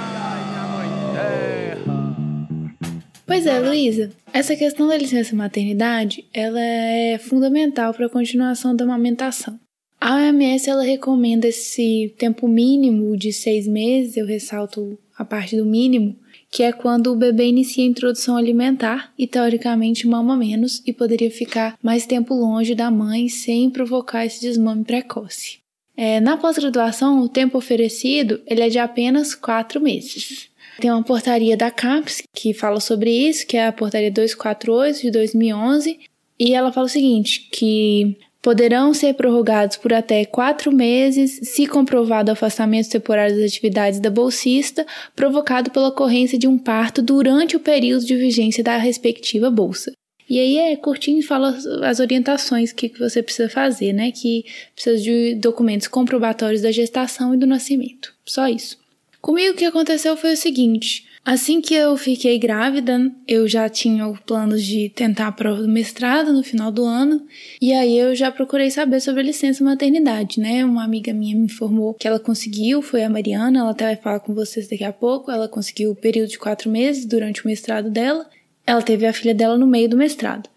Pois 3.36 3.48
é, 3.48 3.60
Luísa. 3.60 4.12
Essa 4.32 4.56
questão 4.56 4.88
da 4.88 4.96
licença 4.96 5.36
maternidade, 5.36 6.24
ela 6.34 6.58
é 6.58 7.18
fundamental 7.18 7.94
para 7.94 8.06
a 8.06 8.10
continuação 8.10 8.74
da 8.74 8.86
amamentação. 8.86 9.60
A 10.00 10.16
OMS 10.16 10.70
ela 10.70 10.84
recomenda 10.84 11.46
esse 11.46 12.16
tempo 12.18 12.48
mínimo 12.48 13.18
de 13.18 13.34
seis 13.34 13.68
meses, 13.68 14.16
eu 14.16 14.26
ressalto 14.26 14.98
a 15.18 15.26
parte 15.26 15.58
do 15.58 15.66
mínimo, 15.66 16.16
que 16.50 16.64
é 16.64 16.72
quando 16.72 17.12
o 17.12 17.16
bebê 17.18 17.48
inicia 17.48 17.84
a 17.84 17.88
introdução 17.88 18.38
alimentar 18.38 19.12
e 19.20 19.28
teoricamente 19.28 20.08
mama 20.08 20.38
menos 20.38 20.82
e 20.88 20.94
poderia 20.94 21.30
ficar 21.30 21.78
mais 21.84 22.06
tempo 22.06 22.34
longe 22.34 22.74
da 22.74 22.90
mãe 22.90 23.28
sem 23.28 23.70
provocar 23.70 24.26
esse 24.26 24.40
desmame 24.40 24.86
precoce. 24.86 25.58
É, 25.98 26.22
na 26.22 26.38
pós-graduação, 26.38 27.20
o 27.20 27.28
tempo 27.28 27.58
oferecido 27.58 28.42
ele 28.48 28.62
é 28.62 28.70
de 28.70 28.80
apenas 28.80 29.36
quatro 29.36 29.82
meses. 29.82 30.55
Tem 30.80 30.92
uma 30.92 31.04
portaria 31.04 31.56
da 31.56 31.72
CAPES 31.72 32.24
que 32.34 32.54
fala 32.54 32.80
sobre 32.80 33.12
isso, 33.12 33.48
que 33.48 33.58
é 33.58 33.68
a 33.68 33.72
portaria 33.72 34.12
248 34.12 35.02
de 35.02 35.12
2011, 35.12 36.00
e 36.40 36.54
ela 36.54 36.72
fala 36.72 36.88
o 36.88 36.90
seguinte, 36.90 37.48
que 37.52 38.18
poderão 38.46 38.94
ser 38.94 39.16
prorrogados 39.16 39.76
por 39.76 39.92
até 39.92 40.24
quatro 40.24 40.72
meses 40.72 41.40
se 41.42 41.66
comprovado 41.66 42.30
afastamento 42.30 42.90
temporário 42.90 43.36
das 43.36 43.46
atividades 43.46 44.00
da 44.00 44.12
bolsista 44.12 44.86
provocado 45.16 45.72
pela 45.72 45.88
ocorrência 45.88 46.38
de 46.38 46.48
um 46.48 46.56
parto 46.56 47.02
durante 47.02 47.56
o 47.56 47.60
período 47.60 48.06
de 48.06 48.16
vigência 48.16 48.64
da 48.64 48.78
respectiva 48.78 49.50
bolsa. 49.50 49.94
E 50.30 50.40
aí 50.40 50.58
é 50.58 50.76
curtinho 50.76 51.24
fala 51.24 51.58
as 51.84 52.00
orientações 52.00 52.72
que 52.72 52.92
você 53.00 53.24
precisa 53.24 53.50
fazer, 53.50 53.94
né? 53.94 54.12
Que 54.12 54.46
precisa 54.76 55.02
de 55.02 55.36
documentos 55.36 55.88
comprobatórios 55.88 56.62
da 56.62 56.72
gestação 56.72 57.34
e 57.34 57.38
do 57.38 57.48
nascimento. 57.48 58.14
Só 58.26 58.48
isso. 58.48 58.78
Comigo 59.26 59.56
o 59.56 59.58
que 59.58 59.66
aconteceu 59.66 60.16
foi 60.16 60.34
o 60.34 60.38
seguinte: 60.38 61.04
assim 61.26 61.60
que 61.60 61.74
eu 61.74 61.98
fiquei 61.98 62.38
grávida, 62.38 63.12
eu 63.28 63.48
já 63.48 63.68
tinha 63.68 64.08
planos 64.24 64.64
de 64.64 64.88
tentar 64.90 65.30
a 65.30 65.32
prova 65.32 65.64
do 65.64 65.68
mestrado 65.68 66.32
no 66.32 66.44
final 66.44 66.72
do 66.72 66.86
ano, 66.86 67.26
e 67.60 67.74
aí 67.74 67.98
eu 67.98 68.14
já 68.14 68.32
procurei 68.32 68.70
saber 68.70 69.00
sobre 69.00 69.22
a 69.22 69.24
licença 69.24 69.64
maternidade, 69.64 70.40
né? 70.40 70.64
Uma 70.64 70.84
amiga 70.84 71.12
minha 71.12 71.36
me 71.36 71.46
informou 71.46 71.96
que 71.96 72.08
ela 72.08 72.20
conseguiu, 72.20 72.84
foi 72.84 73.04
a 73.04 73.10
Mariana, 73.10 73.62
ela 73.62 73.72
até 73.72 73.86
vai 73.86 73.96
falar 73.96 74.20
com 74.20 74.36
vocês 74.36 74.68
daqui 74.68 74.84
a 74.84 74.94
pouco. 74.94 75.32
Ela 75.32 75.50
conseguiu 75.50 75.90
o 75.90 75.96
período 75.96 76.30
de 76.30 76.38
quatro 76.38 76.70
meses 76.70 77.04
durante 77.04 77.44
o 77.44 77.48
mestrado 77.48 77.90
dela. 77.90 78.30
Ela 78.64 78.84
teve 78.84 79.08
a 79.08 79.14
filha 79.14 79.34
dela 79.34 79.58
no 79.58 79.66
meio 79.66 79.90
do 79.90 79.98
mestrado. 79.98 80.48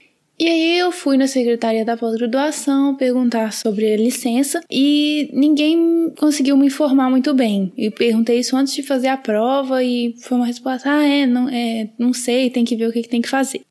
E 0.40 0.46
aí 0.46 0.78
eu 0.78 0.92
fui 0.92 1.16
na 1.16 1.26
secretaria 1.26 1.84
da 1.84 1.96
pós-graduação 1.96 2.94
perguntar 2.94 3.52
sobre 3.52 3.92
a 3.92 3.96
licença 3.96 4.60
e 4.70 5.28
ninguém 5.32 6.12
conseguiu 6.16 6.56
me 6.56 6.66
informar 6.66 7.10
muito 7.10 7.34
bem. 7.34 7.72
Eu 7.76 7.90
perguntei 7.90 8.38
isso 8.38 8.56
antes 8.56 8.72
de 8.72 8.84
fazer 8.84 9.08
a 9.08 9.16
prova 9.16 9.82
e 9.82 10.14
foi 10.20 10.36
uma 10.36 10.46
resposta: 10.46 10.88
ah, 10.88 11.04
é, 11.04 11.26
não, 11.26 11.48
é, 11.48 11.90
não 11.98 12.12
sei, 12.12 12.50
tem 12.50 12.64
que 12.64 12.76
ver 12.76 12.88
o 12.88 12.92
que, 12.92 13.02
que 13.02 13.08
tem 13.08 13.20
que 13.20 13.28
fazer. 13.28 13.62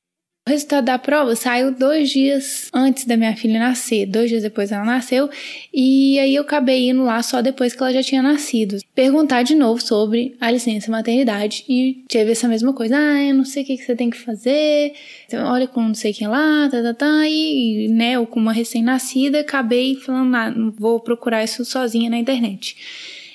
O 0.47 0.49
resultado 0.49 0.85
da 0.85 0.97
prova 0.97 1.35
saiu 1.35 1.73
dois 1.73 2.09
dias 2.09 2.69
antes 2.73 3.03
da 3.03 3.17
minha 3.17 3.35
filha 3.35 3.59
nascer, 3.59 4.05
dois 4.05 4.29
dias 4.29 4.43
depois 4.43 4.71
ela 4.71 4.85
nasceu, 4.85 5.29
e 5.73 6.17
aí 6.19 6.35
eu 6.35 6.43
acabei 6.43 6.87
indo 6.87 7.03
lá 7.03 7.21
só 7.21 7.41
depois 7.41 7.73
que 7.73 7.83
ela 7.83 7.91
já 7.91 8.01
tinha 8.01 8.21
nascido. 8.21 8.77
Perguntar 8.95 9.43
de 9.43 9.53
novo 9.55 9.81
sobre 9.81 10.37
a 10.39 10.49
licença 10.49 10.89
maternidade 10.89 11.65
e 11.67 12.01
tive 12.07 12.31
essa 12.31 12.47
mesma 12.47 12.71
coisa. 12.71 12.95
Ah, 12.97 13.25
eu 13.25 13.35
não 13.35 13.43
sei 13.43 13.63
o 13.63 13.65
que, 13.65 13.75
você 13.75 13.93
tem 13.93 14.09
que 14.09 14.17
fazer, 14.17 14.93
olha 15.33 15.67
com 15.67 15.81
não 15.81 15.93
sei 15.93 16.13
quem 16.13 16.29
lá, 16.29 16.69
tá, 16.71 16.81
tá, 16.81 16.93
tá, 16.93 17.27
e, 17.27 17.89
né, 17.89 18.13
eu 18.13 18.25
com 18.25 18.39
uma 18.39 18.53
recém-nascida 18.53 19.41
acabei 19.41 19.95
falando, 19.95 20.33
ah, 20.33 20.53
vou 20.79 21.01
procurar 21.01 21.43
isso 21.43 21.65
sozinha 21.65 22.09
na 22.09 22.17
internet. 22.17 22.77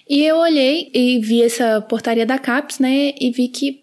E 0.08 0.24
eu 0.24 0.36
olhei 0.36 0.90
e 0.94 1.18
vi 1.18 1.42
essa 1.42 1.78
portaria 1.82 2.24
da 2.24 2.38
CAPES, 2.38 2.78
né, 2.78 3.12
e 3.20 3.30
vi 3.30 3.48
que 3.48 3.81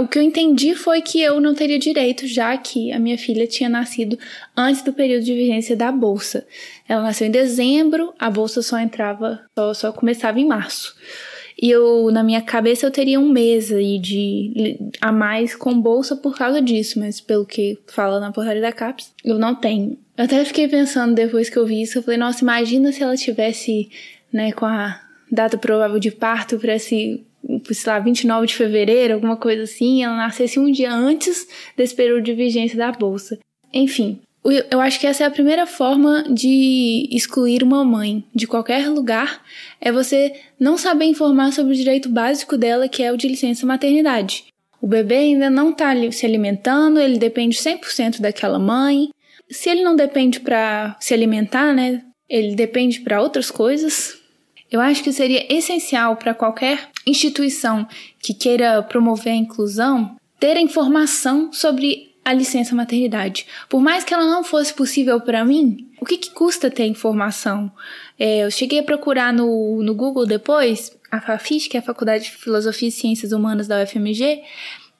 o 0.00 0.06
que 0.06 0.18
eu 0.18 0.22
entendi 0.22 0.74
foi 0.74 1.02
que 1.02 1.20
eu 1.20 1.40
não 1.40 1.54
teria 1.54 1.78
direito, 1.78 2.26
já 2.26 2.56
que 2.56 2.92
a 2.92 2.98
minha 2.98 3.18
filha 3.18 3.46
tinha 3.46 3.68
nascido 3.68 4.16
antes 4.56 4.82
do 4.82 4.92
período 4.92 5.24
de 5.24 5.34
vigência 5.34 5.76
da 5.76 5.90
bolsa. 5.90 6.46
Ela 6.88 7.02
nasceu 7.02 7.26
em 7.26 7.30
dezembro, 7.30 8.14
a 8.18 8.30
bolsa 8.30 8.62
só 8.62 8.78
entrava, 8.78 9.40
só, 9.58 9.74
só 9.74 9.92
começava 9.92 10.38
em 10.38 10.46
março. 10.46 10.94
E 11.60 11.70
eu, 11.70 12.10
na 12.10 12.22
minha 12.22 12.40
cabeça, 12.40 12.86
eu 12.86 12.90
teria 12.90 13.20
um 13.20 13.28
mês 13.28 13.72
aí 13.72 13.98
de 13.98 14.78
a 15.00 15.12
mais 15.12 15.54
com 15.54 15.78
bolsa 15.80 16.16
por 16.16 16.36
causa 16.36 16.62
disso, 16.62 16.98
mas 16.98 17.20
pelo 17.20 17.44
que 17.44 17.78
fala 17.88 18.20
na 18.20 18.32
portaria 18.32 18.62
da 18.62 18.72
CAPES, 18.72 19.12
eu 19.24 19.38
não 19.38 19.54
tenho. 19.54 19.98
Eu 20.16 20.24
até 20.24 20.44
fiquei 20.44 20.68
pensando 20.68 21.14
depois 21.14 21.50
que 21.50 21.56
eu 21.56 21.66
vi 21.66 21.82
isso, 21.82 21.98
eu 21.98 22.02
falei, 22.02 22.18
nossa, 22.18 22.42
imagina 22.42 22.92
se 22.92 23.02
ela 23.02 23.16
tivesse, 23.16 23.88
né, 24.32 24.52
com 24.52 24.66
a 24.66 25.00
data 25.30 25.56
provável 25.56 25.98
de 25.98 26.10
parto 26.10 26.58
para 26.58 26.74
esse 26.74 27.24
sei 27.70 27.92
lá, 27.92 27.98
29 27.98 28.46
de 28.46 28.54
fevereiro, 28.54 29.14
alguma 29.14 29.36
coisa 29.36 29.62
assim, 29.64 30.02
ela 30.02 30.16
nascesse 30.16 30.58
um 30.58 30.70
dia 30.70 30.92
antes 30.92 31.46
desse 31.76 31.94
período 31.94 32.22
de 32.22 32.34
vigência 32.34 32.76
da 32.76 32.92
bolsa. 32.92 33.38
Enfim, 33.72 34.20
eu 34.70 34.80
acho 34.80 34.98
que 34.98 35.06
essa 35.06 35.22
é 35.22 35.26
a 35.26 35.30
primeira 35.30 35.66
forma 35.66 36.24
de 36.28 37.08
excluir 37.12 37.62
uma 37.62 37.84
mãe 37.84 38.24
de 38.34 38.46
qualquer 38.46 38.88
lugar, 38.88 39.40
é 39.80 39.92
você 39.92 40.32
não 40.58 40.76
saber 40.76 41.04
informar 41.04 41.52
sobre 41.52 41.72
o 41.72 41.76
direito 41.76 42.08
básico 42.08 42.56
dela, 42.56 42.88
que 42.88 43.02
é 43.02 43.12
o 43.12 43.16
de 43.16 43.28
licença 43.28 43.64
maternidade. 43.64 44.44
O 44.80 44.86
bebê 44.86 45.16
ainda 45.16 45.48
não 45.48 45.70
está 45.70 45.92
se 46.10 46.26
alimentando, 46.26 46.98
ele 46.98 47.18
depende 47.18 47.56
100% 47.56 48.20
daquela 48.20 48.58
mãe. 48.58 49.10
Se 49.48 49.70
ele 49.70 49.84
não 49.84 49.94
depende 49.94 50.40
para 50.40 50.96
se 50.98 51.14
alimentar, 51.14 51.72
né, 51.72 52.02
ele 52.28 52.56
depende 52.56 53.00
para 53.00 53.22
outras 53.22 53.48
coisas, 53.48 54.18
Eu 54.72 54.80
acho 54.80 55.04
que 55.04 55.12
seria 55.12 55.46
essencial 55.54 56.16
para 56.16 56.32
qualquer 56.32 56.88
instituição 57.06 57.86
que 58.18 58.32
queira 58.32 58.82
promover 58.82 59.34
a 59.34 59.36
inclusão 59.36 60.16
ter 60.40 60.56
informação 60.56 61.52
sobre 61.52 62.12
a 62.24 62.32
licença 62.32 62.74
maternidade. 62.74 63.46
Por 63.68 63.80
mais 63.80 64.02
que 64.02 64.14
ela 64.14 64.26
não 64.26 64.42
fosse 64.42 64.72
possível 64.72 65.20
para 65.20 65.44
mim, 65.44 65.88
o 66.00 66.04
que, 66.04 66.16
que, 66.16 66.30
custa 66.30 66.70
ter 66.70 66.86
informação? 66.86 67.70
É, 68.18 68.44
eu 68.44 68.50
cheguei 68.50 68.78
a 68.78 68.82
procurar 68.82 69.32
no, 69.32 69.82
no 69.82 69.94
Google 69.94 70.24
depois, 70.24 70.96
a 71.10 71.20
FAFIS, 71.20 71.68
que 71.68 71.76
é 71.76 71.80
a 71.80 71.82
Faculdade 71.82 72.24
de 72.24 72.30
Filosofia 72.30 72.88
e 72.88 72.92
Ciências 72.92 73.32
Humanas 73.32 73.68
da 73.68 73.82
UFMG, 73.82 74.42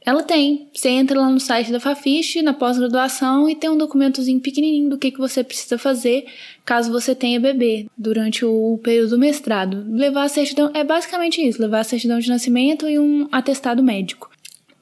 ela 0.04 0.22
tem. 0.22 0.68
Você 0.72 0.88
entra 0.88 1.20
lá 1.20 1.30
no 1.30 1.40
site 1.40 1.70
da 1.70 1.80
Fafiche, 1.80 2.42
na 2.42 2.52
pós-graduação, 2.52 3.48
e 3.48 3.54
tem 3.54 3.70
um 3.70 3.78
documentozinho 3.78 4.40
pequenininho 4.40 4.90
do 4.90 4.98
que, 4.98 5.10
que 5.10 5.18
você 5.18 5.44
precisa 5.44 5.78
fazer 5.78 6.26
caso 6.64 6.92
você 6.92 7.14
tenha 7.14 7.40
bebê 7.40 7.86
durante 7.96 8.44
o 8.44 8.78
período 8.82 9.10
do 9.10 9.18
mestrado. 9.18 9.84
Levar 9.88 10.24
a 10.24 10.28
certidão 10.28 10.70
é 10.74 10.82
basicamente 10.84 11.40
isso: 11.40 11.60
levar 11.60 11.80
a 11.80 11.84
certidão 11.84 12.18
de 12.18 12.28
nascimento 12.28 12.88
e 12.88 12.98
um 12.98 13.28
atestado 13.30 13.82
médico. 13.82 14.31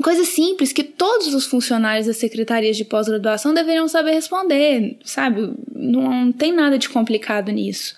Coisa 0.03 0.25
simples 0.25 0.73
que 0.73 0.83
todos 0.83 1.35
os 1.35 1.47
funcionários 1.47 2.07
das 2.07 2.17
secretarias 2.17 2.77
de 2.77 2.85
pós-graduação 2.85 3.53
deveriam 3.53 3.87
saber 3.87 4.13
responder, 4.13 4.97
sabe? 5.05 5.53
Não, 5.75 6.03
não, 6.03 6.33
tem 6.33 6.53
nada 6.53 6.79
de 6.79 6.89
complicado 6.89 7.51
nisso. 7.51 7.95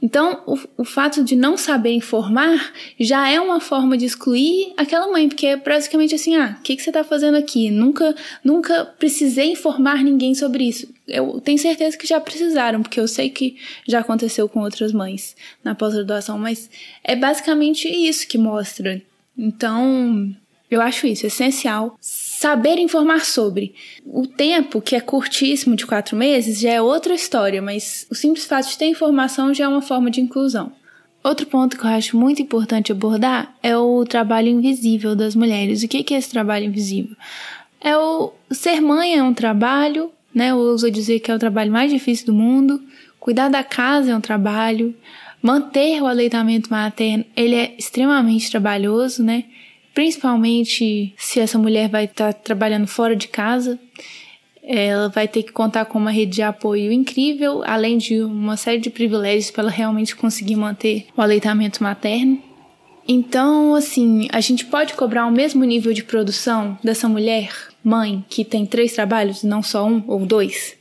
Então, 0.00 0.42
o, 0.46 0.58
o 0.78 0.84
fato 0.84 1.22
de 1.22 1.36
não 1.36 1.56
saber 1.56 1.92
informar 1.92 2.72
já 2.98 3.28
é 3.28 3.40
uma 3.40 3.60
forma 3.60 3.98
de 3.98 4.06
excluir 4.06 4.72
aquela 4.76 5.10
mãe, 5.10 5.28
porque 5.28 5.46
é 5.46 5.56
praticamente 5.56 6.14
assim: 6.14 6.36
ah, 6.36 6.56
o 6.58 6.62
que, 6.62 6.76
que 6.76 6.82
você 6.82 6.90
está 6.90 7.04
fazendo 7.04 7.36
aqui? 7.36 7.70
Nunca, 7.70 8.14
nunca 8.42 8.84
precisei 8.84 9.52
informar 9.52 10.02
ninguém 10.02 10.34
sobre 10.34 10.64
isso. 10.64 10.88
Eu 11.06 11.40
tenho 11.40 11.58
certeza 11.58 11.98
que 11.98 12.06
já 12.06 12.20
precisaram, 12.20 12.82
porque 12.82 13.00
eu 13.00 13.08
sei 13.08 13.28
que 13.28 13.56
já 13.86 14.00
aconteceu 14.00 14.48
com 14.48 14.60
outras 14.60 14.92
mães 14.92 15.36
na 15.62 15.74
pós-graduação, 15.74 16.38
mas 16.38 16.70
é 17.04 17.14
basicamente 17.14 17.88
isso 17.88 18.26
que 18.26 18.38
mostra. 18.38 19.02
Então, 19.36 20.34
eu 20.74 20.80
acho 20.80 21.06
isso 21.06 21.26
essencial. 21.26 21.96
Saber 22.00 22.78
informar 22.78 23.24
sobre. 23.24 23.74
O 24.04 24.26
tempo, 24.26 24.80
que 24.80 24.96
é 24.96 25.00
curtíssimo 25.00 25.76
de 25.76 25.86
quatro 25.86 26.16
meses, 26.16 26.60
já 26.60 26.70
é 26.70 26.82
outra 26.82 27.14
história, 27.14 27.62
mas 27.62 28.06
o 28.10 28.14
simples 28.14 28.46
fato 28.46 28.68
de 28.68 28.78
ter 28.78 28.86
informação 28.86 29.54
já 29.54 29.64
é 29.64 29.68
uma 29.68 29.82
forma 29.82 30.10
de 30.10 30.20
inclusão. 30.20 30.72
Outro 31.22 31.46
ponto 31.46 31.78
que 31.78 31.84
eu 31.84 31.90
acho 31.90 32.16
muito 32.16 32.42
importante 32.42 32.90
abordar 32.90 33.54
é 33.62 33.76
o 33.76 34.04
trabalho 34.04 34.48
invisível 34.48 35.14
das 35.14 35.36
mulheres. 35.36 35.82
O 35.82 35.88
que 35.88 36.12
é 36.12 36.18
esse 36.18 36.30
trabalho 36.30 36.66
invisível? 36.66 37.16
É 37.80 37.96
o 37.96 38.32
ser 38.50 38.80
mãe 38.80 39.16
é 39.16 39.22
um 39.22 39.32
trabalho, 39.32 40.10
né? 40.34 40.50
Eu 40.50 40.56
uso 40.56 40.90
dizer 40.90 41.20
que 41.20 41.30
é 41.30 41.34
o 41.34 41.38
trabalho 41.38 41.70
mais 41.70 41.92
difícil 41.92 42.26
do 42.26 42.34
mundo. 42.34 42.82
Cuidar 43.20 43.48
da 43.48 43.62
casa 43.62 44.10
é 44.10 44.16
um 44.16 44.20
trabalho. 44.20 44.94
Manter 45.40 46.02
o 46.02 46.06
aleitamento 46.06 46.70
materno, 46.70 47.24
ele 47.36 47.54
é 47.54 47.74
extremamente 47.78 48.50
trabalhoso, 48.50 49.22
né? 49.22 49.44
Principalmente 49.94 51.14
se 51.16 51.40
essa 51.40 51.58
mulher 51.58 51.88
vai 51.88 52.04
estar 52.04 52.32
tá 52.32 52.40
trabalhando 52.40 52.86
fora 52.86 53.14
de 53.16 53.28
casa. 53.28 53.78
Ela 54.62 55.08
vai 55.08 55.26
ter 55.26 55.42
que 55.42 55.52
contar 55.52 55.86
com 55.86 55.98
uma 55.98 56.10
rede 56.12 56.36
de 56.36 56.42
apoio 56.42 56.92
incrível, 56.92 57.62
além 57.64 57.98
de 57.98 58.22
uma 58.22 58.56
série 58.56 58.78
de 58.78 58.90
privilégios 58.90 59.50
para 59.50 59.64
ela 59.64 59.70
realmente 59.70 60.14
conseguir 60.14 60.54
manter 60.54 61.06
o 61.16 61.20
aleitamento 61.20 61.82
materno. 61.82 62.40
Então, 63.06 63.74
assim, 63.74 64.28
a 64.32 64.40
gente 64.40 64.64
pode 64.66 64.94
cobrar 64.94 65.26
o 65.26 65.32
mesmo 65.32 65.64
nível 65.64 65.92
de 65.92 66.04
produção 66.04 66.78
dessa 66.84 67.08
mulher, 67.08 67.52
mãe, 67.82 68.24
que 68.28 68.44
tem 68.44 68.64
três 68.64 68.92
trabalhos, 68.92 69.42
não 69.42 69.62
só 69.62 69.84
um 69.84 70.04
ou 70.06 70.24
dois? 70.24 70.76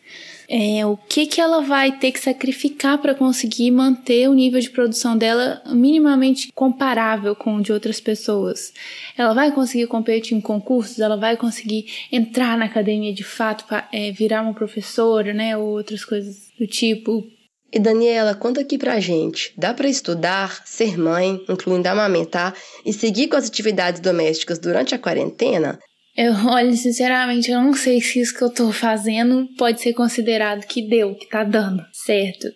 É, 0.54 0.86
o 0.86 0.98
que, 0.98 1.26
que 1.26 1.40
ela 1.40 1.62
vai 1.62 1.98
ter 1.98 2.12
que 2.12 2.20
sacrificar 2.20 2.98
para 2.98 3.16
conseguir 3.16 3.72
manter 3.72 4.30
o 4.30 4.34
nível 4.34 4.60
de 4.60 4.70
produção 4.70 5.18
dela 5.18 5.62
minimamente 5.68 6.52
comparável 6.54 7.34
com 7.34 7.56
o 7.56 7.62
de 7.62 7.72
outras 7.72 8.02
pessoas. 8.02 8.74
Ela 9.18 9.34
vai 9.34 9.54
conseguir 9.54 9.88
competir 9.88 10.38
em 10.38 10.42
concursos, 10.42 11.00
ela 11.00 11.16
vai 11.16 11.38
conseguir 11.38 11.86
entrar 12.12 12.58
na 12.58 12.66
academia 12.66 13.14
de 13.14 13.24
fato, 13.24 13.64
para 13.66 13.88
é, 13.94 14.12
virar 14.12 14.42
uma 14.42 14.54
professora, 14.54 15.34
né, 15.34 15.56
ou 15.56 15.70
outras 15.70 16.04
coisas 16.04 16.50
do 16.60 16.68
tipo. 16.68 17.24
E 17.72 17.80
Daniela, 17.80 18.36
conta 18.36 18.60
aqui 18.60 18.78
pra 18.78 19.00
gente. 19.00 19.54
Dá 19.58 19.74
para 19.74 19.88
estudar, 19.88 20.64
ser 20.66 20.98
mãe, 20.98 21.42
incluindo 21.48 21.88
amamentar 21.88 22.54
e 22.86 22.92
seguir 22.92 23.30
com 23.30 23.38
as 23.38 23.48
atividades 23.48 24.02
domésticas 24.02 24.60
durante 24.60 24.94
a 24.94 25.00
quarentena? 25.00 25.80
Eu, 26.16 26.34
olha, 26.48 26.74
sinceramente, 26.74 27.52
eu 27.52 27.62
não 27.62 27.74
sei 27.74 28.02
se 28.02 28.20
isso 28.20 28.38
que 28.38 28.44
eu 28.44 28.54
tô 28.54 28.72
fazendo 28.72 29.48
pode 29.58 29.82
ser 29.82 29.94
considerado 29.94 30.66
que 30.66 30.82
deu, 30.82 31.16
que 31.16 31.28
tá 31.28 31.44
dando 31.44 31.86
certo. 31.92 32.48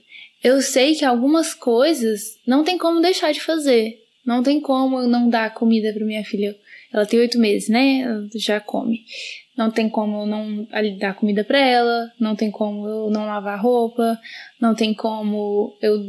Eu 0.43 0.62
sei 0.62 0.93
que 0.95 1.03
algumas 1.03 1.53
coisas 1.53 2.38
não 2.45 2.64
tem 2.64 2.78
como 2.78 3.01
deixar 3.01 3.32
de 3.32 3.41
fazer. 3.41 3.97
Não 4.26 4.43
tem 4.43 4.60
como 4.60 4.99
eu 4.99 5.08
não 5.08 5.30
dar 5.30 5.53
comida 5.53 5.93
para 5.93 6.06
minha 6.06 6.24
filha. 6.24 6.56
Ela 6.93 7.06
tem 7.06 7.20
oito 7.20 7.39
meses, 7.39 7.68
né? 7.70 8.01
Ela 8.01 8.28
já 8.36 8.60
come. 8.60 9.03
Não 9.58 9.72
tem 9.72 9.89
como 9.89 10.22
eu 10.22 10.26
não 10.26 10.68
dar 10.99 11.16
comida 11.16 11.43
para 11.43 11.60
ela. 11.60 12.12
Não 12.20 12.36
tem 12.36 12.51
como 12.51 12.88
eu 12.88 13.10
não 13.10 13.26
lavar 13.26 13.60
roupa. 13.60 14.20
Não 14.60 14.76
tem 14.76 14.93
como 14.93 15.76
eu 15.82 15.99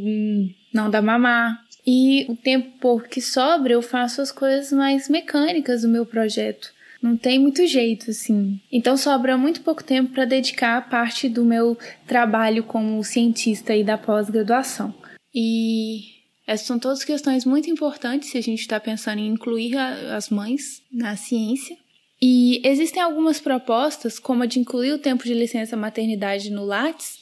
não 0.72 0.90
dar 0.90 1.02
mamar. 1.02 1.58
E 1.86 2.26
o 2.28 2.36
tempo 2.36 3.00
que 3.00 3.20
sobra 3.20 3.72
eu 3.72 3.80
faço 3.80 4.20
as 4.20 4.32
coisas 4.32 4.72
mais 4.72 5.08
mecânicas 5.08 5.82
do 5.82 5.88
meu 5.88 6.04
projeto. 6.04 6.75
Não 7.02 7.16
tem 7.16 7.38
muito 7.38 7.66
jeito, 7.66 8.10
assim. 8.10 8.60
Então 8.70 8.96
sobra 8.96 9.36
muito 9.36 9.60
pouco 9.60 9.84
tempo 9.84 10.12
para 10.12 10.24
dedicar 10.24 10.78
a 10.78 10.82
parte 10.82 11.28
do 11.28 11.44
meu 11.44 11.78
trabalho 12.06 12.64
como 12.64 13.02
cientista 13.04 13.74
e 13.74 13.84
da 13.84 13.98
pós-graduação. 13.98 14.94
E 15.34 16.16
essas 16.46 16.66
são 16.66 16.78
todas 16.78 17.04
questões 17.04 17.44
muito 17.44 17.68
importantes 17.68 18.30
se 18.30 18.38
a 18.38 18.42
gente 18.42 18.60
está 18.60 18.78
pensando 18.78 19.18
em 19.18 19.26
incluir 19.26 19.76
a, 19.76 20.16
as 20.16 20.30
mães 20.30 20.82
na 20.92 21.16
ciência. 21.16 21.76
E 22.20 22.62
existem 22.64 23.02
algumas 23.02 23.40
propostas, 23.40 24.18
como 24.18 24.42
a 24.42 24.46
de 24.46 24.58
incluir 24.58 24.92
o 24.92 24.98
tempo 24.98 25.24
de 25.24 25.34
licença 25.34 25.76
maternidade 25.76 26.50
no 26.50 26.64
Lattes. 26.64 27.18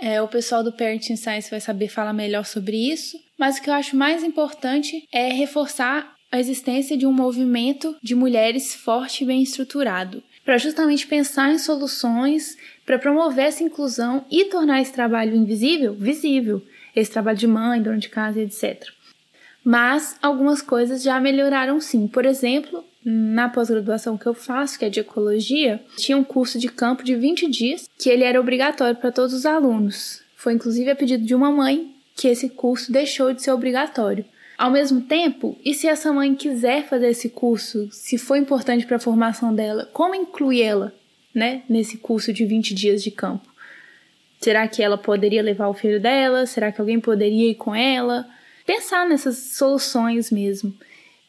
É, 0.00 0.22
o 0.22 0.28
pessoal 0.28 0.62
do 0.62 0.72
Parenting 0.72 1.16
Science 1.16 1.50
vai 1.50 1.60
saber 1.60 1.88
falar 1.88 2.12
melhor 2.12 2.44
sobre 2.44 2.76
isso. 2.76 3.18
Mas 3.38 3.58
o 3.58 3.62
que 3.62 3.70
eu 3.70 3.74
acho 3.74 3.96
mais 3.96 4.22
importante 4.22 5.04
é 5.12 5.32
reforçar 5.32 6.14
a 6.30 6.38
existência 6.38 6.96
de 6.96 7.06
um 7.06 7.12
movimento 7.12 7.96
de 8.02 8.14
mulheres 8.14 8.74
forte 8.74 9.24
e 9.24 9.26
bem 9.26 9.42
estruturado, 9.42 10.22
para 10.44 10.58
justamente 10.58 11.06
pensar 11.06 11.52
em 11.52 11.58
soluções 11.58 12.56
para 12.86 12.98
promover 12.98 13.46
essa 13.46 13.62
inclusão 13.62 14.24
e 14.30 14.46
tornar 14.46 14.80
esse 14.80 14.92
trabalho 14.92 15.34
invisível 15.34 15.94
visível, 15.94 16.62
esse 16.94 17.10
trabalho 17.10 17.38
de 17.38 17.46
mãe, 17.46 17.82
dona 17.82 17.98
de 17.98 18.08
casa, 18.08 18.40
etc. 18.40 18.88
Mas 19.64 20.16
algumas 20.22 20.62
coisas 20.62 21.02
já 21.02 21.20
melhoraram 21.20 21.80
sim. 21.80 22.06
Por 22.06 22.24
exemplo, 22.24 22.84
na 23.04 23.48
pós-graduação 23.48 24.16
que 24.16 24.26
eu 24.26 24.34
faço, 24.34 24.78
que 24.78 24.84
é 24.84 24.90
de 24.90 25.00
ecologia, 25.00 25.80
tinha 25.96 26.16
um 26.16 26.24
curso 26.24 26.58
de 26.58 26.68
campo 26.68 27.04
de 27.04 27.14
20 27.14 27.48
dias 27.50 27.88
que 27.98 28.08
ele 28.08 28.24
era 28.24 28.40
obrigatório 28.40 28.96
para 28.96 29.12
todos 29.12 29.34
os 29.34 29.46
alunos. 29.46 30.22
Foi 30.36 30.54
inclusive 30.54 30.90
a 30.90 30.96
pedido 30.96 31.24
de 31.24 31.34
uma 31.34 31.50
mãe 31.50 31.94
que 32.16 32.28
esse 32.28 32.48
curso 32.48 32.90
deixou 32.90 33.32
de 33.32 33.42
ser 33.42 33.52
obrigatório. 33.52 34.24
Ao 34.60 34.70
mesmo 34.70 35.00
tempo, 35.00 35.56
e 35.64 35.72
se 35.72 35.88
essa 35.88 36.12
mãe 36.12 36.34
quiser 36.34 36.86
fazer 36.86 37.08
esse 37.08 37.30
curso, 37.30 37.88
se 37.90 38.18
for 38.18 38.36
importante 38.36 38.84
para 38.84 38.98
a 38.98 39.00
formação 39.00 39.54
dela, 39.54 39.88
como 39.90 40.14
incluir 40.14 40.60
ela, 40.60 40.94
né, 41.34 41.62
nesse 41.66 41.96
curso 41.96 42.30
de 42.30 42.44
20 42.44 42.74
dias 42.74 43.02
de 43.02 43.10
campo? 43.10 43.48
Será 44.38 44.68
que 44.68 44.82
ela 44.82 44.98
poderia 44.98 45.42
levar 45.42 45.68
o 45.68 45.72
filho 45.72 45.98
dela? 45.98 46.44
Será 46.44 46.70
que 46.70 46.78
alguém 46.78 47.00
poderia 47.00 47.52
ir 47.52 47.54
com 47.54 47.74
ela? 47.74 48.28
Pensar 48.66 49.08
nessas 49.08 49.38
soluções 49.38 50.30
mesmo. 50.30 50.74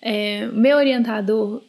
É, 0.01 0.47
meu 0.47 0.75
orientador 0.75 1.63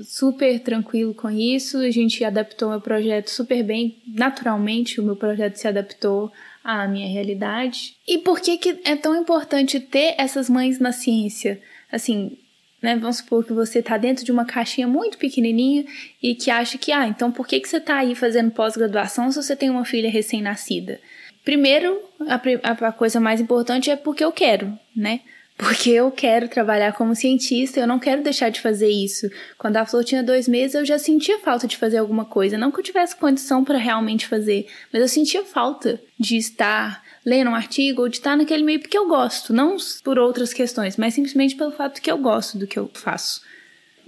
super 0.00 0.60
tranquilo 0.60 1.12
com 1.14 1.28
isso, 1.28 1.78
a 1.78 1.90
gente 1.90 2.22
adaptou 2.22 2.70
meu 2.70 2.80
projeto 2.80 3.28
super 3.28 3.64
bem, 3.64 3.96
naturalmente 4.06 5.00
o 5.00 5.02
meu 5.02 5.16
projeto 5.16 5.56
se 5.56 5.66
adaptou 5.66 6.30
à 6.62 6.86
minha 6.86 7.08
realidade. 7.08 7.94
E 8.06 8.18
por 8.18 8.40
que, 8.40 8.58
que 8.58 8.80
é 8.84 8.96
tão 8.96 9.16
importante 9.16 9.80
ter 9.80 10.14
essas 10.18 10.48
mães 10.48 10.78
na 10.78 10.92
ciência? 10.92 11.60
Assim, 11.90 12.36
né, 12.82 12.96
vamos 12.96 13.18
supor 13.18 13.44
que 13.44 13.52
você 13.52 13.80
está 13.80 13.96
dentro 13.96 14.24
de 14.24 14.32
uma 14.32 14.44
caixinha 14.44 14.86
muito 14.86 15.18
pequenininha 15.18 15.84
e 16.22 16.34
que 16.34 16.50
acha 16.50 16.78
que, 16.78 16.92
ah, 16.92 17.06
então 17.06 17.30
por 17.32 17.46
que, 17.46 17.60
que 17.60 17.68
você 17.68 17.78
está 17.78 17.98
aí 17.98 18.14
fazendo 18.14 18.50
pós-graduação 18.50 19.30
se 19.30 19.42
você 19.42 19.56
tem 19.56 19.70
uma 19.70 19.84
filha 19.84 20.10
recém-nascida? 20.10 21.00
Primeiro, 21.44 21.98
a, 22.28 22.88
a 22.88 22.92
coisa 22.92 23.18
mais 23.18 23.40
importante 23.40 23.90
é 23.90 23.96
porque 23.96 24.24
eu 24.24 24.32
quero, 24.32 24.78
né? 24.94 25.20
Porque 25.58 25.90
eu 25.90 26.12
quero 26.12 26.48
trabalhar 26.48 26.92
como 26.92 27.16
cientista, 27.16 27.80
eu 27.80 27.86
não 27.86 27.98
quero 27.98 28.22
deixar 28.22 28.48
de 28.48 28.60
fazer 28.60 28.88
isso. 28.88 29.28
Quando 29.58 29.76
a 29.76 29.84
Flor 29.84 30.04
tinha 30.04 30.22
dois 30.22 30.46
meses, 30.46 30.76
eu 30.76 30.84
já 30.84 31.00
sentia 31.00 31.40
falta 31.40 31.66
de 31.66 31.76
fazer 31.76 31.98
alguma 31.98 32.24
coisa. 32.24 32.56
Não 32.56 32.70
que 32.70 32.78
eu 32.78 32.84
tivesse 32.84 33.16
condição 33.16 33.64
para 33.64 33.76
realmente 33.76 34.28
fazer, 34.28 34.68
mas 34.92 35.02
eu 35.02 35.08
sentia 35.08 35.44
falta 35.44 36.00
de 36.16 36.36
estar 36.36 37.02
lendo 37.26 37.50
um 37.50 37.56
artigo 37.56 38.02
ou 38.02 38.08
de 38.08 38.18
estar 38.18 38.36
naquele 38.36 38.62
meio 38.62 38.78
porque 38.78 38.96
eu 38.96 39.08
gosto, 39.08 39.52
não 39.52 39.76
por 40.04 40.16
outras 40.16 40.52
questões, 40.54 40.96
mas 40.96 41.14
simplesmente 41.14 41.56
pelo 41.56 41.72
fato 41.72 42.00
que 42.00 42.10
eu 42.10 42.18
gosto 42.18 42.56
do 42.56 42.66
que 42.66 42.78
eu 42.78 42.88
faço. 42.94 43.42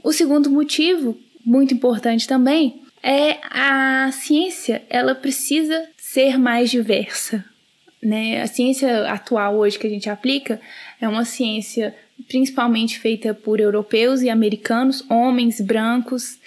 O 0.04 0.12
segundo 0.12 0.48
motivo, 0.48 1.18
muito 1.44 1.74
importante 1.74 2.28
também, 2.28 2.80
é 3.02 3.38
a 3.50 4.12
ciência, 4.12 4.82
ela 4.88 5.16
precisa 5.16 5.88
ser 5.96 6.38
mais 6.38 6.70
diversa 6.70 7.44
né? 8.02 8.42
A 8.42 8.46
ciência 8.46 9.10
atual 9.10 9.56
hoje 9.56 9.78
que 9.78 9.86
a 9.86 9.90
gente 9.90 10.08
aplica 10.08 10.60
é 11.00 11.08
uma 11.08 11.24
ciência 11.24 11.94
principalmente 12.28 12.98
feita 12.98 13.34
por 13.34 13.60
europeus 13.60 14.22
e 14.22 14.30
americanos, 14.30 15.04
homens 15.10 15.60
brancos, 15.60 16.38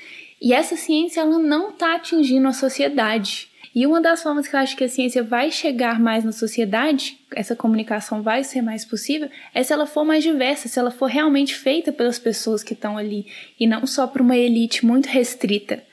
e 0.41 0.53
essa 0.53 0.75
ciência 0.75 1.21
ela 1.21 1.39
não 1.39 1.69
está 1.69 1.95
atingindo 1.95 2.47
a 2.47 2.53
sociedade. 2.53 3.47
E 3.75 3.87
uma 3.87 3.99
das 3.99 4.21
formas 4.21 4.47
que 4.47 4.55
eu 4.55 4.59
acho 4.59 4.77
que 4.77 4.83
a 4.83 4.89
ciência 4.89 5.23
vai 5.23 5.49
chegar 5.49 5.99
mais 5.99 6.23
na 6.23 6.31
sociedade, 6.31 7.17
essa 7.33 7.55
comunicação 7.55 8.21
vai 8.21 8.43
ser 8.43 8.61
mais 8.61 8.85
possível, 8.85 9.29
é 9.53 9.63
se 9.63 9.73
ela 9.73 9.87
for 9.87 10.05
mais 10.05 10.23
diversa, 10.23 10.67
se 10.67 10.77
ela 10.77 10.91
for 10.91 11.07
realmente 11.07 11.55
feita 11.55 11.91
pelas 11.91 12.19
pessoas 12.19 12.61
que 12.61 12.73
estão 12.73 12.97
ali 12.97 13.25
e 13.59 13.65
não 13.65 13.87
só 13.87 14.05
por 14.05 14.21
uma 14.21 14.37
elite 14.37 14.85
muito 14.85 15.07
restrita. 15.07 15.83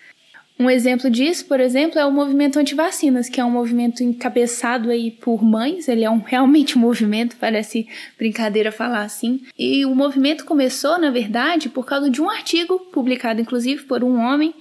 Um 0.61 0.69
exemplo 0.69 1.09
disso, 1.09 1.47
por 1.47 1.59
exemplo, 1.59 1.99
é 1.99 2.05
o 2.05 2.13
movimento 2.13 2.59
anti-vacinas, 2.59 3.31
que 3.31 3.41
é 3.41 3.45
um 3.45 3.51
movimento 3.51 4.03
encabeçado 4.03 4.91
aí 4.91 5.11
por 5.11 5.43
mães, 5.43 5.89
ele 5.89 6.05
é 6.05 6.11
um, 6.11 6.19
realmente 6.23 6.77
um 6.77 6.83
movimento, 6.83 7.35
parece 7.41 7.89
brincadeira 8.19 8.71
falar 8.71 9.01
assim. 9.01 9.41
E 9.59 9.87
o 9.87 9.95
movimento 9.95 10.45
começou, 10.45 10.99
na 10.99 11.11
verdade, 11.11 11.71
por 11.71 11.87
causa 11.87 12.11
de 12.11 12.21
um 12.21 12.29
artigo 12.29 12.79
publicado 12.93 13.41
inclusive 13.41 13.85
por 13.85 14.05
um 14.05 14.21
homem, 14.21 14.53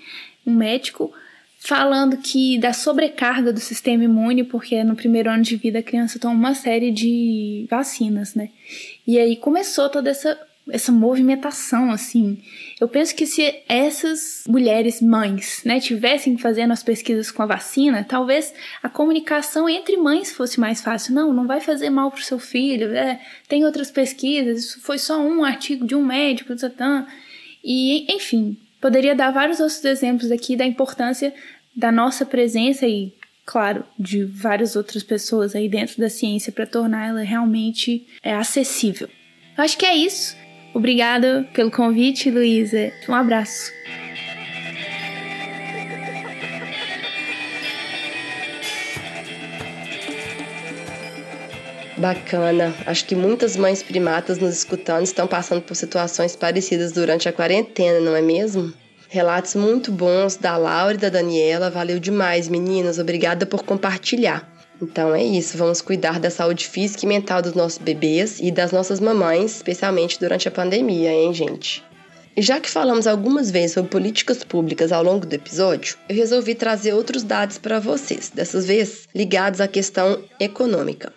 um 0.47 0.55
médico, 0.55 1.11
falando 1.59 2.15
que 2.15 2.57
da 2.57 2.71
sobrecarga 2.71 3.51
do 3.51 3.59
sistema 3.59 4.05
imune, 4.05 4.45
porque 4.45 4.81
no 4.85 4.95
primeiro 4.95 5.29
ano 5.29 5.43
de 5.43 5.57
vida 5.57 5.79
a 5.79 5.83
criança 5.83 6.17
toma 6.17 6.33
uma 6.33 6.55
série 6.55 6.91
de 6.91 7.67
vacinas, 7.69 8.35
né? 8.35 8.51
E 9.05 9.19
aí 9.19 9.35
começou 9.35 9.89
toda 9.89 10.09
essa 10.09 10.39
essa 10.69 10.91
movimentação 10.91 11.91
assim. 11.91 12.41
Eu 12.79 12.87
penso 12.87 13.15
que 13.15 13.25
se 13.25 13.61
essas 13.67 14.43
mulheres 14.47 15.01
mães, 15.01 15.61
né, 15.65 15.79
tivessem 15.79 16.37
fazendo 16.37 16.71
as 16.71 16.83
pesquisas 16.83 17.31
com 17.31 17.41
a 17.41 17.47
vacina, 17.47 18.03
talvez 18.03 18.53
a 18.81 18.89
comunicação 18.89 19.67
entre 19.69 19.97
mães 19.97 20.31
fosse 20.31 20.59
mais 20.59 20.81
fácil. 20.81 21.13
Não, 21.13 21.33
não 21.33 21.47
vai 21.47 21.59
fazer 21.59 21.89
mal 21.89 22.11
pro 22.11 22.23
seu 22.23 22.39
filho. 22.39 22.95
É, 22.95 23.19
tem 23.47 23.65
outras 23.65 23.89
pesquisas. 23.89 24.65
Isso 24.65 24.81
foi 24.81 24.97
só 24.97 25.19
um 25.19 25.43
artigo 25.43 25.85
de 25.85 25.95
um 25.95 26.05
médico, 26.05 26.55
tata. 26.55 27.07
e 27.63 28.05
enfim, 28.13 28.57
Poderia 28.81 29.13
dar 29.13 29.31
vários 29.31 29.59
outros 29.59 29.83
exemplos 29.83 30.31
aqui 30.31 30.55
da 30.55 30.65
importância 30.65 31.33
da 31.75 31.91
nossa 31.91 32.25
presença 32.25 32.87
e, 32.87 33.13
claro, 33.45 33.83
de 33.97 34.23
várias 34.23 34.75
outras 34.75 35.03
pessoas 35.03 35.53
aí 35.53 35.67
dentro 35.67 35.99
da 35.99 36.09
ciência 36.09 36.51
para 36.51 36.65
torná-la 36.65 37.21
realmente 37.21 38.07
é, 38.23 38.33
acessível. 38.33 39.09
Eu 39.57 39.63
acho 39.63 39.77
que 39.77 39.85
é 39.85 39.95
isso. 39.95 40.35
Obrigada 40.73 41.47
pelo 41.53 41.71
convite, 41.71 42.29
Luísa. 42.29 42.91
Um 43.07 43.13
abraço. 43.13 43.71
Bacana. 51.99 52.73
Acho 52.85 53.05
que 53.05 53.13
muitas 53.13 53.57
mães 53.57 53.83
primatas 53.83 54.37
nos 54.37 54.55
escutando 54.55 55.03
estão 55.03 55.27
passando 55.27 55.61
por 55.61 55.75
situações 55.75 56.33
parecidas 56.33 56.93
durante 56.93 57.27
a 57.27 57.33
quarentena, 57.33 57.99
não 57.99 58.15
é 58.15 58.21
mesmo? 58.21 58.73
Relatos 59.09 59.55
muito 59.55 59.91
bons 59.91 60.37
da 60.37 60.55
Laura 60.55 60.93
e 60.93 60.97
da 60.97 61.09
Daniela. 61.09 61.69
Valeu 61.69 61.99
demais, 61.99 62.47
meninas. 62.47 62.99
Obrigada 62.99 63.45
por 63.45 63.63
compartilhar. 63.63 64.58
Então 64.81 65.13
é 65.13 65.23
isso, 65.23 65.57
vamos 65.57 65.81
cuidar 65.81 66.19
da 66.19 66.29
saúde 66.29 66.67
física 66.67 67.05
e 67.05 67.07
mental 67.07 67.41
dos 67.41 67.53
nossos 67.53 67.77
bebês 67.77 68.39
e 68.39 68.49
das 68.49 68.71
nossas 68.71 68.99
mamães, 68.99 69.57
especialmente 69.57 70.19
durante 70.19 70.47
a 70.47 70.51
pandemia, 70.51 71.11
hein, 71.11 71.33
gente? 71.33 71.83
E 72.35 72.41
já 72.41 72.59
que 72.59 72.69
falamos 72.69 73.05
algumas 73.05 73.51
vezes 73.51 73.73
sobre 73.73 73.91
políticas 73.91 74.43
públicas 74.45 74.93
ao 74.93 75.03
longo 75.03 75.25
do 75.25 75.33
episódio, 75.33 75.97
eu 76.07 76.15
resolvi 76.15 76.55
trazer 76.55 76.93
outros 76.93 77.23
dados 77.23 77.57
para 77.57 77.79
vocês, 77.79 78.31
dessas 78.33 78.65
vezes 78.65 79.09
ligados 79.13 79.59
à 79.59 79.67
questão 79.67 80.23
econômica. 80.39 81.11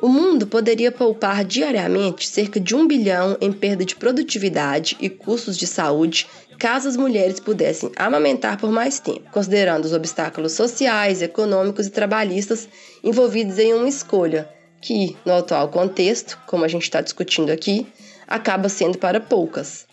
O 0.00 0.08
mundo 0.08 0.48
poderia 0.48 0.90
poupar 0.90 1.44
diariamente 1.44 2.26
cerca 2.26 2.58
de 2.58 2.74
um 2.74 2.88
bilhão 2.88 3.36
em 3.40 3.52
perda 3.52 3.84
de 3.84 3.94
produtividade 3.94 4.96
e 4.98 5.08
custos 5.08 5.56
de 5.56 5.66
saúde 5.66 6.26
caso 6.58 6.88
as 6.88 6.96
mulheres 6.96 7.40
pudessem 7.40 7.90
amamentar 7.96 8.56
por 8.56 8.70
mais 8.70 9.00
tempo, 9.00 9.30
considerando 9.30 9.84
os 9.84 9.92
obstáculos 9.92 10.52
sociais, 10.52 11.22
econômicos 11.22 11.86
e 11.86 11.90
trabalhistas 11.90 12.68
envolvidos 13.02 13.58
em 13.58 13.74
uma 13.74 13.88
escolha 13.88 14.48
que, 14.80 15.16
no 15.24 15.34
atual 15.34 15.68
contexto, 15.68 16.38
como 16.46 16.64
a 16.64 16.68
gente 16.68 16.82
está 16.82 17.00
discutindo 17.00 17.50
aqui, 17.50 17.86
acaba 18.26 18.68
sendo 18.68 18.98
para 18.98 19.20
poucas. 19.20 19.86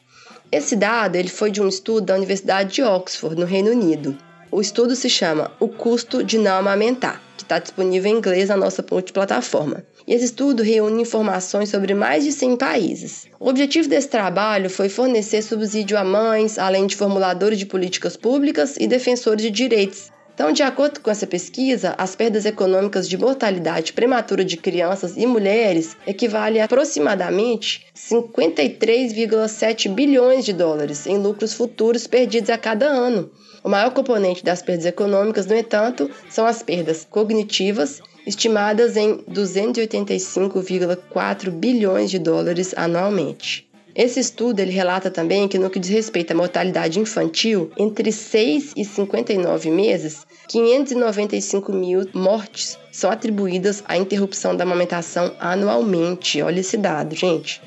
Esse 0.51 0.75
dado 0.75 1.15
ele 1.15 1.29
foi 1.29 1.51
de 1.51 1.61
um 1.61 1.67
estudo 1.67 2.07
da 2.07 2.15
Universidade 2.15 2.73
de 2.73 2.83
Oxford, 2.83 3.39
no 3.39 3.45
Reino 3.45 3.69
Unido. 3.69 4.17
O 4.51 4.59
estudo 4.59 4.95
se 4.95 5.09
chama 5.09 5.51
O 5.59 5.67
Custo 5.67 6.23
de 6.23 6.39
Não 6.39 6.57
Amamentar, 6.57 7.21
que 7.39 7.43
está 7.43 7.57
disponível 7.57 8.11
em 8.11 8.17
inglês 8.17 8.49
na 8.49 8.57
nossa 8.57 8.85
multiplataforma. 8.91 9.85
E 10.05 10.13
esse 10.13 10.25
estudo 10.25 10.61
reúne 10.61 11.03
informações 11.03 11.69
sobre 11.69 11.93
mais 11.93 12.25
de 12.25 12.33
100 12.33 12.57
países. 12.57 13.27
O 13.39 13.47
objetivo 13.47 13.87
desse 13.87 14.09
trabalho 14.09 14.69
foi 14.69 14.89
fornecer 14.89 15.41
subsídio 15.41 15.97
a 15.97 16.03
mães, 16.03 16.57
além 16.57 16.85
de 16.85 16.97
formuladores 16.97 17.57
de 17.57 17.65
políticas 17.65 18.17
públicas 18.17 18.75
e 18.77 18.87
defensores 18.87 19.41
de 19.41 19.49
direitos. 19.49 20.11
Então, 20.33 20.51
de 20.51 20.63
acordo 20.63 20.99
com 20.99 21.09
essa 21.09 21.27
pesquisa, 21.27 21.95
as 21.97 22.15
perdas 22.15 22.45
econômicas 22.45 23.07
de 23.09 23.17
mortalidade 23.17 23.93
prematura 23.93 24.43
de 24.43 24.57
crianças 24.57 25.15
e 25.17 25.25
mulheres 25.25 25.97
equivalem 26.07 26.61
a 26.61 26.65
aproximadamente 26.65 27.85
53,7 27.95 29.93
bilhões 29.93 30.45
de 30.45 30.53
dólares 30.53 31.05
em 31.07 31.17
lucros 31.17 31.53
futuros 31.53 32.07
perdidos 32.07 32.49
a 32.49 32.57
cada 32.57 32.85
ano. 32.85 33.29
O 33.63 33.69
maior 33.69 33.91
componente 33.91 34.43
das 34.43 34.61
perdas 34.61 34.85
econômicas, 34.85 35.45
no 35.45 35.55
entanto, 35.55 36.11
são 36.29 36.45
as 36.45 36.61
perdas 36.63 37.05
cognitivas 37.09 38.01
estimadas 38.25 38.95
em 38.95 39.17
285,4 39.23 41.49
bilhões 41.49 42.09
de 42.09 42.19
dólares 42.19 42.73
anualmente. 42.77 43.67
Esse 43.95 44.19
estudo 44.19 44.59
ele 44.59 44.71
relata 44.71 45.11
também 45.11 45.47
que, 45.47 45.57
no 45.57 45.69
que 45.69 45.79
diz 45.79 45.89
respeito 45.89 46.31
à 46.31 46.35
mortalidade 46.35 46.99
infantil, 46.99 47.71
entre 47.77 48.11
6 48.11 48.73
e 48.77 48.85
59 48.85 49.71
meses, 49.71 50.27
595 50.47 51.73
mil 51.73 52.07
mortes 52.13 52.77
são 52.91 53.11
atribuídas 53.11 53.83
à 53.87 53.97
interrupção 53.97 54.55
da 54.55 54.63
amamentação 54.63 55.33
anualmente. 55.39 56.39
Olha 56.41 56.59
esse 56.59 56.77
dado, 56.77 57.15
gente. 57.15 57.61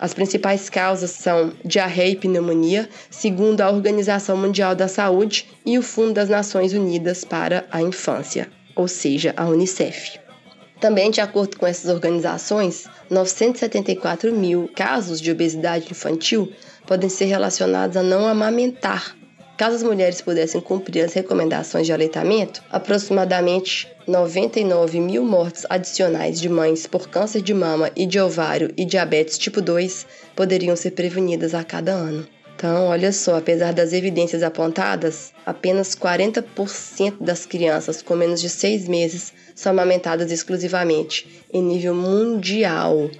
As 0.00 0.14
principais 0.14 0.70
causas 0.70 1.10
são 1.10 1.52
diarreia 1.64 2.12
e 2.12 2.16
pneumonia, 2.16 2.88
segundo 3.10 3.60
a 3.60 3.70
Organização 3.70 4.36
Mundial 4.36 4.74
da 4.74 4.88
Saúde 4.88 5.46
e 5.64 5.78
o 5.78 5.82
Fundo 5.82 6.14
das 6.14 6.28
Nações 6.28 6.72
Unidas 6.72 7.24
para 7.24 7.66
a 7.70 7.82
Infância 7.82 8.50
ou 8.80 8.88
seja, 8.88 9.34
a 9.36 9.46
Unicef. 9.46 10.18
Também, 10.80 11.10
de 11.10 11.20
acordo 11.20 11.58
com 11.58 11.66
essas 11.66 11.92
organizações, 11.92 12.86
974 13.10 14.32
mil 14.32 14.70
casos 14.74 15.20
de 15.20 15.30
obesidade 15.30 15.90
infantil 15.90 16.50
podem 16.86 17.10
ser 17.10 17.26
relacionados 17.26 17.96
a 17.96 18.02
não 18.02 18.26
amamentar. 18.26 19.14
Caso 19.60 19.76
as 19.76 19.82
mulheres 19.82 20.22
pudessem 20.22 20.58
cumprir 20.58 21.04
as 21.04 21.12
recomendações 21.12 21.84
de 21.84 21.92
aleitamento, 21.92 22.62
aproximadamente 22.70 23.86
99 24.06 24.98
mil 24.98 25.22
mortes 25.22 25.66
adicionais 25.68 26.40
de 26.40 26.48
mães 26.48 26.86
por 26.86 27.10
câncer 27.10 27.42
de 27.42 27.52
mama 27.52 27.90
e 27.94 28.06
de 28.06 28.18
ovário 28.18 28.72
e 28.74 28.86
diabetes 28.86 29.36
tipo 29.36 29.60
2 29.60 30.06
poderiam 30.34 30.74
ser 30.74 30.92
prevenidas 30.92 31.52
a 31.52 31.62
cada 31.62 31.92
ano. 31.92 32.26
Então, 32.56 32.86
olha 32.86 33.12
só, 33.12 33.36
apesar 33.36 33.74
das 33.74 33.92
evidências 33.92 34.42
apontadas, 34.42 35.30
apenas 35.44 35.94
40% 35.94 37.16
das 37.20 37.44
crianças 37.44 38.00
com 38.00 38.16
menos 38.16 38.40
de 38.40 38.48
6 38.48 38.88
meses 38.88 39.30
são 39.54 39.72
amamentadas 39.72 40.32
exclusivamente 40.32 41.44
em 41.52 41.62
nível 41.62 41.94
mundial. 41.94 43.10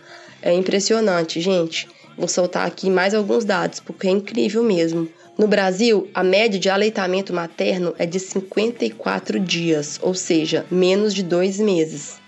É 0.40 0.54
impressionante, 0.54 1.38
gente. 1.38 1.86
Vou 2.16 2.28
soltar 2.28 2.66
aqui 2.66 2.88
mais 2.88 3.12
alguns 3.12 3.44
dados, 3.44 3.78
porque 3.78 4.08
é 4.08 4.10
incrível 4.10 4.62
mesmo. 4.62 5.06
No 5.40 5.48
Brasil, 5.48 6.06
a 6.12 6.22
média 6.22 6.60
de 6.60 6.68
aleitamento 6.68 7.32
materno 7.32 7.94
é 7.98 8.04
de 8.04 8.20
54 8.20 9.40
dias, 9.40 9.98
ou 10.02 10.12
seja, 10.12 10.66
menos 10.70 11.14
de 11.14 11.22
dois 11.22 11.58
meses. 11.58 12.18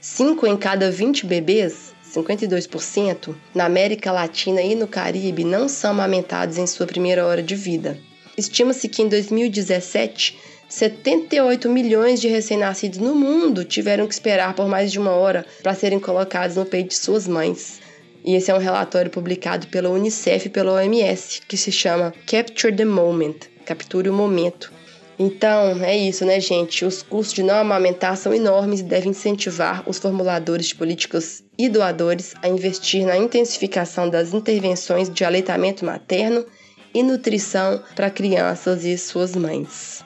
5 0.00 0.46
em 0.46 0.56
cada 0.56 0.90
20 0.90 1.26
bebês 1.26 1.92
52%, 2.10 3.34
na 3.54 3.66
América 3.66 4.10
Latina 4.10 4.62
e 4.62 4.74
no 4.74 4.88
Caribe 4.88 5.44
não 5.44 5.68
são 5.68 5.90
amamentados 5.90 6.56
em 6.56 6.66
sua 6.66 6.86
primeira 6.86 7.26
hora 7.26 7.42
de 7.42 7.54
vida. 7.54 7.98
Estima-se 8.34 8.88
que 8.88 9.02
em 9.02 9.08
2017, 9.10 10.38
78 10.66 11.68
milhões 11.68 12.18
de 12.18 12.28
recém-nascidos 12.28 12.98
no 12.98 13.14
mundo 13.14 13.62
tiveram 13.62 14.06
que 14.06 14.14
esperar 14.14 14.54
por 14.54 14.66
mais 14.66 14.90
de 14.90 14.98
uma 14.98 15.10
hora 15.10 15.44
para 15.62 15.74
serem 15.74 16.00
colocados 16.00 16.56
no 16.56 16.64
peito 16.64 16.88
de 16.88 16.96
suas 16.96 17.28
mães. 17.28 17.83
E 18.24 18.34
esse 18.34 18.50
é 18.50 18.54
um 18.54 18.58
relatório 18.58 19.10
publicado 19.10 19.66
pela 19.66 19.90
Unicef 19.90 20.46
e 20.46 20.50
pela 20.50 20.72
OMS, 20.72 21.42
que 21.46 21.56
se 21.56 21.70
chama 21.70 22.14
Capture 22.26 22.74
the 22.74 22.84
Moment 22.84 23.36
Capture 23.66 24.08
o 24.08 24.12
Momento 24.12 24.72
então, 25.18 25.82
é 25.84 25.96
isso, 25.96 26.24
né, 26.24 26.40
gente? 26.40 26.84
Os 26.84 27.02
custos 27.02 27.34
de 27.34 27.42
não 27.42 27.54
amamentar 27.54 28.16
são 28.16 28.34
enormes 28.34 28.80
e 28.80 28.84
devem 28.84 29.10
incentivar 29.10 29.88
os 29.88 29.98
formuladores 29.98 30.66
de 30.66 30.74
políticas 30.74 31.42
e 31.56 31.68
doadores 31.68 32.34
a 32.42 32.48
investir 32.48 33.06
na 33.06 33.16
intensificação 33.16 34.10
das 34.10 34.34
intervenções 34.34 35.08
de 35.08 35.24
aleitamento 35.24 35.84
materno 35.84 36.44
e 36.92 37.02
nutrição 37.02 37.82
para 37.94 38.10
crianças 38.10 38.84
e 38.84 38.98
suas 38.98 39.36
mães. 39.36 40.04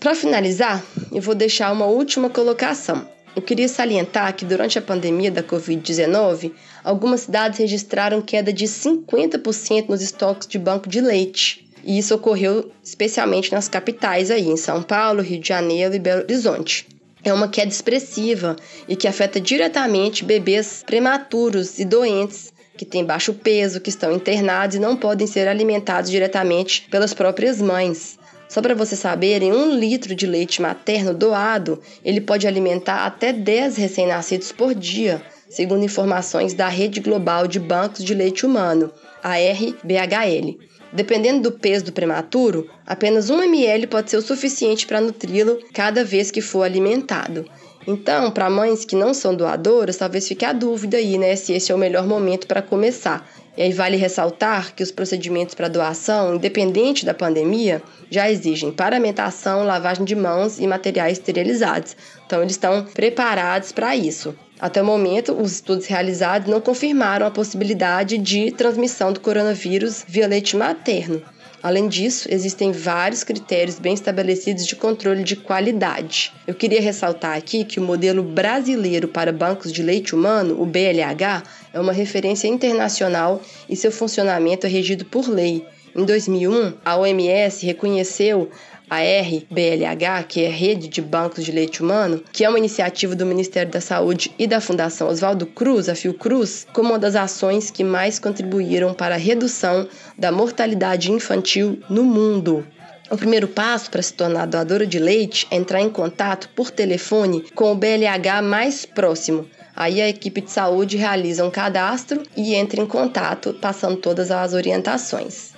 Para 0.00 0.14
finalizar, 0.14 0.82
eu 1.12 1.22
vou 1.22 1.34
deixar 1.34 1.70
uma 1.72 1.86
última 1.86 2.28
colocação. 2.28 3.08
Eu 3.34 3.40
queria 3.40 3.68
salientar 3.68 4.34
que 4.34 4.44
durante 4.44 4.78
a 4.78 4.82
pandemia 4.82 5.30
da 5.30 5.42
Covid-19, 5.42 6.52
algumas 6.84 7.22
cidades 7.22 7.58
registraram 7.58 8.20
queda 8.20 8.52
de 8.52 8.66
50% 8.66 9.88
nos 9.88 10.02
estoques 10.02 10.46
de 10.46 10.58
banco 10.58 10.86
de 10.88 11.00
leite. 11.00 11.66
E 11.82 11.98
isso 11.98 12.14
ocorreu 12.14 12.70
especialmente 12.84 13.50
nas 13.50 13.68
capitais 13.68 14.30
aí, 14.30 14.46
em 14.46 14.56
São 14.56 14.82
Paulo, 14.82 15.22
Rio 15.22 15.40
de 15.40 15.48
Janeiro 15.48 15.94
e 15.94 15.98
Belo 15.98 16.22
Horizonte. 16.22 16.86
É 17.24 17.32
uma 17.32 17.48
queda 17.48 17.70
expressiva 17.70 18.56
e 18.86 18.96
que 18.96 19.08
afeta 19.08 19.40
diretamente 19.40 20.24
bebês 20.24 20.82
prematuros 20.84 21.78
e 21.78 21.84
doentes 21.84 22.52
que 22.76 22.84
têm 22.84 23.04
baixo 23.04 23.32
peso, 23.32 23.80
que 23.80 23.90
estão 23.90 24.12
internados 24.12 24.76
e 24.76 24.80
não 24.80 24.96
podem 24.96 25.26
ser 25.26 25.48
alimentados 25.48 26.10
diretamente 26.10 26.86
pelas 26.90 27.14
próprias 27.14 27.60
mães. 27.60 28.18
Só 28.52 28.60
para 28.60 28.74
vocês 28.74 29.00
saberem, 29.00 29.50
um 29.50 29.74
litro 29.74 30.14
de 30.14 30.26
leite 30.26 30.60
materno 30.60 31.14
doado, 31.14 31.80
ele 32.04 32.20
pode 32.20 32.46
alimentar 32.46 33.06
até 33.06 33.32
10 33.32 33.78
recém-nascidos 33.78 34.52
por 34.52 34.74
dia, 34.74 35.22
segundo 35.48 35.86
informações 35.86 36.52
da 36.52 36.68
Rede 36.68 37.00
Global 37.00 37.46
de 37.46 37.58
Bancos 37.58 38.04
de 38.04 38.12
Leite 38.12 38.44
Humano, 38.44 38.92
a 39.22 39.36
RBHL. 39.36 40.58
Dependendo 40.92 41.48
do 41.48 41.58
peso 41.58 41.86
do 41.86 41.92
prematuro, 41.92 42.68
apenas 42.86 43.30
1 43.30 43.42
ml 43.42 43.86
pode 43.86 44.10
ser 44.10 44.18
o 44.18 44.22
suficiente 44.22 44.86
para 44.86 45.00
nutri-lo 45.00 45.58
cada 45.72 46.04
vez 46.04 46.30
que 46.30 46.42
for 46.42 46.62
alimentado. 46.62 47.46
Então, 47.86 48.30
para 48.30 48.50
mães 48.50 48.84
que 48.84 48.94
não 48.94 49.14
são 49.14 49.34
doadoras, 49.34 49.96
talvez 49.96 50.28
fique 50.28 50.44
a 50.44 50.52
dúvida 50.52 50.98
aí, 50.98 51.16
né, 51.16 51.36
se 51.36 51.54
esse 51.54 51.72
é 51.72 51.74
o 51.74 51.78
melhor 51.78 52.06
momento 52.06 52.46
para 52.46 52.60
começar. 52.60 53.26
E 53.56 53.62
aí 53.62 53.72
vale 53.72 53.96
ressaltar 53.96 54.74
que 54.74 54.82
os 54.82 54.90
procedimentos 54.90 55.54
para 55.54 55.68
doação, 55.68 56.34
independente 56.34 57.04
da 57.04 57.12
pandemia, 57.12 57.82
já 58.10 58.30
exigem 58.30 58.72
paramentação, 58.72 59.64
lavagem 59.64 60.04
de 60.04 60.14
mãos 60.14 60.58
e 60.58 60.66
materiais 60.66 61.18
esterilizados. 61.18 61.94
Então 62.26 62.40
eles 62.40 62.52
estão 62.52 62.84
preparados 62.84 63.70
para 63.70 63.94
isso. 63.94 64.34
Até 64.58 64.80
o 64.80 64.86
momento, 64.86 65.32
os 65.32 65.52
estudos 65.52 65.86
realizados 65.86 66.48
não 66.48 66.60
confirmaram 66.60 67.26
a 67.26 67.30
possibilidade 67.30 68.16
de 68.16 68.52
transmissão 68.52 69.12
do 69.12 69.20
coronavírus 69.20 70.04
via 70.06 70.26
leite 70.28 70.56
materno. 70.56 71.20
Além 71.62 71.86
disso, 71.86 72.26
existem 72.28 72.72
vários 72.72 73.22
critérios 73.22 73.78
bem 73.78 73.94
estabelecidos 73.94 74.66
de 74.66 74.74
controle 74.74 75.22
de 75.22 75.36
qualidade. 75.36 76.32
Eu 76.44 76.54
queria 76.54 76.80
ressaltar 76.80 77.36
aqui 77.36 77.64
que 77.64 77.78
o 77.78 77.82
modelo 77.82 78.22
brasileiro 78.22 79.06
para 79.06 79.32
bancos 79.32 79.72
de 79.72 79.80
leite 79.80 80.12
humano, 80.12 80.60
o 80.60 80.66
BLH, 80.66 81.44
é 81.72 81.78
uma 81.78 81.92
referência 81.92 82.48
internacional 82.48 83.40
e 83.68 83.76
seu 83.76 83.92
funcionamento 83.92 84.66
é 84.66 84.68
regido 84.68 85.04
por 85.04 85.28
lei. 85.28 85.64
Em 85.94 86.04
2001, 86.04 86.72
a 86.84 86.96
OMS 86.96 87.64
reconheceu 87.64 88.50
a 88.92 88.98
RBLH, 88.98 90.24
que 90.28 90.44
é 90.44 90.50
Rede 90.50 90.86
de 90.86 91.00
Bancos 91.00 91.46
de 91.46 91.50
Leite 91.50 91.82
Humano, 91.82 92.22
que 92.30 92.44
é 92.44 92.48
uma 92.48 92.58
iniciativa 92.58 93.16
do 93.16 93.24
Ministério 93.24 93.72
da 93.72 93.80
Saúde 93.80 94.30
e 94.38 94.46
da 94.46 94.60
Fundação 94.60 95.08
Oswaldo 95.08 95.46
Cruz, 95.46 95.88
a 95.88 95.94
Fiocruz, 95.94 96.66
como 96.74 96.90
uma 96.90 96.98
das 96.98 97.16
ações 97.16 97.70
que 97.70 97.82
mais 97.82 98.18
contribuíram 98.18 98.92
para 98.92 99.14
a 99.14 99.18
redução 99.18 99.88
da 100.18 100.30
mortalidade 100.30 101.10
infantil 101.10 101.80
no 101.88 102.04
mundo. 102.04 102.66
O 103.10 103.16
primeiro 103.16 103.48
passo 103.48 103.90
para 103.90 104.02
se 104.02 104.12
tornar 104.12 104.44
doadora 104.44 104.86
de 104.86 104.98
leite 104.98 105.46
é 105.50 105.56
entrar 105.56 105.80
em 105.80 105.88
contato 105.88 106.50
por 106.54 106.70
telefone 106.70 107.46
com 107.54 107.72
o 107.72 107.74
BLH 107.74 108.42
mais 108.42 108.84
próximo. 108.84 109.48
Aí 109.74 110.02
a 110.02 110.08
equipe 110.10 110.42
de 110.42 110.50
saúde 110.50 110.98
realiza 110.98 111.46
um 111.46 111.50
cadastro 111.50 112.22
e 112.36 112.54
entra 112.54 112.78
em 112.78 112.86
contato, 112.86 113.54
passando 113.54 113.96
todas 113.96 114.30
as 114.30 114.52
orientações. 114.52 115.51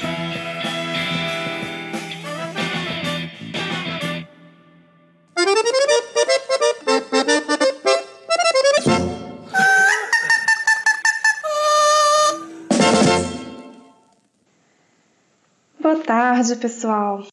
Boa 15.80 16.00
tarde, 16.04 16.56
pessoal. 16.56 17.28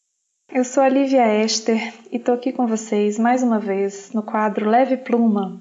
Eu 0.54 0.64
sou 0.64 0.82
a 0.82 0.88
Lívia 0.88 1.42
Esther 1.42 1.94
e 2.12 2.18
estou 2.18 2.34
aqui 2.34 2.52
com 2.52 2.66
vocês 2.66 3.18
mais 3.18 3.42
uma 3.42 3.58
vez 3.58 4.12
no 4.12 4.22
quadro 4.22 4.68
Leve 4.68 4.98
Pluma, 4.98 5.58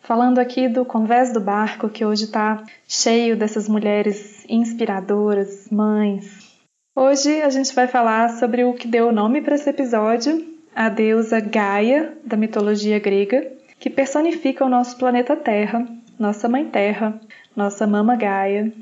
falando 0.00 0.38
aqui 0.38 0.66
do 0.66 0.82
Convés 0.82 1.30
do 1.30 1.38
Barco, 1.38 1.90
que 1.90 2.06
hoje 2.06 2.24
está 2.24 2.64
cheio 2.88 3.36
dessas 3.36 3.68
mulheres 3.68 4.42
inspiradoras, 4.48 5.68
mães. 5.70 6.56
Hoje 6.96 7.42
a 7.42 7.50
gente 7.50 7.74
vai 7.74 7.86
falar 7.86 8.30
sobre 8.30 8.64
o 8.64 8.72
que 8.72 8.88
deu 8.88 9.08
o 9.08 9.12
nome 9.12 9.42
para 9.42 9.56
esse 9.56 9.68
episódio, 9.68 10.42
a 10.74 10.88
deusa 10.88 11.38
Gaia, 11.38 12.16
da 12.24 12.34
mitologia 12.34 12.98
grega, 12.98 13.46
que 13.78 13.90
personifica 13.90 14.64
o 14.64 14.70
nosso 14.70 14.96
planeta 14.96 15.36
Terra, 15.36 15.86
nossa 16.18 16.48
Mãe 16.48 16.64
Terra, 16.64 17.20
nossa 17.54 17.86
Mama 17.86 18.16
Gaia, 18.16 18.72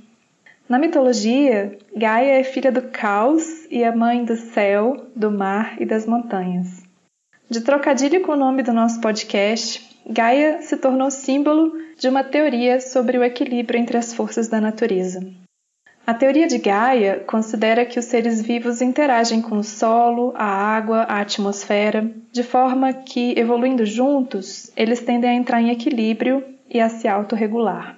na 0.69 0.79
mitologia, 0.79 1.79
Gaia 1.97 2.41
é 2.41 2.45
filha 2.45 2.71
do 2.71 2.83
caos 2.83 3.67
e 3.71 3.83
a 3.83 3.95
mãe 3.95 4.25
do 4.25 4.37
céu, 4.37 5.07
do 5.17 5.31
mar 5.31 5.81
e 5.81 5.87
das 5.87 6.05
montanhas. 6.05 6.83
De 7.49 7.63
trocadilho 7.63 8.21
com 8.21 8.33
o 8.33 8.37
nome 8.37 8.63
do 8.63 8.73
nosso 8.73 9.01
podcast, 9.01 9.89
Gaia 10.07 10.61
se 10.61 10.77
tornou 10.77 11.11
símbolo 11.11 11.73
de 11.99 12.09
uma 12.09 12.23
teoria 12.23 12.81
sobre 12.81 13.17
o 13.17 13.25
equilíbrio 13.25 13.81
entre 13.81 13.97
as 13.97 14.13
forças 14.13 14.49
da 14.49 14.61
natureza. 14.61 15.27
A 16.07 16.15
teoria 16.15 16.47
de 16.47 16.57
Gaia 16.57 17.23
considera 17.27 17.85
que 17.85 17.99
os 17.99 18.07
seres 18.07 18.41
vivos 18.41 18.81
interagem 18.81 19.43
com 19.43 19.59
o 19.59 19.63
solo, 19.65 20.33
a 20.35 20.47
água, 20.47 21.03
a 21.03 21.21
atmosfera, 21.21 22.11
de 22.33 22.43
forma 22.43 22.95
que, 22.95 23.39
evoluindo 23.39 23.85
juntos, 23.85 24.71
eles 24.75 25.01
tendem 25.01 25.29
a 25.29 25.35
entrar 25.35 25.61
em 25.61 25.71
equilíbrio 25.71 26.43
e 26.71 26.81
a 26.81 26.89
se 26.89 27.07
autorregular. 27.07 27.98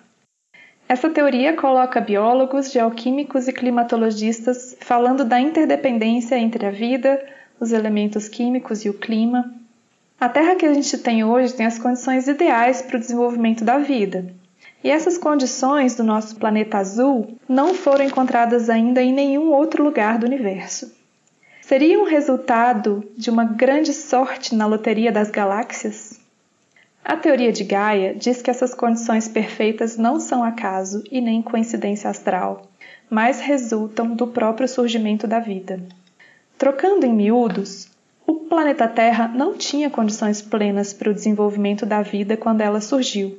Essa 0.91 1.09
teoria 1.09 1.53
coloca 1.53 2.01
biólogos, 2.01 2.73
geoquímicos 2.73 3.47
e 3.47 3.53
climatologistas 3.53 4.77
falando 4.81 5.25
da 5.25 5.41
interdependência 5.41 6.37
entre 6.37 6.67
a 6.67 6.73
vida, 6.73 7.25
os 7.61 7.71
elementos 7.71 8.29
químicos 8.29 8.85
e 8.85 8.91
o 8.91 8.95
clima. 8.95 9.55
A 10.19 10.29
Terra 10.29 10.57
que 10.57 10.67
a 10.67 10.75
gente 10.75 10.99
tem 10.99 11.23
hoje 11.23 11.55
tem 11.55 11.65
as 11.65 11.79
condições 11.79 12.27
ideais 12.27 12.83
para 12.83 12.97
o 12.97 12.99
desenvolvimento 12.99 13.63
da 13.63 13.79
vida. 13.79 14.35
E 14.83 14.91
essas 14.91 15.17
condições 15.17 15.95
do 15.95 16.03
nosso 16.03 16.35
planeta 16.35 16.79
azul 16.79 17.39
não 17.49 17.73
foram 17.73 18.05
encontradas 18.05 18.69
ainda 18.69 19.01
em 19.01 19.13
nenhum 19.13 19.53
outro 19.53 19.85
lugar 19.85 20.19
do 20.19 20.27
universo. 20.27 20.93
Seria 21.61 22.01
um 22.01 22.05
resultado 22.05 23.09
de 23.17 23.31
uma 23.31 23.45
grande 23.45 23.93
sorte 23.95 24.57
na 24.57 24.67
loteria 24.67 25.13
das 25.13 25.31
galáxias? 25.31 26.10
A 27.05 27.17
teoria 27.17 27.51
de 27.51 27.65
Gaia 27.65 28.15
diz 28.15 28.43
que 28.43 28.51
essas 28.51 28.75
condições 28.75 29.27
perfeitas 29.27 29.97
não 29.97 30.21
são 30.21 30.45
acaso 30.45 31.03
e 31.11 31.21
nem 31.21 31.41
coincidência 31.41 32.11
astral, 32.11 32.63
mas 33.09 33.41
resultam 33.41 34.15
do 34.15 34.27
próprio 34.27 34.69
surgimento 34.69 35.27
da 35.27 35.41
vida. 35.41 35.81
Trocando 36.59 37.07
em 37.07 37.13
miúdos, 37.13 37.89
o 38.27 38.35
planeta 38.35 38.87
Terra 38.87 39.29
não 39.29 39.57
tinha 39.57 39.89
condições 39.89 40.43
plenas 40.43 40.93
para 40.93 41.11
o 41.11 41.15
desenvolvimento 41.15 41.87
da 41.87 42.03
vida 42.03 42.37
quando 42.37 42.61
ela 42.61 42.81
surgiu, 42.81 43.39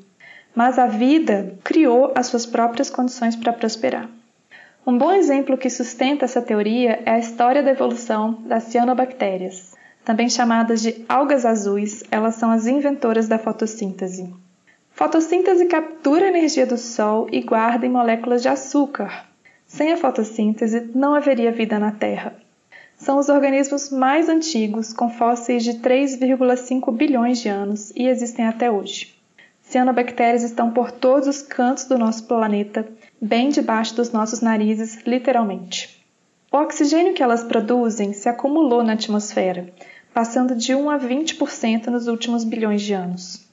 mas 0.55 0.79
a 0.79 0.87
vida 0.87 1.55
criou 1.63 2.11
as 2.15 2.27
suas 2.27 2.45
próprias 2.45 2.89
condições 2.89 3.35
para 3.35 3.53
prosperar. 3.53 4.09
Um 4.85 4.97
bom 4.97 5.11
exemplo 5.11 5.57
que 5.57 5.69
sustenta 5.69 6.25
essa 6.25 6.41
teoria 6.41 6.99
é 7.05 7.11
a 7.11 7.19
história 7.19 7.61
da 7.61 7.69
evolução 7.69 8.41
das 8.45 8.63
cianobactérias. 8.63 9.79
Também 10.03 10.29
chamadas 10.29 10.81
de 10.81 11.05
algas 11.07 11.45
azuis, 11.45 12.03
elas 12.09 12.35
são 12.35 12.49
as 12.51 12.65
inventoras 12.65 13.27
da 13.27 13.37
fotossíntese. 13.37 14.33
Fotossíntese 14.91 15.65
captura 15.65 16.25
a 16.25 16.29
energia 16.29 16.65
do 16.65 16.77
Sol 16.77 17.27
e 17.31 17.41
guarda 17.41 17.85
em 17.85 17.89
moléculas 17.89 18.41
de 18.41 18.49
açúcar. 18.49 19.25
Sem 19.67 19.93
a 19.93 19.97
fotossíntese, 19.97 20.91
não 20.93 21.13
haveria 21.13 21.51
vida 21.51 21.79
na 21.79 21.91
Terra. 21.91 22.35
São 22.97 23.17
os 23.17 23.29
organismos 23.29 23.89
mais 23.89 24.27
antigos, 24.27 24.91
com 24.93 25.09
fósseis 25.09 25.63
de 25.63 25.75
3,5 25.75 26.91
bilhões 26.91 27.39
de 27.39 27.49
anos 27.49 27.91
e 27.95 28.07
existem 28.07 28.45
até 28.45 28.69
hoje. 28.69 29.15
Cianobactérias 29.61 30.43
estão 30.43 30.71
por 30.71 30.91
todos 30.91 31.27
os 31.27 31.41
cantos 31.41 31.85
do 31.85 31.97
nosso 31.97 32.25
planeta, 32.25 32.87
bem 33.21 33.49
debaixo 33.49 33.95
dos 33.95 34.11
nossos 34.11 34.41
narizes, 34.41 34.99
literalmente. 35.05 36.00
O 36.53 36.57
oxigênio 36.57 37.13
que 37.13 37.23
elas 37.23 37.45
produzem 37.45 38.11
se 38.11 38.27
acumulou 38.27 38.83
na 38.83 38.91
atmosfera, 38.91 39.73
passando 40.13 40.53
de 40.53 40.75
1 40.75 40.89
a 40.89 40.99
20% 40.99 41.87
nos 41.87 42.07
últimos 42.07 42.43
bilhões 42.43 42.81
de 42.81 42.93
anos. 42.93 43.47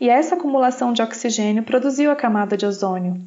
E 0.00 0.08
essa 0.08 0.36
acumulação 0.36 0.94
de 0.94 1.02
oxigênio 1.02 1.62
produziu 1.62 2.10
a 2.10 2.16
camada 2.16 2.56
de 2.56 2.64
ozônio, 2.64 3.20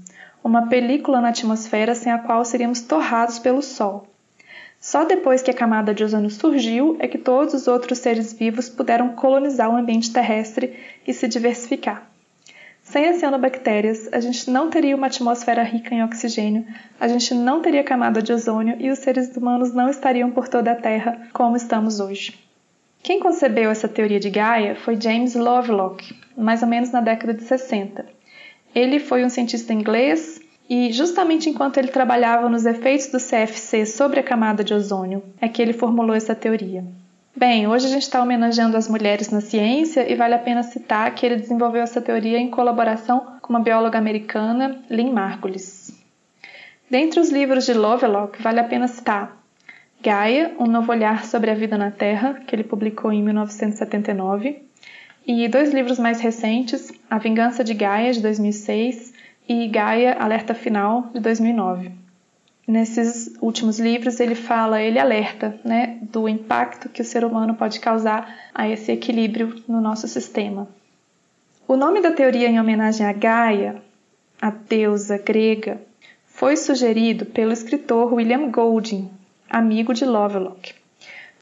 uma 0.44 0.68
película 0.68 1.22
na 1.22 1.30
atmosfera 1.30 1.94
sem 1.94 2.12
a 2.12 2.18
qual 2.18 2.44
seríamos 2.44 2.82
torrados 2.82 3.38
pelo 3.38 3.62
Sol. 3.62 4.08
Só 4.80 5.06
depois 5.06 5.44
que 5.44 5.52
a 5.52 5.54
camada 5.54 5.94
de 5.94 6.04
ozônio 6.04 6.32
surgiu 6.32 6.98
é 6.98 7.08
que 7.08 7.20
todos 7.20 7.54
os 7.54 7.68
outros 7.68 8.00
seres 8.00 8.34
vivos 8.34 8.68
puderam 8.68 9.10
colonizar 9.10 9.70
o 9.70 9.78
ambiente 9.78 10.12
terrestre 10.12 10.76
e 11.06 11.14
se 11.14 11.28
diversificar. 11.28 12.12
Sem 12.94 13.10
as 13.10 13.16
cianobactérias, 13.16 14.08
a 14.12 14.20
gente 14.20 14.52
não 14.52 14.70
teria 14.70 14.96
uma 14.96 15.08
atmosfera 15.08 15.64
rica 15.64 15.96
em 15.96 16.04
oxigênio, 16.04 16.64
a 17.00 17.08
gente 17.08 17.34
não 17.34 17.60
teria 17.60 17.84
camada 17.84 18.22
de 18.22 18.32
ozônio 18.32 18.76
e 18.80 18.92
os 18.92 19.00
seres 19.00 19.36
humanos 19.36 19.74
não 19.74 19.90
estariam 19.90 20.30
por 20.30 20.48
toda 20.48 20.72
a 20.72 20.76
Terra 20.76 21.28
como 21.34 21.56
estamos 21.56 22.00
hoje. 22.00 22.40
Quem 23.02 23.20
concebeu 23.20 23.72
essa 23.72 23.88
teoria 23.88 24.20
de 24.20 24.30
Gaia 24.30 24.76
foi 24.76 25.02
James 25.02 25.34
Lovelock, 25.34 26.16
mais 26.38 26.62
ou 26.62 26.68
menos 26.68 26.92
na 26.92 27.02
década 27.02 27.34
de 27.34 27.42
60. 27.42 28.06
Ele 28.76 29.00
foi 29.00 29.26
um 29.26 29.30
cientista 29.30 29.74
inglês 29.74 30.40
e, 30.70 30.92
justamente 30.92 31.50
enquanto 31.50 31.80
ele 31.80 31.88
trabalhava 31.88 32.48
nos 32.48 32.64
efeitos 32.64 33.08
do 33.08 33.18
CFC 33.18 33.88
sobre 33.88 34.20
a 34.20 34.24
camada 34.24 34.64
de 34.64 34.72
ozônio, 34.72 35.24
é 35.42 35.50
que 35.50 35.64
ele 35.64 35.74
formulou 35.74 36.16
essa 36.16 36.36
teoria. 36.36 36.86
Bem, 37.36 37.68
hoje 37.68 37.88
a 37.88 37.90
gente 37.90 38.04
está 38.04 38.22
homenageando 38.22 38.78
as 38.78 38.88
mulheres 38.88 39.32
na 39.32 39.42
ciência 39.42 40.08
e 40.08 40.14
vale 40.14 40.36
a 40.36 40.40
pena 40.40 40.62
citar 40.62 41.14
que 41.16 41.26
ele 41.26 41.38
desenvolveu 41.38 41.82
essa 41.82 42.00
teoria 42.00 42.38
em 42.38 42.52
colaboração 42.52 43.40
com 43.42 43.52
uma 43.52 43.60
bióloga 43.60 43.98
americana, 43.98 44.80
Lynn 44.88 45.12
Margulis. 45.12 46.00
Dentre 46.88 47.20
os 47.20 47.32
livros 47.32 47.66
de 47.66 47.74
Lovelock, 47.74 48.40
vale 48.40 48.60
a 48.60 48.64
pena 48.64 48.88
citar 48.88 49.36
Gaia, 50.00 50.54
Um 50.60 50.68
Novo 50.68 50.92
Olhar 50.92 51.26
sobre 51.26 51.50
a 51.50 51.56
Vida 51.56 51.76
na 51.76 51.90
Terra, 51.90 52.40
que 52.46 52.56
ele 52.56 52.64
publicou 52.64 53.12
em 53.12 53.24
1979, 53.24 54.62
e 55.26 55.48
dois 55.48 55.74
livros 55.74 55.98
mais 55.98 56.22
recentes, 56.22 56.92
A 57.10 57.18
Vingança 57.18 57.64
de 57.64 57.74
Gaia, 57.74 58.14
de 58.14 58.22
2006, 58.22 59.12
e 59.50 59.68
Gaia, 59.70 60.18
Alerta 60.20 60.54
Final, 60.54 61.10
de 61.12 61.20
2009. 61.20 62.03
Nesses 62.66 63.36
últimos 63.42 63.78
livros, 63.78 64.22
ele 64.22 64.36
fala, 64.36 64.82
ele 64.82 64.98
alerta 64.98 65.60
né, 65.66 65.98
do 66.02 66.30
impacto 66.30 66.88
que 66.88 67.02
o 67.02 67.06
ser 67.06 67.26
humano 67.26 67.56
pode 67.56 67.80
causar 67.82 68.34
a 68.56 68.70
esse 68.70 68.92
equilíbrio 68.92 69.62
no 69.68 69.82
nosso 69.82 70.08
sistema. 70.08 70.68
O 71.68 71.76
nome 71.76 72.02
da 72.02 72.12
teoria 72.12 72.48
em 72.48 72.60
homenagem 72.60 73.06
a 73.06 73.12
Gaia, 73.12 73.82
a 74.42 74.50
deusa 74.50 75.18
grega, 75.18 75.82
foi 76.26 76.56
sugerido 76.56 77.26
pelo 77.26 77.52
escritor 77.52 78.14
William 78.14 78.50
Golding, 78.50 79.10
amigo 79.50 79.94
de 79.94 80.06
Lovelock. 80.06 80.74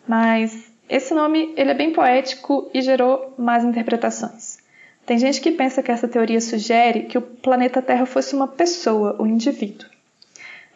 Mas 0.08 0.72
esse 0.90 1.14
nome 1.14 1.54
ele 1.56 1.72
é 1.72 1.76
bem 1.76 1.94
poético 1.94 2.70
e 2.74 2.82
gerou 2.82 3.34
más 3.38 3.64
interpretações. 3.64 4.58
Tem 5.06 5.18
gente 5.18 5.40
que 5.40 5.52
pensa 5.52 5.84
que 5.84 5.92
essa 5.92 6.08
teoria 6.08 6.42
sugere 6.42 7.04
que 7.04 7.18
o 7.18 7.22
planeta 7.22 7.82
Terra 7.82 8.06
fosse 8.06 8.36
uma 8.36 8.48
pessoa, 8.48 9.16
um 9.20 9.28
indivíduo. 9.28 9.91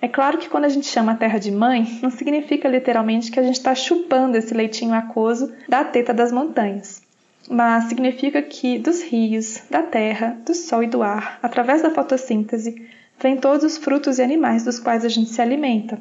É 0.05 0.07
claro 0.07 0.37
que 0.37 0.47
quando 0.47 0.65
a 0.65 0.69
gente 0.69 0.85
chama 0.85 1.13
a 1.13 1.15
Terra 1.15 1.39
de 1.39 1.49
mãe, 1.49 1.97
não 1.99 2.11
significa 2.11 2.69
literalmente 2.69 3.31
que 3.31 3.39
a 3.39 3.43
gente 3.43 3.55
está 3.55 3.73
chupando 3.73 4.37
esse 4.37 4.53
leitinho 4.53 4.93
aquoso 4.93 5.51
da 5.67 5.83
teta 5.83 6.13
das 6.13 6.31
montanhas, 6.31 7.01
mas 7.49 7.85
significa 7.85 8.39
que 8.39 8.77
dos 8.77 9.01
rios, 9.01 9.63
da 9.67 9.81
terra, 9.81 10.37
do 10.45 10.53
sol 10.53 10.83
e 10.83 10.87
do 10.87 11.01
ar, 11.01 11.39
através 11.41 11.81
da 11.81 11.89
fotossíntese, 11.89 12.87
vêm 13.19 13.35
todos 13.35 13.65
os 13.65 13.77
frutos 13.79 14.19
e 14.19 14.21
animais 14.21 14.63
dos 14.63 14.77
quais 14.77 15.03
a 15.03 15.09
gente 15.09 15.31
se 15.31 15.41
alimenta, 15.41 15.99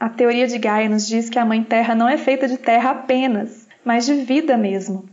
a 0.00 0.08
teoria 0.08 0.46
de 0.46 0.56
Gaia 0.56 0.88
nos 0.88 1.06
diz 1.06 1.28
que 1.28 1.38
a 1.38 1.44
Mãe 1.44 1.62
Terra 1.62 1.94
não 1.94 2.08
é 2.08 2.16
feita 2.16 2.48
de 2.48 2.56
terra 2.56 2.92
apenas, 2.92 3.68
mas 3.84 4.06
de 4.06 4.14
vida 4.14 4.56
mesmo. 4.56 5.04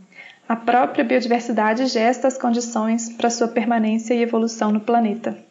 A 0.48 0.56
própria 0.56 1.04
biodiversidade 1.04 1.84
gesta 1.88 2.26
as 2.26 2.38
condições 2.38 3.10
para 3.10 3.28
sua 3.28 3.48
permanência 3.48 4.14
e 4.14 4.22
evolução 4.22 4.72
no 4.72 4.80
planeta. 4.80 5.43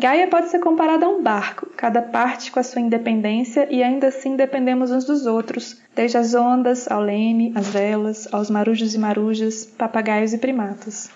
Gaia 0.00 0.28
pode 0.28 0.48
ser 0.48 0.60
comparada 0.60 1.06
a 1.06 1.08
um 1.08 1.20
barco, 1.20 1.66
cada 1.76 2.00
parte 2.00 2.52
com 2.52 2.60
a 2.60 2.62
sua 2.62 2.80
independência 2.80 3.66
e 3.68 3.82
ainda 3.82 4.06
assim 4.06 4.36
dependemos 4.36 4.92
uns 4.92 5.04
dos 5.04 5.26
outros, 5.26 5.82
desde 5.92 6.16
as 6.16 6.34
ondas, 6.34 6.88
ao 6.88 7.00
leme, 7.00 7.52
às 7.56 7.66
velas, 7.68 8.32
aos 8.32 8.48
marujos 8.48 8.94
e 8.94 8.98
marujas, 8.98 9.66
papagaios 9.66 10.32
e 10.32 10.38
primatas. 10.38 11.10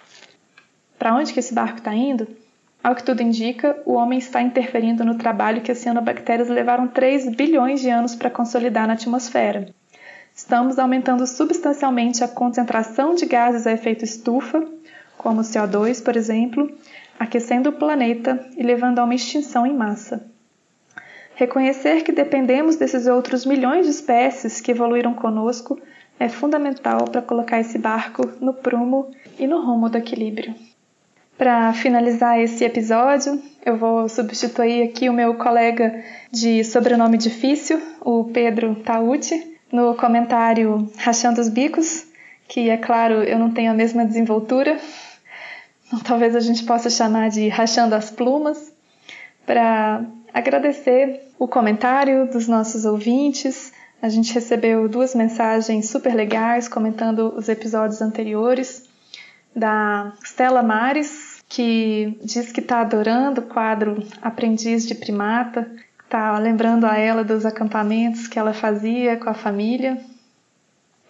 Para 0.99 1.15
onde 1.15 1.33
que 1.33 1.39
esse 1.39 1.55
barco 1.55 1.79
está 1.79 1.95
indo? 1.95 2.27
Ao 2.83 2.97
que 2.97 3.05
tudo 3.05 3.23
indica, 3.23 3.81
o 3.87 3.93
homem 3.93 4.19
está 4.19 4.43
interferindo 4.43 5.05
no 5.05 5.15
trabalho 5.15 5.61
que 5.61 5.71
as 5.71 5.79
cianobactérias 5.79 6.49
levaram 6.49 6.89
3 6.89 7.37
bilhões 7.37 7.81
de 7.81 7.89
anos 7.89 8.17
para 8.17 8.31
consolidar 8.31 8.89
na 8.89 8.95
atmosfera. 8.95 9.69
Estamos 10.35 10.77
aumentando 10.81 11.25
substancialmente 11.25 12.25
a 12.25 12.29
concentração 12.29 13.15
de 13.15 13.27
gases 13.27 13.65
a 13.65 13.73
efeito 13.73 14.05
estufa, 14.05 14.67
como 15.17 15.41
o 15.41 15.45
CO2, 15.45 16.03
por 16.03 16.17
exemplo, 16.17 16.69
aquecendo 17.19 17.71
o 17.71 17.73
planeta 17.73 18.49
e 18.57 18.63
levando 18.63 18.99
a 18.99 19.05
uma 19.05 19.15
extinção 19.15 19.67
em 19.67 19.75
massa. 19.75 20.31
Reconhecer 21.35 22.03
que 22.03 22.13
dependemos 22.13 22.77
desses 22.77 23.07
outros 23.07 23.47
milhões 23.47 23.87
de 23.87 23.93
espécies 23.93 24.61
que 24.61 24.71
evoluíram 24.71 25.15
conosco 25.15 25.81
é 26.21 26.29
fundamental 26.29 27.05
para 27.05 27.23
colocar 27.23 27.59
esse 27.59 27.79
barco 27.79 28.31
no 28.41 28.55
prumo 28.55 29.11
e 29.39 29.47
no 29.47 29.65
rumo 29.65 29.89
do 29.89 29.99
equilíbrio. 29.99 30.55
Para 31.37 31.73
finalizar 31.73 32.39
esse 32.39 32.65
episódio, 32.65 33.43
eu 33.65 33.77
vou 33.77 34.09
substituir 34.09 34.83
aqui 34.85 35.09
o 35.09 35.13
meu 35.13 35.35
colega 35.35 36.05
de 36.31 36.63
sobrenome 36.63 37.19
difícil, 37.19 37.81
o 38.01 38.25
Pedro 38.25 38.77
Tauti, 38.77 39.59
no 39.73 39.95
comentário 39.97 40.89
Rachando 40.99 41.41
os 41.41 41.49
Bicos, 41.49 42.07
que 42.47 42.69
é 42.69 42.77
claro, 42.77 43.23
eu 43.23 43.39
não 43.39 43.51
tenho 43.51 43.73
a 43.73 43.75
mesma 43.75 44.05
desenvoltura, 44.05 44.79
talvez 46.01 46.35
a 46.35 46.41
gente 46.41 46.65
possa 46.65 46.89
chamar 46.89 47.31
de 47.31 47.49
Rachando 47.49 47.95
as 47.95 48.11
Plumas, 48.11 48.73
para 49.45 50.05
agradecer 50.33 51.29
o 51.39 51.47
comentário 51.47 52.31
dos 52.31 52.49
nossos 52.49 52.85
ouvintes. 52.85 53.73
A 54.01 54.09
gente 54.09 54.33
recebeu 54.33 54.89
duas 54.89 55.15
mensagens 55.15 55.89
super 55.89 56.15
legais 56.15 56.69
comentando 56.69 57.35
os 57.37 57.49
episódios 57.49 58.01
anteriores 58.01 58.89
da 59.55 60.13
Stella 60.25 60.63
Mares, 60.63 61.43
que 61.49 62.19
diz 62.25 62.51
que 62.51 62.61
está 62.61 62.81
adorando 62.81 63.43
o 63.43 63.45
quadro 63.45 64.03
Aprendiz 64.23 64.87
de 64.87 64.95
Primata, 64.95 65.71
está 66.05 66.39
lembrando 66.39 66.87
a 66.87 66.97
ela 66.97 67.23
dos 67.23 67.45
acampamentos 67.45 68.27
que 68.27 68.39
ela 68.39 68.55
fazia 68.55 69.17
com 69.17 69.29
a 69.29 69.35
família. 69.35 70.01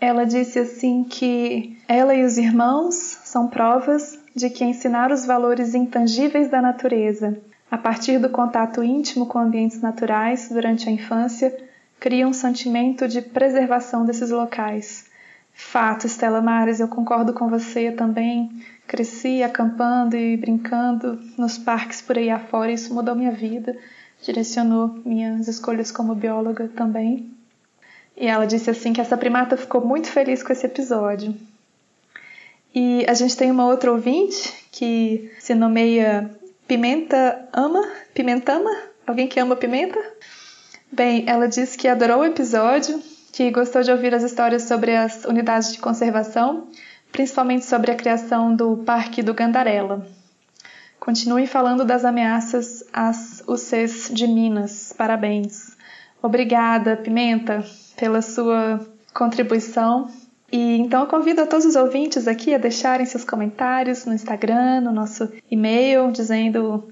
Ela 0.00 0.24
disse 0.24 0.58
assim 0.58 1.04
que 1.04 1.78
ela 1.86 2.14
e 2.14 2.24
os 2.24 2.36
irmãos 2.36 2.94
são 2.94 3.46
provas 3.46 4.18
de 4.34 4.50
que 4.50 4.64
ensinar 4.64 5.12
os 5.12 5.26
valores 5.26 5.74
intangíveis 5.74 6.48
da 6.50 6.62
natureza, 6.62 7.38
a 7.70 7.78
partir 7.78 8.18
do 8.18 8.28
contato 8.28 8.82
íntimo 8.82 9.26
com 9.26 9.38
ambientes 9.38 9.80
naturais 9.80 10.48
durante 10.50 10.88
a 10.88 10.92
infância, 10.92 11.56
cria 11.98 12.26
um 12.26 12.32
sentimento 12.32 13.06
de 13.06 13.22
preservação 13.22 14.04
desses 14.04 14.30
locais. 14.30 15.06
Fato, 15.54 16.06
Stella 16.06 16.40
Mares, 16.40 16.80
eu 16.80 16.88
concordo 16.88 17.32
com 17.32 17.48
você 17.48 17.92
também 17.92 18.50
cresci 18.86 19.42
acampando 19.42 20.16
e 20.16 20.36
brincando 20.36 21.18
nos 21.38 21.56
parques 21.56 22.02
por 22.02 22.18
aí 22.18 22.30
afora, 22.30 22.72
isso 22.72 22.92
mudou 22.92 23.14
minha 23.14 23.32
vida, 23.32 23.76
direcionou 24.22 24.88
minhas 25.04 25.48
escolhas 25.48 25.90
como 25.90 26.14
bióloga 26.14 26.68
também. 26.68 27.30
E 28.16 28.26
ela 28.26 28.46
disse 28.46 28.70
assim 28.70 28.92
que 28.92 29.00
essa 29.00 29.16
primata 29.16 29.56
ficou 29.56 29.80
muito 29.80 30.08
feliz 30.08 30.42
com 30.42 30.52
esse 30.52 30.66
episódio. 30.66 31.34
E 32.74 33.04
a 33.08 33.14
gente 33.14 33.36
tem 33.36 33.50
uma 33.50 33.66
outra 33.66 33.92
ouvinte 33.92 34.52
que 34.70 35.30
se 35.38 35.54
nomeia 35.54 36.30
Pimenta 36.66 37.48
Ama, 37.52 37.86
Pimentama? 38.14 38.70
Alguém 39.06 39.26
que 39.26 39.40
ama 39.40 39.56
pimenta? 39.56 39.98
Bem, 40.90 41.24
ela 41.26 41.48
disse 41.48 41.76
que 41.76 41.88
adorou 41.88 42.20
o 42.20 42.24
episódio, 42.24 43.02
que 43.32 43.50
gostou 43.50 43.82
de 43.82 43.90
ouvir 43.90 44.14
as 44.14 44.22
histórias 44.22 44.62
sobre 44.62 44.94
as 44.96 45.24
unidades 45.24 45.72
de 45.72 45.78
conservação 45.78 46.68
principalmente 47.12 47.66
sobre 47.66 47.92
a 47.92 47.94
criação 47.94 48.56
do 48.56 48.78
Parque 48.78 49.22
do 49.22 49.34
Gandarela. 49.34 50.04
Continue 50.98 51.46
falando 51.46 51.84
das 51.84 52.04
ameaças 52.04 52.82
às 52.92 53.44
UCs 53.46 54.10
de 54.12 54.26
Minas. 54.26 54.94
Parabéns. 54.96 55.76
Obrigada, 56.22 56.96
Pimenta, 56.96 57.62
pela 57.96 58.22
sua 58.22 58.80
contribuição. 59.12 60.10
E 60.52 60.76
então 60.76 61.00
eu 61.00 61.06
convido 61.06 61.40
a 61.40 61.46
todos 61.46 61.64
os 61.64 61.76
ouvintes 61.76 62.28
aqui 62.28 62.54
a 62.54 62.58
deixarem 62.58 63.06
seus 63.06 63.24
comentários 63.24 64.04
no 64.04 64.12
Instagram, 64.12 64.82
no 64.82 64.92
nosso 64.92 65.32
e-mail, 65.50 66.12
dizendo: 66.12 66.86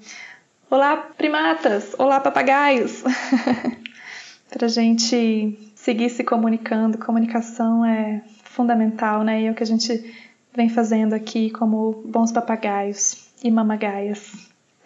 Olá, 0.70 0.96
primatas! 0.96 1.94
Olá, 1.98 2.18
papagaios! 2.18 3.04
Para 4.48 4.64
a 4.64 4.70
gente 4.70 5.58
seguir 5.74 6.08
se 6.08 6.24
comunicando. 6.24 6.96
Comunicação 6.96 7.84
é 7.84 8.22
fundamental, 8.44 9.22
né? 9.22 9.42
E 9.42 9.46
é 9.46 9.50
o 9.50 9.54
que 9.54 9.62
a 9.62 9.66
gente 9.66 10.10
vem 10.54 10.70
fazendo 10.70 11.12
aqui 11.12 11.50
como 11.50 12.02
bons 12.06 12.32
papagaios 12.32 13.28
e 13.44 13.50
mamagaias. 13.50 14.32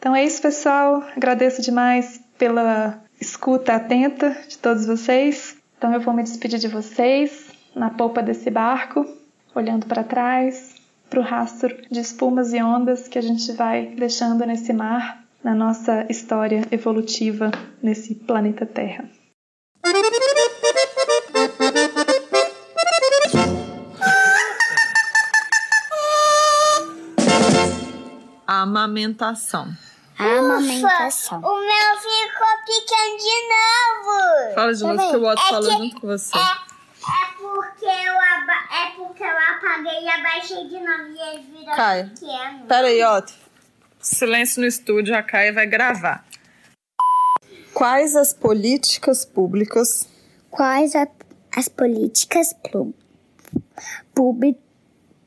Então 0.00 0.16
é 0.16 0.24
isso, 0.24 0.42
pessoal. 0.42 1.00
Agradeço 1.16 1.62
demais 1.62 2.20
pela 2.36 3.00
escuta 3.20 3.76
atenta 3.76 4.36
de 4.48 4.58
todos 4.58 4.84
vocês. 4.84 5.56
Então 5.78 5.94
eu 5.94 6.00
vou 6.00 6.12
me 6.12 6.24
despedir 6.24 6.58
de 6.58 6.68
vocês 6.68 7.43
na 7.74 7.90
polpa 7.90 8.22
desse 8.22 8.50
barco, 8.50 9.04
olhando 9.54 9.86
para 9.86 10.04
trás, 10.04 10.74
para 11.10 11.20
o 11.20 11.22
rastro 11.22 11.74
de 11.90 12.00
espumas 12.00 12.52
e 12.52 12.62
ondas 12.62 13.08
que 13.08 13.18
a 13.18 13.22
gente 13.22 13.52
vai 13.52 13.86
deixando 13.86 14.44
nesse 14.46 14.72
mar, 14.72 15.22
na 15.42 15.54
nossa 15.54 16.06
história 16.08 16.66
evolutiva 16.70 17.50
nesse 17.82 18.14
planeta 18.14 18.64
Terra. 18.66 19.04
Amamentação. 28.46 29.68
Amamentação. 30.18 31.38
O 31.38 31.60
meu 31.60 31.96
ficou 31.98 32.54
pequeno 32.66 33.16
de 33.18 33.38
novo. 33.50 34.54
Fala 34.54 34.74
de 34.74 34.82
novo 34.84 35.10
que 35.10 35.16
o 35.16 35.26
Otto 35.28 35.42
É 35.42 35.48
falou 35.50 35.70
que- 35.70 35.76
junto 35.78 36.00
com 36.00 36.06
você. 36.06 36.38
É 36.38 36.73
porque 37.84 38.06
eu, 38.08 38.18
aba- 38.18 38.76
é 38.76 38.90
porque 38.96 39.22
eu 39.22 39.38
apaguei 39.38 40.04
e 40.04 40.08
abaixei 40.08 40.68
de 40.68 40.80
novo 40.80 41.12
e 41.14 41.20
ele 41.20 41.42
virou 41.42 41.76
Caia. 41.76 42.10
pequeno. 42.14 42.66
Pera 42.66 42.86
aí, 42.88 43.04
Otto. 43.04 43.32
Silêncio 44.00 44.60
no 44.60 44.66
estúdio, 44.66 45.14
a 45.16 45.22
Caia 45.22 45.52
vai 45.52 45.66
gravar. 45.66 46.24
Quais 47.72 48.14
as 48.16 48.32
políticas 48.32 49.24
públicas 49.24 50.08
Quais 50.50 50.94
a- 50.94 51.08
as 51.56 51.68
políticas 51.68 52.54
pub, 52.70 52.94
pub, 54.14 54.54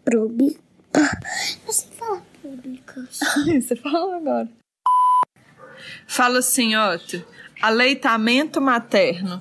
pub, 0.06 0.58
não 1.66 1.72
sei 1.74 1.90
falar 1.92 2.22
públicas. 2.42 3.20
Você 3.46 3.76
falou 3.76 4.14
agora. 4.16 4.48
Fala 6.08 6.40
assim, 6.40 6.76
Otto. 6.76 7.24
Aleitamento 7.62 8.62
materno. 8.62 9.40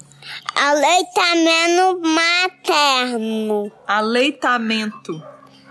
Aleitamento 0.54 2.00
materno. 2.02 3.72
Aleitamento. 3.86 5.22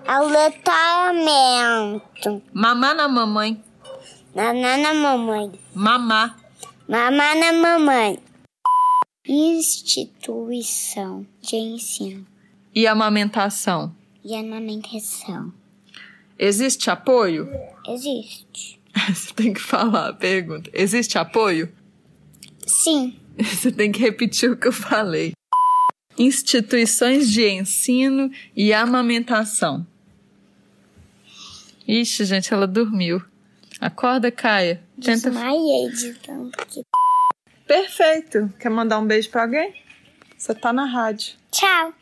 Aleitamento. 0.06 1.12
Mamar 2.54 2.96
na 2.96 3.08
mamãe. 3.08 3.62
Naná 4.34 4.78
na 4.78 4.94
mamãe. 4.94 5.52
Mamar. 5.74 6.38
Mamá 6.88 7.36
na 7.36 7.54
mamãe. 7.54 8.20
Instituição 9.28 11.26
de 11.42 11.56
ensino 11.56 12.26
E 12.74 12.86
amamentação. 12.86 13.96
e 14.24 14.36
amamentação. 14.36 15.52
Existe 16.38 16.90
apoio? 16.92 17.50
Existe. 17.88 18.80
Você 19.10 19.34
tem 19.34 19.54
que 19.54 19.60
falar 19.62 20.10
a 20.10 20.14
pergunta. 20.14 20.70
Existe 20.74 21.18
apoio? 21.18 21.74
Sim. 22.68 23.18
Você 23.44 23.72
tem 23.72 23.92
que 23.92 24.00
repetir 24.00 24.52
o 24.52 24.58
que 24.58 24.68
eu 24.68 24.72
falei. 24.72 25.34
Instituições 26.18 27.30
de 27.30 27.46
ensino 27.48 28.32
e 28.56 28.74
amamentação. 28.74 29.86
Ixi, 31.88 32.26
gente, 32.26 32.54
ela 32.54 32.66
dormiu. 32.66 33.22
Acorda, 33.80 34.32
Caia. 34.32 34.82
Tenta. 34.96 35.30
Desmaiei 35.30 35.90
de 35.92 36.14
tanto. 36.16 36.86
Perfeito. 37.68 38.54
Quer 38.60 38.70
mandar 38.70 39.00
um 39.00 39.06
beijo 39.06 39.30
pra 39.30 39.44
alguém? 39.44 39.74
Você 40.38 40.56
tá 40.56 40.72
na 40.72 40.86
rádio. 40.86 41.36
Tchau. 41.52 41.94